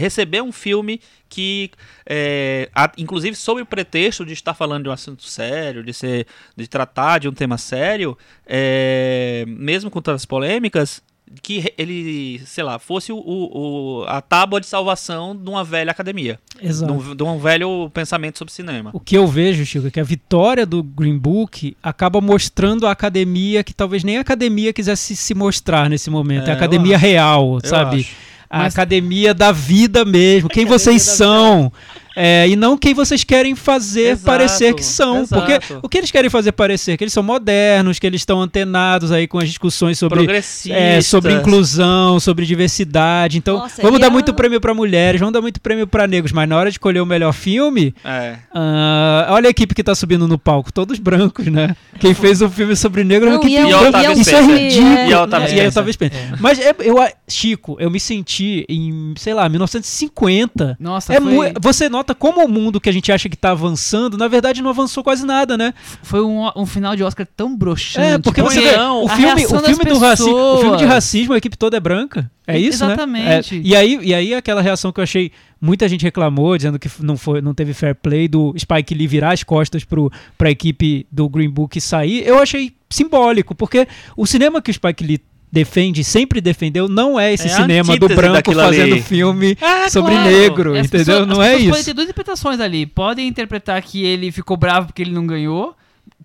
[0.00, 1.70] receber um filme que,
[2.04, 6.26] é, a- inclusive sob o pretexto de estar falando de um assunto sério, de ser,
[6.56, 11.00] de tratar de um tema sério, é, mesmo com todas as polêmicas,
[11.40, 16.38] que ele, sei lá, fosse o, o- a tábua de salvação de uma velha academia.
[16.60, 16.92] De Exato.
[16.92, 18.90] um, de um velho pensamento sobre cinema.
[18.92, 22.90] O que eu vejo, Chico, é que a vitória do Green Book acaba mostrando a
[22.90, 26.48] academia que talvez nem a academia quisesse se mostrar nesse momento.
[26.48, 28.00] É, É, a academia real, Eu sabe?
[28.00, 28.32] acho.
[28.50, 30.48] A Mas- academia da vida mesmo.
[30.50, 31.72] Quem vocês são.
[32.14, 35.22] É, e não quem vocês querem fazer Exato, parecer que são.
[35.22, 35.40] exato.
[35.42, 36.96] Porque o que eles querem fazer parecer?
[36.96, 40.72] Que eles são modernos, que eles estão antenados aí com as discussões sobre Progressistas.
[40.82, 43.38] é, sobre inclusão, sobre diversidade.
[43.38, 46.32] Então, Nossa, vamos dar a- muito prêmio pra mulheres, vamos dar muito prêmio pra negros,
[46.32, 48.36] mas na hora de escolher o melhor filme, É.
[48.54, 51.74] ah, olha a equipe que tá subindo no palco, todos brancos, né?
[52.00, 53.88] Quem fez um filme sobre negro é uma Não, equipe é é o branca.
[53.98, 54.88] Otávio Isso é ridículo.
[54.98, 55.68] É, E é o E é o Spencer.
[55.68, 56.34] Otávio Spencer.
[56.40, 56.96] Mas é- eu,
[57.28, 60.76] Chico, eu me senti em, sei lá, 1950.
[60.80, 64.18] Nossa, É foi, você nota como o mundo que a gente acha que tá avançando,
[64.18, 65.72] na verdade não avançou quase nada, né?
[66.02, 68.06] foi um, um final de Oscar tão broxante.
[68.06, 71.34] É, porque você vê, não, o filme, o filme do racismo, o filme de racismo,
[71.34, 72.30] a equipe toda é branca.
[72.46, 73.54] É isso, Exatamente.
[73.54, 73.60] né?
[73.60, 75.30] É, e aí, e aí aquela reação que eu achei
[75.60, 79.32] muita gente reclamou, dizendo que não foi, não teve fair play do Spike Lee virar
[79.32, 82.26] as costas pro para equipe do Green Book sair.
[82.26, 85.20] Eu achei simbólico, porque o cinema que o Spike Lee
[85.52, 89.02] defende, sempre defendeu, não é esse É cinema do branco fazendo ali.
[89.02, 90.30] filme Ah, sobre claro.
[90.30, 91.04] negro, E as entendeu?
[91.06, 91.84] pessoas- não as é pessoas Podem isso.
[91.84, 92.86] ter duas interpretações ali.
[92.86, 95.76] Podem interpretar que ele ficou bravo porque ele não ganhou,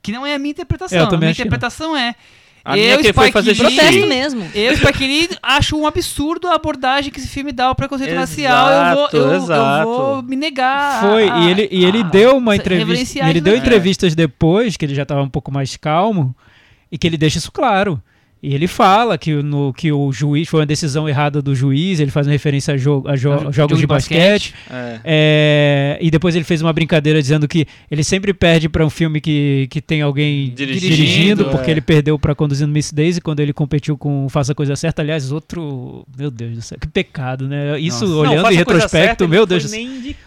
[0.02, 0.98] que não é a minha interpretação.
[0.98, 2.16] É, eu a minha interpretação é.
[2.64, 3.56] A minha é que ele foi fazer.
[3.56, 4.46] Protesto mesmo.
[4.54, 8.20] Eu, Spike Lee, acho um absurdo a abordagem que esse filme dá ao preconceito Exato,
[8.30, 8.70] racial.
[8.70, 11.00] Eu vou, eu, eu vou me negar.
[11.02, 13.20] Foi, a- e ele, e ele a- deu uma entrevista.
[13.20, 16.36] Ele isso deu entrevistas depois, que ele já estava um pouco mais calmo,
[16.92, 18.02] e que ele deixa isso claro.
[18.42, 22.12] E ele fala que, no, que o juiz foi uma decisão errada do juiz, ele
[22.12, 24.54] faz uma referência a, jo- a jo- A jo- jogos jogo de de basquete.
[24.70, 25.00] É.
[25.04, 29.20] É, e depois ele fez uma brincadeira dizendo que ele sempre perde para um filme
[29.20, 31.50] que, que tem alguém Dirigindo, dirigindo, é.
[31.50, 35.02] porque ele perdeu para Conduzindo Miss Daisy quando ele competiu com Faça a Coisa Certa.
[35.02, 36.06] Aliás, outro.
[36.18, 37.80] Meu Deus do céu, que pecado, né?
[37.80, 38.18] Isso Nossa.
[38.30, 39.80] olhando Não, em retrospecto, Certa, meu Deus do céu.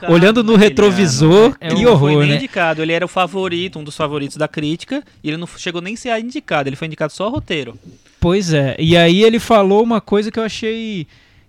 [0.08, 1.54] Olhando no naquele retrovisor.
[1.60, 2.36] É, que não Não foi horror, nem né?
[2.36, 5.94] indicado, ele era o favorito, um dos favoritos da crítica, e ele não chegou nem
[5.94, 7.78] a ser indicado, ele foi indicado só roteiro.
[8.20, 8.76] Pois é.
[8.78, 11.06] E aí ele falou uma coisa que eu achei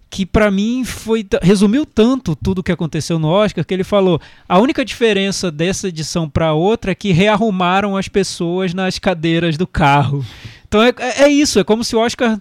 [0.10, 4.20] que pra mim foi resumiu tanto tudo o que aconteceu no Oscar que ele falou
[4.48, 9.66] a única diferença dessa edição pra outra é que rearrumaram as pessoas nas cadeiras do
[9.66, 10.26] carro.
[10.68, 12.38] Então é, é- é isso, é como se o Oscar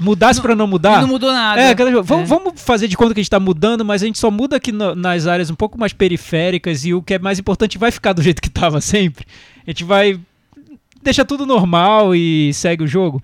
[0.00, 1.00] mudasse pra não mudar.
[1.00, 1.60] não mudou nada.
[1.60, 2.26] É, aquela- vamos, É.
[2.26, 4.72] vamos fazer de conta que a gente tá mudando, mas a gente só muda aqui
[4.72, 8.12] no- nas áreas um pouco mais periféricas e o que é mais importante vai ficar
[8.14, 9.24] do jeito que tava sempre.
[9.64, 10.18] A gente vai
[11.00, 13.22] deixa tudo normal e segue o jogo.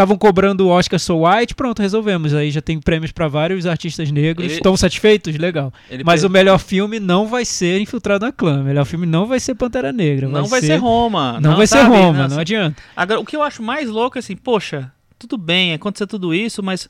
[0.00, 2.32] Estavam cobrando o Oscar So White, pronto, resolvemos.
[2.32, 4.46] Aí já tem prêmios pra vários artistas negros.
[4.46, 5.36] Ele- Estão satisfeitos?
[5.36, 5.70] Legal.
[5.90, 8.60] Ele Mas per- o melhor filme não vai ser Infiltrado na Clã.
[8.62, 10.26] O melhor filme não vai ser Pantera Negra.
[10.26, 11.38] não vai ser Roma.
[11.38, 11.90] Não, vai ser sabe?
[11.94, 12.82] Roma, Não, não adianta.
[12.96, 16.62] Agora, o que eu acho mais louco é assim, poxa, tudo bem, aconteceu tudo isso,
[16.62, 16.88] mas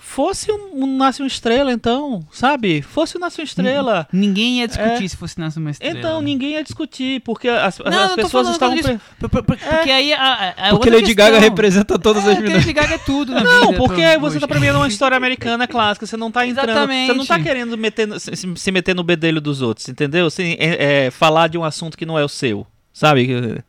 [0.00, 2.80] fosse um, um Nasce uma Estrela, então, sabe?
[2.82, 4.08] Fosse o Nasce uma Estrela.
[4.12, 5.08] Ninguém ia discutir É.
[5.08, 5.98] se fosse Nasce uma Estrela.
[5.98, 8.76] Então, ninguém ia discutir, porque as, Não, as pessoas estavam...
[8.76, 9.00] disso.
[9.20, 12.34] Por- por- por- Porque aí a, a, Porque Lady questão- Gaga representa todas é, as
[12.36, 12.66] porque minorias.
[12.66, 13.78] Lady Gaga é tudo na Não, vida.
[13.78, 14.40] porque você hoje.
[14.40, 16.72] tá premiando uma história americana clássica, você não tá entrando, você
[17.08, 17.44] não tá Exatamente.
[17.46, 20.30] querendo meter, se, se meter no bedelho dos outros, entendeu?
[20.30, 23.62] Sem, é, é, falar de um assunto que não é o seu, sabe?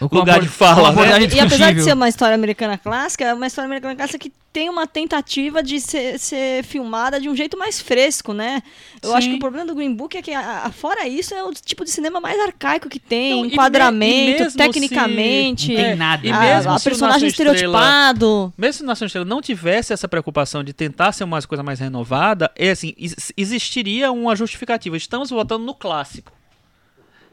[0.00, 1.18] Lugar de fala, né?
[1.34, 4.70] E apesar de ser uma história americana clássica, é uma história americana clássica que tem
[4.70, 8.62] uma tentativa de ser, ser filmada de um jeito mais fresco, né?
[9.02, 9.32] Eu acho Sim.
[9.32, 11.84] que o problema do Green Book é que, a- a- fora isso, é o tipo
[11.84, 13.32] de cinema mais arcaico que tem.
[13.32, 15.68] Não, e me- e enquadramento, mesmo se- tecnicamente.
[15.68, 16.26] Não tem É, nada.
[16.26, 18.54] e a, mesmo a o personagem uma Estrela- estereotipado.
[18.56, 21.78] Mesmo se o Nação Estrela não tivesse essa preocupação de tentar ser uma coisa mais
[21.80, 24.96] renovada, é assim, ex- existiria uma justificativa.
[24.96, 26.32] Estamos voltando no clássico.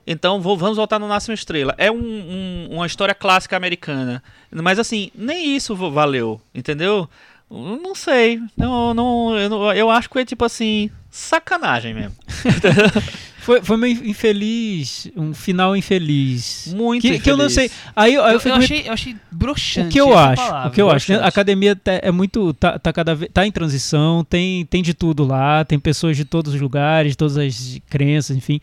[0.06, 1.74] Então vou- vamos voltar no Nasce uma Estrela.
[1.78, 4.22] É um- um- uma história clássica americana.
[4.52, 7.10] Mas assim, nem isso valeu, entendeu?
[7.50, 8.40] Eu Não sei.
[8.58, 12.16] Não, não, eu, não- eu acho que é tipo assim, sacanagem mesmo.
[13.44, 16.74] Foi, foi meio infeliz, um final infeliz.
[16.74, 17.66] Muito que, que eu não sei.
[17.66, 17.84] infeliz.
[17.94, 19.90] Aí eu, aí eu Eu, eu achei, eu achei broxante.
[19.90, 21.18] O que eu essa acho, palavra, o que eu acho, né?
[21.18, 21.26] broxante.
[21.26, 24.94] a academia tá- é muito tá, tá cada vez tá em transição, tem tem de
[24.94, 28.62] tudo lá, tem pessoas de todos os lugares, todas as crenças, enfim,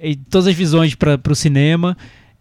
[0.00, 1.96] e todas as visões para o cinema.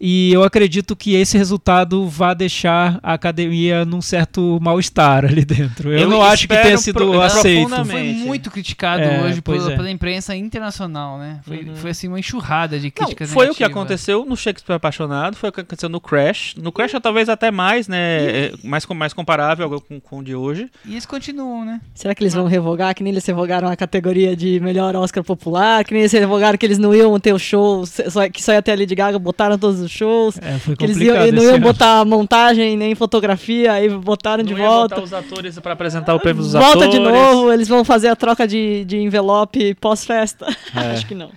[0.06, 5.94] E eu acredito que esse resultado vai deixar a academia num certo mal-estar ali dentro.
[5.94, 7.70] Eu, Eu não acho que tenha sido pro- aceito.
[7.86, 9.76] Foi muito criticado É, hoje pois pela, é.
[9.78, 11.40] pela imprensa internacional, né?
[11.46, 11.76] Foi, Uhum.
[11.76, 13.72] foi assim uma enxurrada de Não, críticas foi o que negativas.
[13.72, 16.56] aconteceu no Shakespeare Apaixonado, foi o que aconteceu no Crash.
[16.62, 17.98] No Crash é talvez até mais, né?
[17.98, 20.70] é, mais, mais comparável com, com o de hoje.
[20.86, 21.80] E eles continuam, né?
[21.96, 22.94] Será que eles vão revogar?
[22.94, 25.86] Que nem eles revogaram a categoria de melhor Oscar popular?
[25.86, 28.62] Que nem eles revogaram que eles não iam ter o show, só- que só ia
[28.62, 30.38] ter a Lady Gaga, botaram todos os shows.
[30.42, 31.60] É, foi Que eles iam, não iam ano.
[31.64, 34.96] botar montagem nem fotografia, aí botaram de Não ia volta.
[34.96, 36.92] botar os atores pra apresentar o prêmio dos Volta atores.
[36.94, 40.46] de novo, eles vão fazer a troca de, de envelope pós-festa.
[40.76, 40.92] É.
[40.94, 41.30] Acho que não.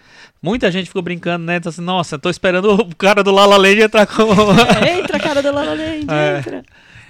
[0.42, 1.56] Muita gente ficou brincando, né?
[1.56, 4.22] Então, assim, nossa, tô esperando o cara do Lala Land entrar com.
[4.86, 6.38] entra, cara da Lala Land, É.
[6.38, 6.62] entra.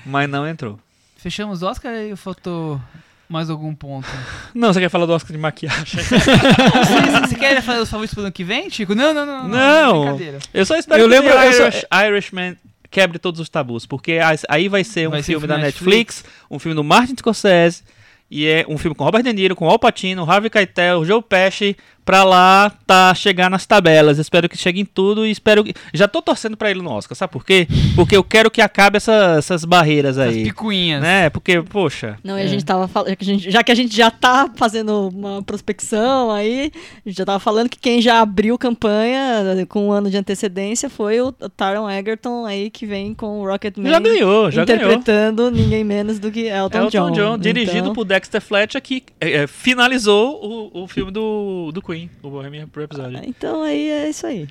[0.05, 0.79] Mas não entrou.
[1.17, 2.81] Fechamos o Oscar e faltou
[3.29, 4.07] mais algum ponto?
[4.55, 5.85] Não, você quer falar do Oscar de maquiagem?
[6.03, 8.95] você, você quer fazer os favoritos pro ano que vem, Chico?
[8.95, 9.49] Não, não, não.
[9.49, 10.01] Não.
[10.05, 10.39] Brincadeira.
[10.55, 12.57] Eu só espero Eu que lembro- The eu só- Irish, Irishman
[12.91, 15.63] quebre todos os tabus, porque aí vai ser um Vai ser filme filme da da
[15.67, 17.83] Netflix, um filme do Martin Scorsese,
[18.31, 21.77] e é um filme com Robert De Niro, com Al Pacino, Harvey Keitel, Joe Pesci,
[22.07, 24.19] pra lá tá chegar nas tabelas.
[24.19, 25.75] Espero que chegue em tudo e espero que...
[25.93, 27.67] Já tô torcendo pra ele no Oscar, sabe por quê?
[27.97, 30.45] Porque eu quero que acabe essa- essas barreiras As aí.
[30.45, 31.03] picuinhas.
[31.03, 31.29] Né?
[31.29, 32.17] Porque, poxa...
[32.23, 33.09] Não, e a gente tava falando,
[33.39, 36.71] já que a gente- já tá fazendo uma prospecção aí,
[37.05, 40.89] a gente já tava falando que quem já abriu campanha com um ano de antecedência
[40.89, 43.91] foi o Taron Egerton aí, que vem com o Rocketman.
[43.91, 44.83] Já ganhou, já ganhou.
[44.93, 49.43] interpretando ninguém menos do que Elton, Elton John, dirigido Então, por Dexter Fletcher, que é,
[49.43, 53.21] é, finalizou o, o filme do, do Queen, o Bohemian Rhapsody.
[53.27, 54.49] Então aí é isso aí.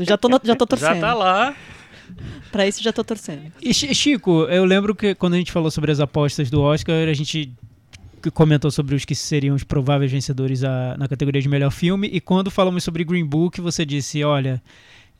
[0.00, 0.94] Já, tô, já tô torcendo.
[0.94, 1.54] Já tá lá.
[2.50, 3.52] Pra isso já tô torcendo.
[3.62, 7.08] E Chi- Chico, eu lembro que quando a gente falou sobre as apostas do Oscar,
[7.08, 7.52] a gente
[8.34, 12.08] comentou sobre os que seriam os prováveis vencedores a- na categoria de melhor filme.
[12.12, 14.60] E quando falamos sobre Green Book, você disse: olha,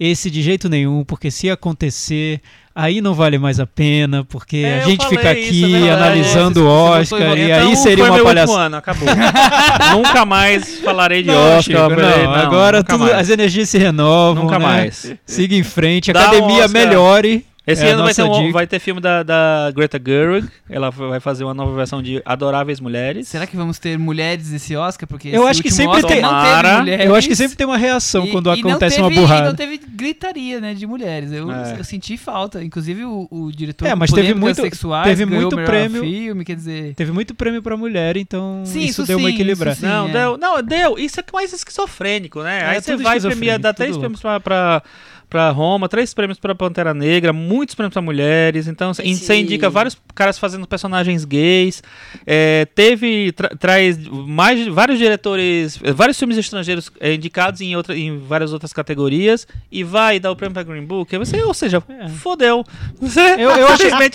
[0.01, 2.41] esse de jeito nenhum, porque se acontecer,
[2.75, 5.91] aí não vale mais a pena, porque É, a gente fica isso, aqui é verdade.
[6.03, 8.79] analisando o Você voltou Oscar, e Então, aí seria uma palhaçada.
[8.79, 9.07] acabou.
[9.97, 11.91] Nunca mais falarei de Não, Oscar.
[11.91, 14.45] Falei, não, agora tudo- as energias se renovam.
[14.45, 14.65] Nunca né?
[14.65, 15.13] mais.
[15.27, 16.71] Siga em frente, um academia Oscar.
[16.71, 17.45] melhore.
[17.73, 20.49] Esse É ano vai ter, um- vai ter filme da, da Greta Gerwig.
[20.69, 23.29] Ela vai fazer uma nova versão de Adoráveis Mulheres.
[23.29, 25.09] Será que vamos ter mulheres nesse Oscar?
[25.09, 26.79] Porque Eu acho que sempre Oscar tem- não teve Tomara.
[26.79, 27.07] mulheres.
[27.07, 29.47] Eu acho que sempre tem uma reação E- quando e acontece teve- uma E burrada.
[29.49, 31.33] não teve gritaria, né, de mulheres.
[31.33, 31.77] Eu, É.
[31.79, 32.63] eu senti falta.
[32.63, 36.95] Inclusive o, o diretor É, mas teve muito- sexuais teve muito prêmio- filme, quer dizer...
[36.95, 39.73] Teve muito prêmio pra mulher, então Sim, isso, isso deu uma sim, equilibrada.
[39.73, 39.87] isso sim.
[39.87, 40.13] Não, é.
[40.13, 40.99] deu, não, deu.
[40.99, 42.61] Isso é mais esquizofrênico, né?
[42.61, 44.83] É, Aí você vai premiar, dá três prêmios pra,
[45.31, 48.67] pra, pra Roma, três prêmios pra Pantera Negra, muitos prêmios pra mulheres.
[48.67, 51.83] Então você Esse- você indica vários caras fazendo personagens gays.
[52.27, 57.97] É, teve, tra- traz mais vários diretores, eh, vários filmes estrangeiros eh, indicados em, outra,
[57.97, 59.47] em várias outras categorias.
[59.71, 61.17] E vai dar o prêmio pra Green Book.
[61.19, 62.09] Você, ou seja, É.
[62.09, 62.65] fodeu.
[63.01, 64.11] Você Eu, eu achei, eu achei, é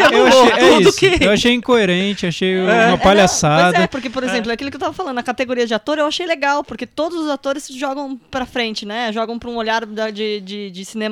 [0.69, 0.97] tudo isso.
[0.99, 1.23] que.
[1.23, 2.61] eu achei incoerente, achei É.
[2.61, 3.77] uma É, não, palhaçada.
[3.77, 6.25] É, porque, por exemplo, aquilo que eu tava falando, na categoria de ator eu achei
[6.25, 9.11] legal, porque todos os atores jogam pra frente, né?
[9.13, 11.04] Jogam pra um olhar da- de, de, de cinema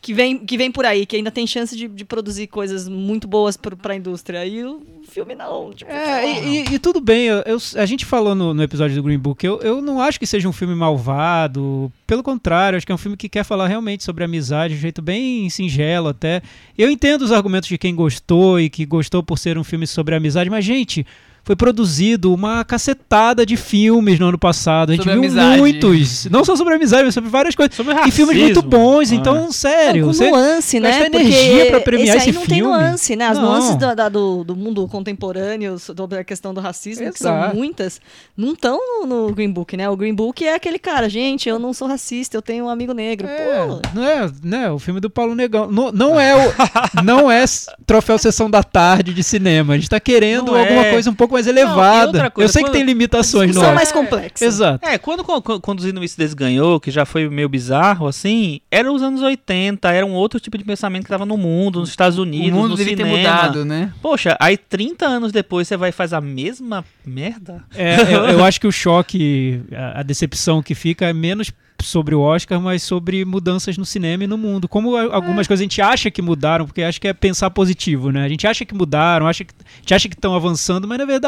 [0.00, 3.26] que vem, que vem por aí, que ainda tem chance de, de produzir coisas muito
[3.28, 4.44] boas pro, pra indústria.
[4.46, 5.72] E o filme não.
[5.72, 8.96] Tipo, É, e, e- e tudo bem, eu- eu- a gente falou no, no episódio
[8.96, 12.86] do Green Book, eu, eu não acho que seja um filme malvado, pelo contrário, acho
[12.86, 16.08] que é um filme que quer falar realmente sobre amizade de um jeito bem singelo
[16.08, 16.42] até.
[16.76, 20.14] Eu entendo os argumentos de quem gostou e que gostou por ser um filme sobre
[20.14, 21.06] amizade, mas, gente,
[21.44, 25.58] foi produzido uma cacetada de filmes no ano passado, a gente Sobre viu amizade.
[25.58, 27.76] muitos, não só sobre amizade, mas sobre várias coisas.
[27.76, 28.70] Sobre E filmes muito racismo.
[28.70, 29.14] bons, Ah.
[29.14, 30.00] então, sério.
[30.06, 30.88] Não, com você- nuance, né?
[30.90, 32.72] gasta Porque energia pra premiar esse aí esse não tem filme?
[32.72, 33.26] nuance, né?
[33.26, 33.44] As Não.
[33.44, 37.56] nuances da- do, do mundo contemporâneo sobre a questão do racismo, que são Exato.
[37.56, 38.00] muitas,
[38.36, 39.88] não estão no, no Green Book, né?
[39.90, 42.92] O Green Book é aquele cara, gente, eu não sou racista, eu tenho um amigo
[42.94, 43.26] negro.
[43.28, 45.70] É, Pô, não é, né, o filme do Paulo Negão.
[45.70, 46.52] Não, não é o
[47.04, 47.44] não é
[47.86, 49.74] troféu sessão da tarde de cinema.
[49.74, 50.90] A gente tá querendo Não alguma é.
[50.92, 52.06] coisa um pouco mais e elevada.
[52.06, 53.74] outra coisa, Eu sei que quando- tem limitações, não são é?
[53.74, 54.40] mais complexas.
[54.42, 54.86] Exato.
[54.88, 59.02] É, quando, quando, quando os Inuites ganhou, que já foi meio bizarro, assim, era os
[59.02, 62.48] anos 80, era um outro tipo de pensamento que tava no mundo, nos Estados Unidos,
[62.50, 63.18] o mundo no devia ter cinema.
[63.34, 63.92] mudado, né?
[64.00, 67.62] Poxa, aí 30 anos depois você vai fazer a mesma merda?
[67.74, 71.50] É, eu, eu acho que o choque, a, a decepção que fica é menos
[71.82, 74.66] sobre o Oscar, mas sobre mudanças no cinema e no mundo.
[74.66, 78.24] Como algumas coisas a gente acha que mudaram, porque acho que é pensar positivo, né?
[78.24, 81.04] A gente acha que mudaram, acha que, a gente acha que estão avançando, mas na
[81.04, 81.23] verdade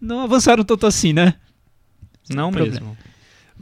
[0.00, 1.34] não avançaram tanto assim, né?
[2.28, 2.80] Não Problema.
[2.80, 2.96] mesmo.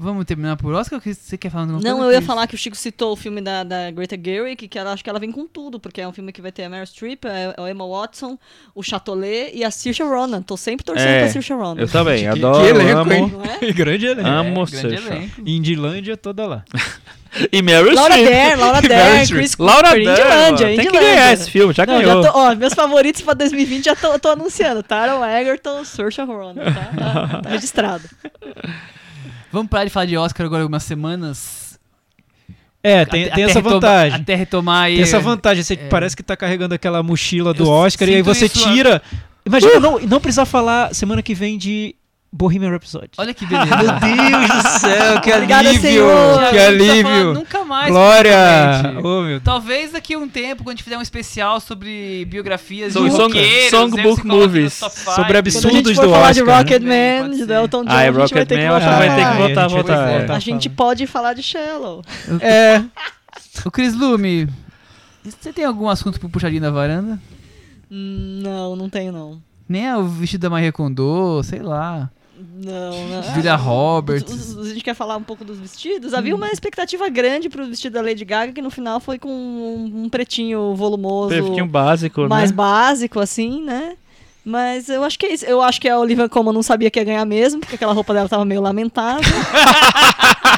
[0.01, 2.47] Vamos terminar por Oscar ou que você quer falar alguma Não, coisa, eu ia falar
[2.47, 5.19] que o Chico citou o filme da, da Greta Gerwig, que ela, acho que ela
[5.19, 7.61] vem com tudo, porque é um filme que vai ter a Meryl Streep, é, é
[7.61, 8.39] o Emma Watson,
[8.77, 10.41] o Chatolet e a Saoirse Ronan.
[10.43, 11.81] Tô sempre torcendo É, pra Saoirse Ronan.
[11.81, 13.13] Eu também, Que- adoro, que elenco, amo.
[13.13, 13.33] hein?
[13.61, 13.73] É?
[13.75, 14.29] grande elenco.
[14.29, 15.17] Amo É, Saoirse grande Ronan.
[15.17, 15.43] elenco.
[15.45, 16.65] Indilândia toda lá.
[17.53, 18.27] E Meryl Laura Streep.
[18.33, 19.29] Dern, Laura Dern.
[19.29, 20.67] Chris Laura Cooper, Dern, Indilândia.
[20.67, 21.11] Tem que Indilândia.
[21.11, 22.23] ganhar esse filme, já Não, ganhou.
[22.23, 24.83] já tô, ó, meus favoritos pra 2020 já tô, tô anunciando.
[24.83, 26.91] Taron Egerton, Saoirse Ronan, tá?
[26.97, 28.03] Tá, tá registrado.
[29.53, 31.79] Vamos parar de falar de Oscar agora algumas semanas.
[32.83, 34.21] É, tem, Até- tem até essa retoma- vantagem.
[34.21, 34.95] Até retomar aí.
[34.95, 35.89] Tem essa vantagem, você é.
[35.89, 39.03] parece que tá carregando aquela mochila do Oscar e aí você tira.
[39.45, 41.95] Imagina não, não precisar falar semana que vem de
[42.31, 43.11] Bohemian Rhapsody.
[43.17, 43.77] Olha que beleza.
[43.77, 45.81] Meu Deus do céu, que Obrigada, alívio!
[45.91, 46.51] Senhor.
[46.51, 47.35] Que falar alívio!
[47.35, 47.89] Nunca mais.
[47.91, 48.35] Glória!
[49.03, 49.41] Oh.
[49.43, 53.11] Talvez daqui a um tempo, quando a gente fizer um especial sobre biografias Song- de
[53.13, 54.65] song- roqueiros, songbook movies.
[54.65, 55.05] nos top five.
[55.15, 56.59] Sobre Quando a gente absurdos for do falar de Oscar, né?
[57.23, 57.53] Rocketman, de.
[57.53, 59.37] Elton John, Ah, a gente vai ter Rocketman que voltar vai ter a que falar.
[59.39, 60.19] voltar, a gente vai voltar, ter que é.
[60.19, 62.03] voltar A gente pode falar de Shallow.
[62.41, 62.83] É,
[63.65, 64.49] O Cris Lume,
[65.25, 67.19] você tem algum assunto pro puxadinho da varanda?
[67.91, 69.41] Hum, Não, não tenho não.
[69.69, 72.11] Nem é o vestido da Maria Kondo, sei lá.
[72.39, 73.35] Não, não.
[73.35, 74.33] Julia Ah, Roberts.
[74.33, 76.15] os- os- A gente quer falar um pouco dos vestidos.
[76.15, 80.05] Havia uma expectativa grande pro vestido da Lady Gaga, que no final foi com um,
[80.05, 82.57] um pretinho volumoso, Teve um básico, mais né?
[82.57, 83.97] básico, assim, né?
[84.45, 85.45] Mas eu acho que é isso.
[85.45, 88.15] Eu acho que a Olivia Colman não sabia que ia ganhar mesmo, porque aquela roupa
[88.15, 89.21] dela tava meio lamentável.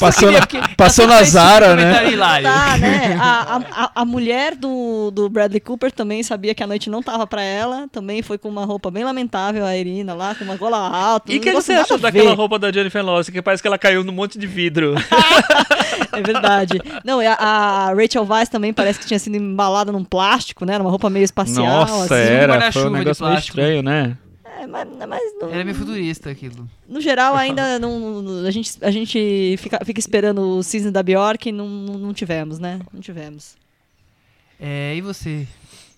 [0.00, 1.92] passou, na, Porque- passou na Zara, né?
[2.42, 3.16] Tá, né?
[3.20, 7.26] A, a, a- mulher do, do Bradley Cooper também sabia que a noite não tava
[7.26, 7.86] pra ela.
[7.92, 11.32] Também foi com uma roupa bem lamentável, a Irina lá, com uma gola alta.
[11.32, 14.02] E o que você achou daquela roupa da Jennifer Lawrence, que parece que ela caiu
[14.04, 14.94] num monte de vidro?
[16.12, 16.80] É verdade.
[17.04, 20.78] Não, a, a Rachel Weisz também parece que tinha sido embalada num plástico, né?
[20.78, 21.66] Numa roupa meio espacial.
[21.86, 22.14] Nossa, assim.
[22.32, 22.72] era.
[22.72, 24.16] Foi um negócio meio estranho, né?
[24.58, 26.68] É, mas, mas no, Era meio futurista aquilo.
[26.88, 31.48] no geral ainda não, a gente, a gente fica, fica esperando o Cisne da Bjork
[31.48, 32.80] e não, não, não tivemos, né?
[32.92, 33.56] Não tivemos.
[34.60, 35.46] É, e você?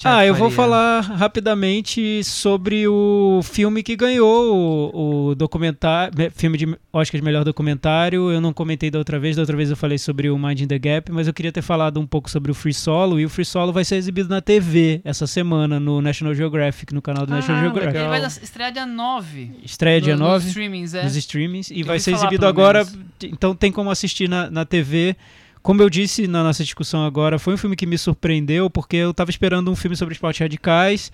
[0.00, 6.30] Thiago Ah, eu vou falar rapidamente sobre o filme que ganhou o, o documentário, me-
[6.30, 8.30] filme de Oscar de melhor documentário.
[8.30, 10.66] Eu não comentei da outra vez, da outra vez eu falei sobre o Mind in
[10.66, 13.28] the Gap, mas eu queria ter falado um pouco sobre o Free Solo e o
[13.28, 17.30] Free Solo vai ser exibido na TV essa semana no National Geographic, no canal do
[17.32, 17.96] National Ah, Geographic.
[17.96, 18.20] Ele legal.
[18.20, 19.50] vai estrear dia 9.
[19.62, 21.02] Estreia dia no, 9 Nos streamings, é.
[21.04, 22.98] nos streamings e Eu vai ser exibido agora, menos.
[23.24, 25.14] então tem como assistir na, na TV.
[25.62, 29.10] Como eu disse na nossa discussão agora, foi um filme que me surpreendeu porque eu
[29.10, 31.12] estava esperando um filme sobre esportes radicais.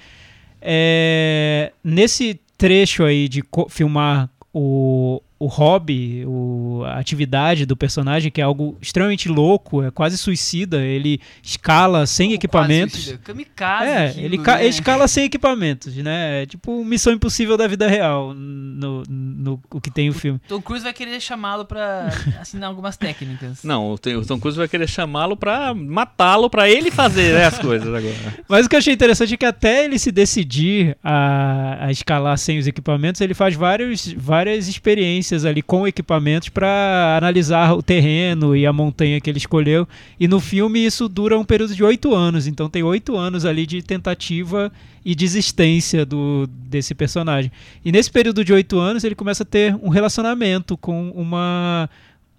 [0.62, 8.40] É, nesse trecho aí de filmar o, o hobby, o, a atividade do personagem, que
[8.40, 13.14] é algo extremamente louco, é quase suicida, ele escala sem equipamentos.
[13.22, 13.90] Kamikaze.
[13.90, 14.60] É, aquilo, ele, ca- né?
[14.62, 16.42] ele escala sem equipamentos, né?
[16.42, 20.40] É tipo missão impossível da vida real no, no, o que tem o filme.
[20.48, 22.08] Tom Cruise vai querer chamá-lo pra
[22.40, 23.62] assinar algumas técnicas.
[23.62, 27.58] Não, o o Tom Cruise vai querer chamá-lo pra matá-lo, pra ele fazer né, as
[27.58, 28.14] coisas agora.
[28.48, 32.38] Mas o que eu achei interessante é que até ele se decidir a, a escalar
[32.38, 38.54] sem os equipamentos, ele faz vários, várias experiências ali com equipamentos para analisar o terreno
[38.54, 39.86] e a montanha que ele escolheu.
[40.18, 43.66] E no filme isso dura um período de oito anos, então tem oito anos ali
[43.66, 44.72] de tentativa
[45.04, 47.50] e desistência do, desse personagem.
[47.84, 51.88] E nesse período de oito anos ele começa a ter um relacionamento com uma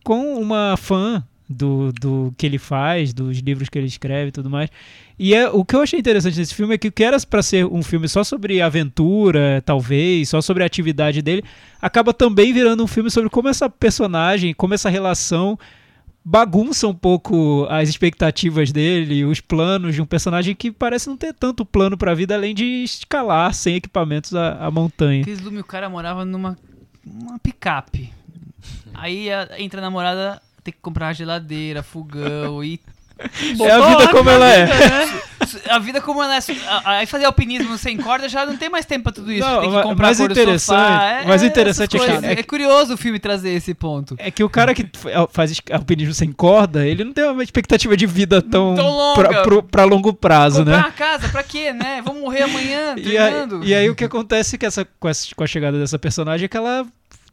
[0.03, 4.49] com uma fã do, do que ele faz, dos livros que ele escreve e tudo
[4.49, 4.69] mais.
[5.19, 7.41] E é, o que eu achei interessante nesse filme é que o que era para
[7.41, 11.44] ser um filme só sobre aventura, talvez, só sobre a atividade dele,
[11.81, 15.57] acaba também virando um filme sobre como essa personagem, como essa relação
[16.23, 21.34] bagunça um pouco as expectativas dele, os planos de um personagem que parece não ter
[21.34, 25.23] tanto plano pra vida além de escalar sem equipamentos a, a montanha.
[25.41, 26.57] Lume, o cara morava numa
[27.06, 28.11] uma picape.
[28.94, 32.80] Aí a- entra a namorada, tem que comprar geladeira, fogão e.
[33.65, 34.68] É a vida como ela é.
[35.69, 36.39] A vida como ela é.
[36.85, 39.48] Aí fazer alpinismo sem corda já não tem mais tempo pra tudo isso.
[39.48, 41.22] Não, tem que comprar do interessante- sofá.
[41.26, 44.15] mas essas interessante é é é, curioso o filme trazer esse ponto.
[44.19, 47.95] É que o cara que f- faz alpinismo sem corda, ele não tem uma expectativa
[47.95, 49.22] de vida tão, Tão longa.
[49.30, 50.84] pra, pro- pra longo prazo, Comprar né?
[50.84, 52.02] uma casa, pra quê, né?
[52.03, 53.64] Vamos morrer amanhã E treinando.
[53.64, 56.48] e aí o que acontece que essa, com, essa- com a chegada dessa personagem é
[56.48, 56.85] que ela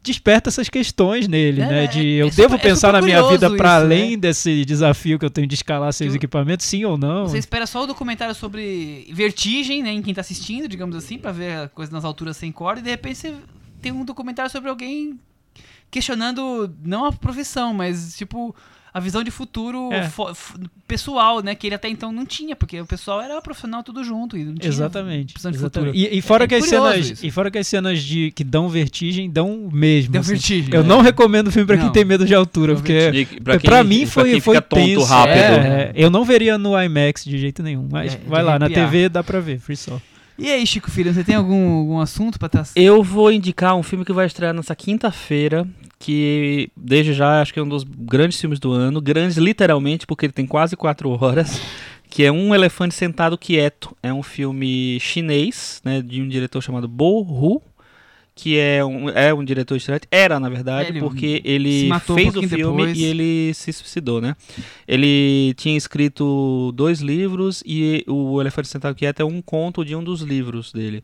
[0.05, 1.83] desperta essas questões nele, É, né?
[1.83, 3.75] é- De eu é devo super- é pensar super na minha vida para né?
[3.75, 7.27] além desse desafio que eu tenho de escalar seus equipamentos, sim ou não.
[7.27, 11.31] Você espera só o documentário sobre vertigem, né, em quem tá assistindo, digamos assim, pra
[11.31, 13.35] ver a coisa nas alturas sem corda, e de repente você
[13.81, 15.19] tem um documentário sobre alguém
[15.91, 18.55] questionando não a profissão, mas tipo
[18.95, 20.09] a visão de futuro É.
[20.87, 24.37] pessoal, né, que ele até então não tinha, porque o pessoal era profissional tudo junto
[24.37, 25.33] e não tinha Exatamente.
[25.35, 25.91] visão de exatamente.
[25.93, 26.13] futuro.
[26.13, 27.25] E, e fora É que as cenas, isso.
[27.25, 30.11] e fora que as cenas de que dão vertigem dão mesmo.
[30.13, 30.31] Deu assim.
[30.31, 30.73] vertigem.
[30.73, 30.87] Eu né?
[30.87, 33.99] não recomendo o filme pra quem tem medo de altura, Deu porque Pra, quem- mim
[34.03, 35.03] pra foi, quem foi fica tonto tenso.
[35.05, 35.35] rápido.
[35.35, 38.69] É, eu não veria no IMAX de jeito nenhum, mas É, vai lá, na.
[38.69, 40.01] TV dá pra ver, Free Sol.
[40.37, 42.71] E aí, Chico Filho, você tem algum, algum assunto pra trazer?
[42.79, 45.65] Eu vou indicar um filme que vai estrear nessa quinta-feira,
[46.05, 50.27] que desde já acho que é um dos grandes filmes do ano, grandes literalmente, porque
[50.27, 51.59] ele tem quase quatro horas,
[52.11, 53.97] que é Um Elefante Sentado Quieto.
[54.03, 57.59] É um filme chinês, né, de um diretor chamado Bo Hu,
[58.35, 62.19] que é um, é um diretor estreante, era na verdade, Ele porque ele matou um
[62.19, 62.97] fez o filme depois.
[62.99, 64.35] e ele se suicidou, né?
[64.87, 70.03] Ele tinha escrito dois livros e o Elefante Sentado Quieto é um conto de um
[70.03, 71.01] dos livros dele.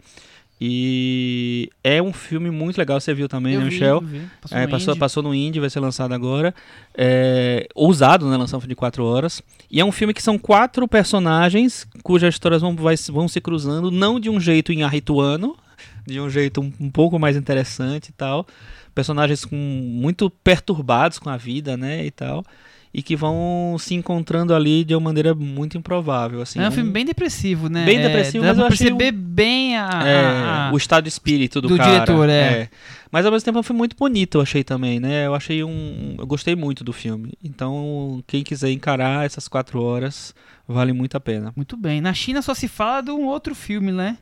[0.64, 4.00] E é um filme muito legal, você viu também, Eu né, vi, Michel?
[4.02, 4.22] vi.
[4.40, 6.54] Passou É, no passou, passou no Indie, vai ser lançado agora.
[6.96, 8.38] É, ousado, né?
[8.38, 9.42] Lançado de 4 horas.
[9.72, 13.90] E é um filme que são quatro personagens cujas histórias vão, vai- vão se cruzando,
[13.90, 15.58] não de um jeito inarrituano,
[16.06, 18.46] de um jeito um, um pouco mais interessante e tal.
[18.94, 22.06] Personagens com, muito perturbados com a vida, né?
[22.06, 22.46] E tal.
[22.94, 26.42] E que vão se encontrando ali de uma maneira muito improvável.
[26.42, 27.86] Assim, é um Um- filme bem depressivo, né?
[27.86, 31.62] Bem É, depressivo, mas eu achei perceber bem a, é, a- o estado de espírito
[31.62, 31.92] do, do cara.
[31.92, 32.70] diretor, é.
[33.10, 35.26] Mas ao mesmo tempo é um filme muito bonito, eu achei também, né?
[35.26, 36.16] Eu achei um.
[36.18, 37.32] Eu gostei muito do filme.
[37.44, 40.34] Então, quem quiser encarar essas quatro horas,
[40.68, 41.54] vale muito a pena.
[41.56, 42.02] Muito bem.
[42.02, 44.18] Na China só se fala de um outro filme, né?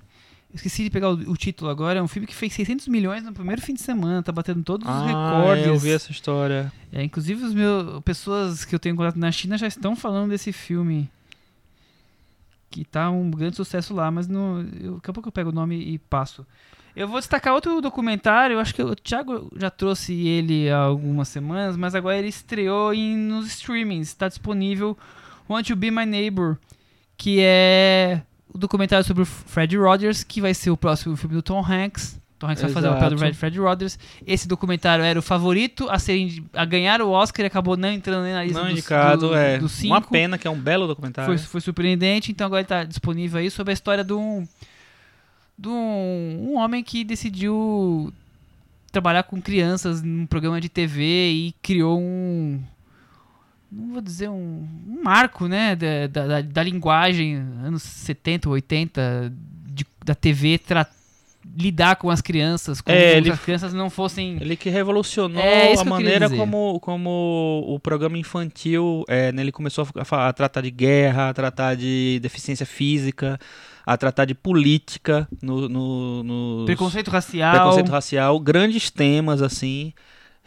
[0.54, 2.00] Esqueci de pegar o, o título agora.
[2.00, 4.24] É um filme que fez 600 milhões no primeiro fim de semana.
[4.24, 5.66] Tá batendo todos os recordes.
[5.66, 6.72] é, eu vi essa história.
[6.92, 10.52] É, inclusive, os meus, pessoas que eu tenho contato na China já estão falando desse
[10.52, 11.10] filme.
[12.72, 15.54] Que tá um grande sucesso lá, mas não, eu, daqui a pouco eu pego o
[15.54, 16.46] nome e passo.
[16.96, 21.30] Eu vou destacar outro documentário, eu acho que o Thiago já trouxe ele há algumas
[21.30, 24.10] semanas, mas agora ele estreou em, nos streamings.
[24.10, 24.98] Está disponível
[25.48, 26.58] Want to Be My Neighbor,
[27.16, 28.22] que é
[28.54, 32.20] o documentário sobre o Fred Rogers, que vai ser o próximo filme do Tom Hanks.
[32.40, 33.20] Tom Hanks vai fazer o papel do Exato.
[33.20, 34.00] Fred, Fred Rogers.
[34.26, 38.24] Esse documentário era o favorito a, ser, a ganhar o Oscar e acabou não entrando
[38.24, 39.58] nem na lista Não indicado, do, é.
[39.58, 39.94] dos cinco.
[39.94, 41.38] Uma pena que é um belo documentário.
[41.38, 44.48] Foi, foi surpreendente, então agora está disponível aí sobre a história de um,
[45.58, 48.14] de um, um homem que decidiu
[48.92, 52.62] trabalhar com crianças num programa de TV e criou um.
[53.72, 55.76] Não vou dizer um, um marco, né?
[55.76, 59.32] Da, da, da- linguagem, anos 70, 80,
[59.68, 60.60] de- da TV
[61.56, 64.38] lidar com as crianças, como É, se ele- as crianças não fossem.
[64.42, 69.52] Ele que revolucionou É, a que maneira como, como o programa infantil, é, né, ele
[69.52, 73.40] começou a, a tratar de guerra, a tratar de deficiência física,
[73.86, 77.54] a tratar de política no, no, nos- Preconceito racial.
[77.56, 79.94] preconceito racial, grandes temas assim.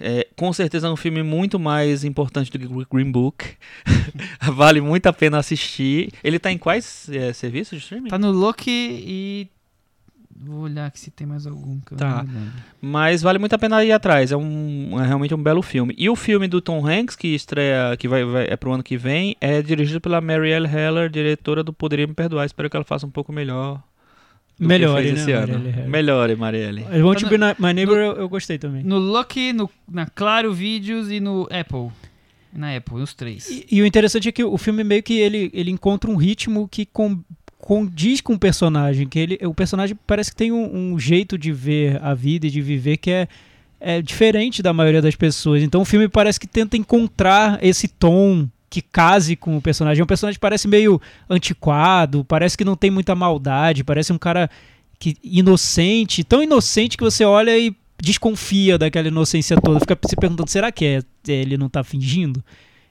[0.01, 3.45] É, com certeza é um filme muito mais importante do que o Green Book.
[4.53, 6.11] vale muito a pena assistir.
[6.25, 8.09] Ele tá em quais é, serviços de streaming?
[8.09, 9.49] Tá no Loki e.
[10.45, 12.25] Vou olhar aqui se tem mais algum que eu Tá.
[12.25, 12.53] não lembro.
[12.81, 14.33] Mas vale muito a pena ir atrás.
[14.33, 15.95] É, um, é realmente um belo filme.
[15.97, 18.97] E o filme do Tom Hanks, que estreia, que vai, vai, é pro ano que
[18.97, 22.45] vem, é dirigido pela Marielle Heller, diretora do Poderia Me Perdoar.
[22.45, 23.81] Espero que ela faça um pouco melhor.
[24.63, 25.53] Do que Melhore, né, esse ano.
[25.55, 25.89] Marielle Heller.
[25.89, 26.81] Melhore, Marielle.
[26.93, 28.83] I Want Tá to Be My Neighbor eu, eu gostei também.
[28.83, 31.91] No Loki, no, na Claro Vídeos e no Apple.
[32.55, 33.49] Na Apple, nos três.
[33.51, 36.69] E, e o interessante é que o filme meio que ele, ele encontra um ritmo
[36.69, 37.19] que com-
[37.59, 41.53] condiz com o personagem, que ele, o personagem parece que tem um, um jeito de
[41.53, 43.29] ver a vida e de viver que é,
[43.81, 45.63] é diferente da maioria das pessoas.
[45.63, 50.03] Então o filme parece que tenta encontrar esse tom que case com o personagem.
[50.03, 54.49] O personagem parece meio antiquado, parece que não tem muita maldade, parece um cara
[54.99, 60.49] que inocente, tão inocente que você olha e desconfia daquela inocência toda, fica se perguntando,
[60.49, 62.43] será que é, ele não tá fingindo?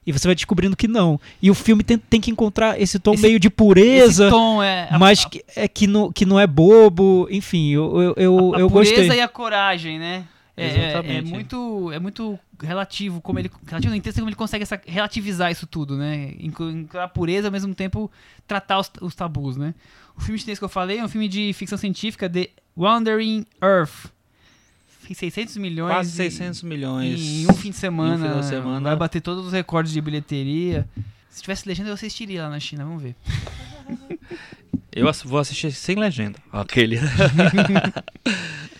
[0.05, 1.19] E você vai descobrindo que não.
[1.41, 4.61] E o filme tem, tem que encontrar esse tom Esse- meio de Esse pureza, tom
[4.61, 4.87] é.
[4.89, 7.27] a- mas a- que, é que, não, que não é bobo.
[7.31, 9.17] Enfim, eu, eu, eu, a, eu pureza gostei.
[9.17, 10.23] e a coragem, né?
[10.61, 14.63] É, é- é muito, é muito relativo como ele, relativo, não entendo como ele consegue
[14.63, 16.33] essa- relativizar isso tudo, né?
[16.39, 18.11] Inclu- Incluir a pureza ao mesmo tempo
[18.47, 19.73] tratar os, os tabus, né?
[20.17, 24.11] O filme chinês que eu falei é um filme de ficção científica The Wandering Earth.
[25.01, 25.91] Fez 600 milhões.
[25.93, 27.19] Quase e- 600 milhões.
[27.19, 28.79] Em um fim de semana, Em um fim de semana.
[28.89, 30.87] vai bater todos os recordes de bilheteria.
[31.29, 33.15] Se tivesse legenda, eu assistiria lá na China, vamos ver.
[34.93, 36.37] Eu vou assistir sem legenda.
[36.51, 36.97] Aquele.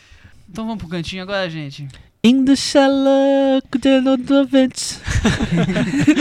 [0.52, 1.88] Então vamos pro cantinho agora, gente.
[2.23, 5.02] In the shallow, the vents.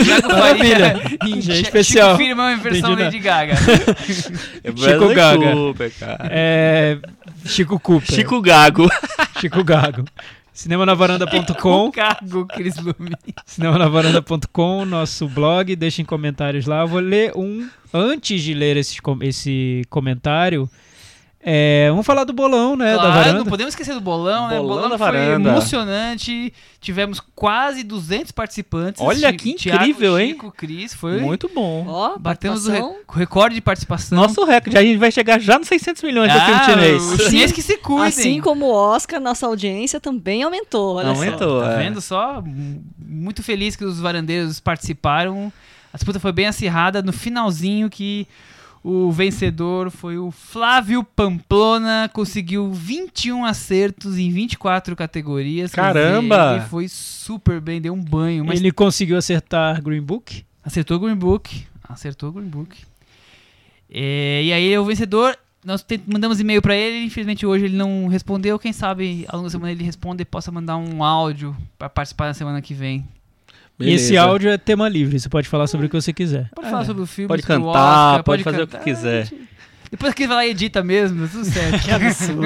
[0.03, 2.11] Thiago Faria em Já é Chi- especial.
[2.15, 3.03] Chico Firmão em versão Entendi, né?
[3.05, 3.55] Lady Gaga.
[4.75, 5.51] Chico Gaga.
[5.53, 6.27] Cooper, cara.
[6.31, 6.97] É,
[7.45, 8.15] Chico Cooper.
[8.15, 8.87] Chico Gago.
[9.39, 10.05] Chico Gago.
[10.53, 13.11] Cinemanavaranda.com Cago, Cris Lume.
[13.45, 16.81] cinemanavaranda.com, nosso blog, deixem comentários lá.
[16.81, 20.69] Eu vou ler um antes de ler esses com- esse comentário.
[21.43, 23.39] É, vamos falar do bolão, né, da Claro, varanda.
[23.39, 24.59] não podemos esquecer do bolão, né?
[24.59, 25.49] O Bolão bolão da foi varanda.
[25.49, 26.53] emocionante.
[26.79, 29.01] Tivemos quase 200 participantes.
[29.01, 30.29] Olha que Thiago, incrível, hein?
[30.33, 31.19] Chico, Cris, foi.
[31.19, 31.85] Muito bom.
[31.87, 34.17] Ó, Batemos o, re- o recorde de participação.
[34.17, 34.77] Nosso recorde.
[34.77, 37.03] A gente vai chegar já nos 600 milhões do filme ah, chinês.
[37.03, 38.07] Os que se cuidem.
[38.07, 40.97] Assim como o Oscar, nossa audiência também aumentou.
[40.97, 41.23] Olha só.
[41.23, 41.61] Aumentou.
[41.61, 41.77] Tá é.
[41.77, 42.43] vendo só?
[42.99, 45.51] Muito feliz que os varandeiros participaram.
[45.93, 47.01] A disputa foi bem acirrada.
[47.01, 48.27] No finalzinho que
[48.83, 52.09] o vencedor foi o Flávio Pamplona.
[52.11, 55.71] Conseguiu 21 acertos em 24 categorias.
[55.71, 56.55] Caramba!
[56.55, 58.43] Ele foi super bem, deu um banho.
[58.43, 60.43] Mas Ele conseguiu acertar Green Book.
[60.63, 61.65] acertou o Green Book.
[61.87, 62.75] Acertou o Green Book.
[63.89, 68.57] É, e aí o vencedor nós mandamos e-mail pra ele, infelizmente hoje ele não respondeu.
[68.57, 72.27] Quem sabe ao longo da semana ele responde e possa mandar um áudio pra participar
[72.27, 73.05] na semana que vem.
[73.83, 74.21] E esse Beleza.
[74.27, 76.49] áudio é tema livre, você pode falar sobre o que você quiser.
[76.55, 79.27] Pode falar sobre o filme, Pode cantar, Oscar, pode fazer o que quiser.
[79.91, 81.79] Depois que ele vai lá e edita mesmo, tudo certo.
[81.83, 82.41] que absurdo.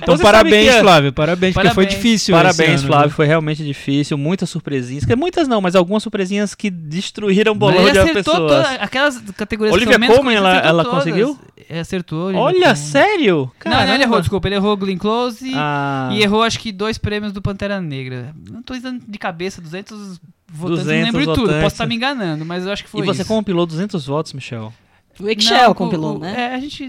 [0.00, 1.12] Então, Você parabéns, que- Flávio.
[1.12, 1.96] Parabéns, porque foi Parabéns.
[2.02, 2.36] difícil.
[2.36, 3.08] esse Parabéns, ano, Flávio.
[3.08, 3.14] né?
[3.14, 4.16] Foi realmente difícil.
[4.16, 5.04] Muitas surpresinhas.
[5.04, 8.66] Que muitas não, mas algumas surpresinhas que destruíram o bolão Ele de acertou pessoas.
[8.66, 11.36] toda- aquelas categorias Olivia que são menos Colman, ela- ela conseguiu?
[11.68, 12.26] É, acertou.
[12.26, 12.74] Olivia Olha, Colman.
[12.76, 13.36] sério?
[13.64, 14.02] Não, não, ele Caramba.
[14.04, 14.46] errou, desculpa.
[14.48, 18.32] Ele errou Glenn Close Ah, e errou acho que dois prêmios do Pantera Negra.
[18.50, 21.40] Não tô dizendo de cabeça, 200 votantes, 200 não lembro de tudo.
[21.40, 21.62] votantes.
[21.62, 23.28] Posso estar me enganando, mas eu acho que foi e você isso.
[23.28, 24.72] compilou 200 votos, Michel?
[25.18, 26.34] O Excel Não, compilou, o- né?
[26.52, 26.88] É, a gente...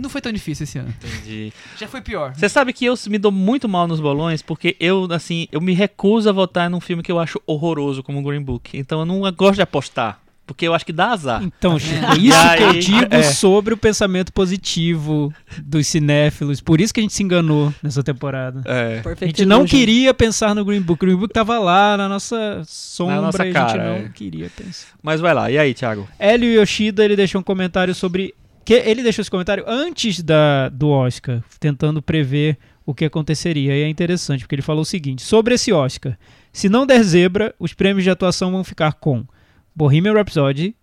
[0.00, 0.94] Não foi tão difícil esse ano.
[1.02, 1.52] Entendi.
[1.78, 2.34] Já foi pior.
[2.34, 5.74] Você sabe que eu me dou muito mal nos bolões porque eu, assim, eu me
[5.74, 8.76] recuso a votar num filme que eu acho horroroso como Green Book.
[8.78, 10.20] Então eu não gosto de apostar.
[10.46, 11.42] Porque eu acho que dá azar.
[11.42, 12.12] Então, Chico, É.
[12.14, 13.22] é isso que eu digo é.
[13.22, 15.32] sobre o pensamento positivo
[15.62, 16.60] dos cinéfilos.
[16.60, 18.62] Por isso que a gente se enganou nessa temporada.
[18.64, 19.02] É.
[19.20, 21.02] A gente não queria pensar no Green Book.
[21.02, 24.10] O Green Book tava lá na nossa sombra nossa e a cara, gente não é.
[24.10, 24.86] queria pensar.
[25.02, 25.50] Mas vai lá.
[25.50, 26.08] E aí, Thiago?
[26.18, 28.32] Hélio Yoshida, ele deixou um comentário sobre...
[28.64, 33.76] que Ele deixou esse comentário antes da, do Oscar, tentando prever o que aconteceria.
[33.76, 36.16] E é interessante, porque ele falou o seguinte, sobre esse Oscar.
[36.52, 39.26] Se não der zebra, os prêmios de atuação vão ficar com
[39.76, 40.74] Bohemian Rhapsody,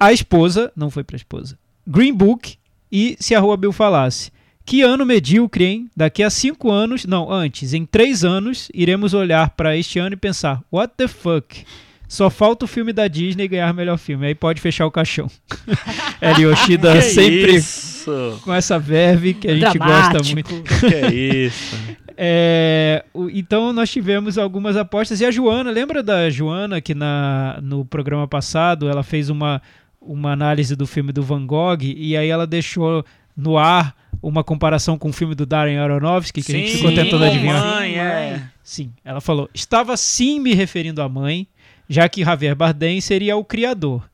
[0.00, 2.56] A Esposa, não foi pra esposa, Green Book
[2.90, 4.32] e Se a Rua Bill Falasse.
[4.64, 5.90] Que ano medíocre, hein?
[5.96, 10.16] Daqui a cinco anos, não, antes, em três anos, iremos olhar pra este ano e
[10.16, 11.64] pensar: what the fuck?
[12.08, 14.26] Só falta o filme da Disney ganhar melhor filme.
[14.26, 15.30] Aí pode fechar o caixão.
[16.22, 18.40] Eli Yoshida Que sempre Isso?
[18.42, 20.12] com essa verve que a gente Dramático.
[20.18, 20.62] gosta muito.
[20.62, 21.76] que é isso?
[22.20, 25.20] É, o- então nós tivemos algumas apostas.
[25.20, 29.62] E a Joana, lembra da Joana que na, no programa passado ela fez uma,
[30.02, 33.04] uma análise do filme do Van Gogh e aí ela deixou
[33.36, 37.22] no ar uma comparação com o filme do Darren Aronofsky que a gente ficou tentando
[37.24, 37.64] adivinhar.
[37.64, 38.42] Mãe, é.
[38.64, 41.46] Sim, ela falou: estava sim me referindo à mãe,
[41.88, 44.08] já que Javier Bardem seria o criador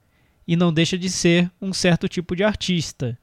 [0.46, 3.18] e não deixa de ser um certo tipo de artista.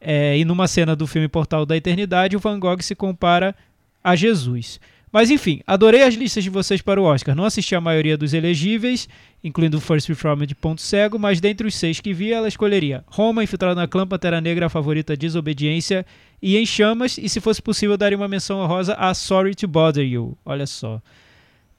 [0.00, 3.54] É, e numa cena do filme Portal da Eternidade, o Van Gogh se compara
[4.02, 4.80] a Jesus.
[5.12, 7.36] Mas enfim, adorei as listas de vocês para o Oscar.
[7.36, 9.06] Não assisti a maioria dos elegíveis,
[9.44, 13.04] incluindo o First Reformed de Ponto Cego, mas dentre os seis que vi, ela escolheria
[13.08, 16.06] Roma, Infiltrado na Clã, Pantera Negra, a favorita Desobediência
[16.40, 20.04] e Em Chamas, e se fosse possível, daria uma menção honrosa a Sorry to Bother
[20.04, 20.36] You.
[20.46, 21.00] Olha só.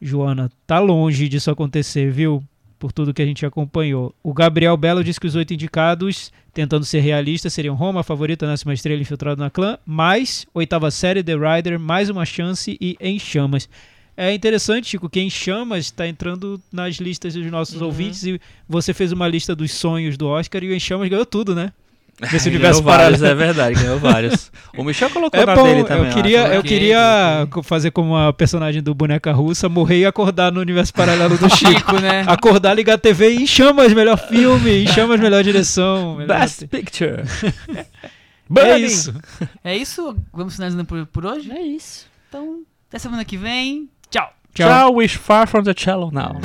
[0.06, 2.44] Joana, tá longe disso acontecer, viu?
[2.78, 4.14] Por tudo que a gente acompanhou.
[4.22, 8.66] O Gabriel Belo diz que os oito indicados, tentando ser realista, seriam Roma, favorita, Nasce
[8.66, 13.18] uma Estrela, Infiltrado na Clã, mais oitava série, The Rider, mais uma chance e Em
[13.18, 13.70] Chamas.
[14.18, 17.88] É interessante, Chico, que Em Chamas está entrando nas listas dos nossos Uhum.
[17.88, 21.26] ouvintes e você fez uma lista dos sonhos do Oscar e o Em Chamas ganhou
[21.26, 21.72] tudo, né?
[22.22, 23.26] Nesse Ganhou universo vários, paralelo.
[23.42, 24.52] é verdade, ganhou vários.
[24.78, 26.08] O Michel colocou É na bom, dele também.
[26.08, 26.56] eu queria, né?
[26.56, 30.94] eu Ok, queria fazer como a personagem do Boneca Russa, morrer e acordar no universo
[30.94, 32.00] paralelo do Chico.
[32.00, 32.24] Né?
[32.28, 36.16] Acordar, ligar a TV e em chamas, melhor filme, em chamas, melhor direção.
[36.16, 36.40] Melhor...
[36.40, 37.24] Best Picture.
[38.56, 39.14] É isso.
[39.64, 40.16] É isso?
[40.32, 41.52] Vamos finalizando por, por hoje?
[41.52, 42.06] É isso.
[42.30, 43.90] Então, até semana que vem.
[44.12, 44.32] Tchau.
[44.54, 44.94] Tchau.
[44.96, 46.40] Wish far from the cello now.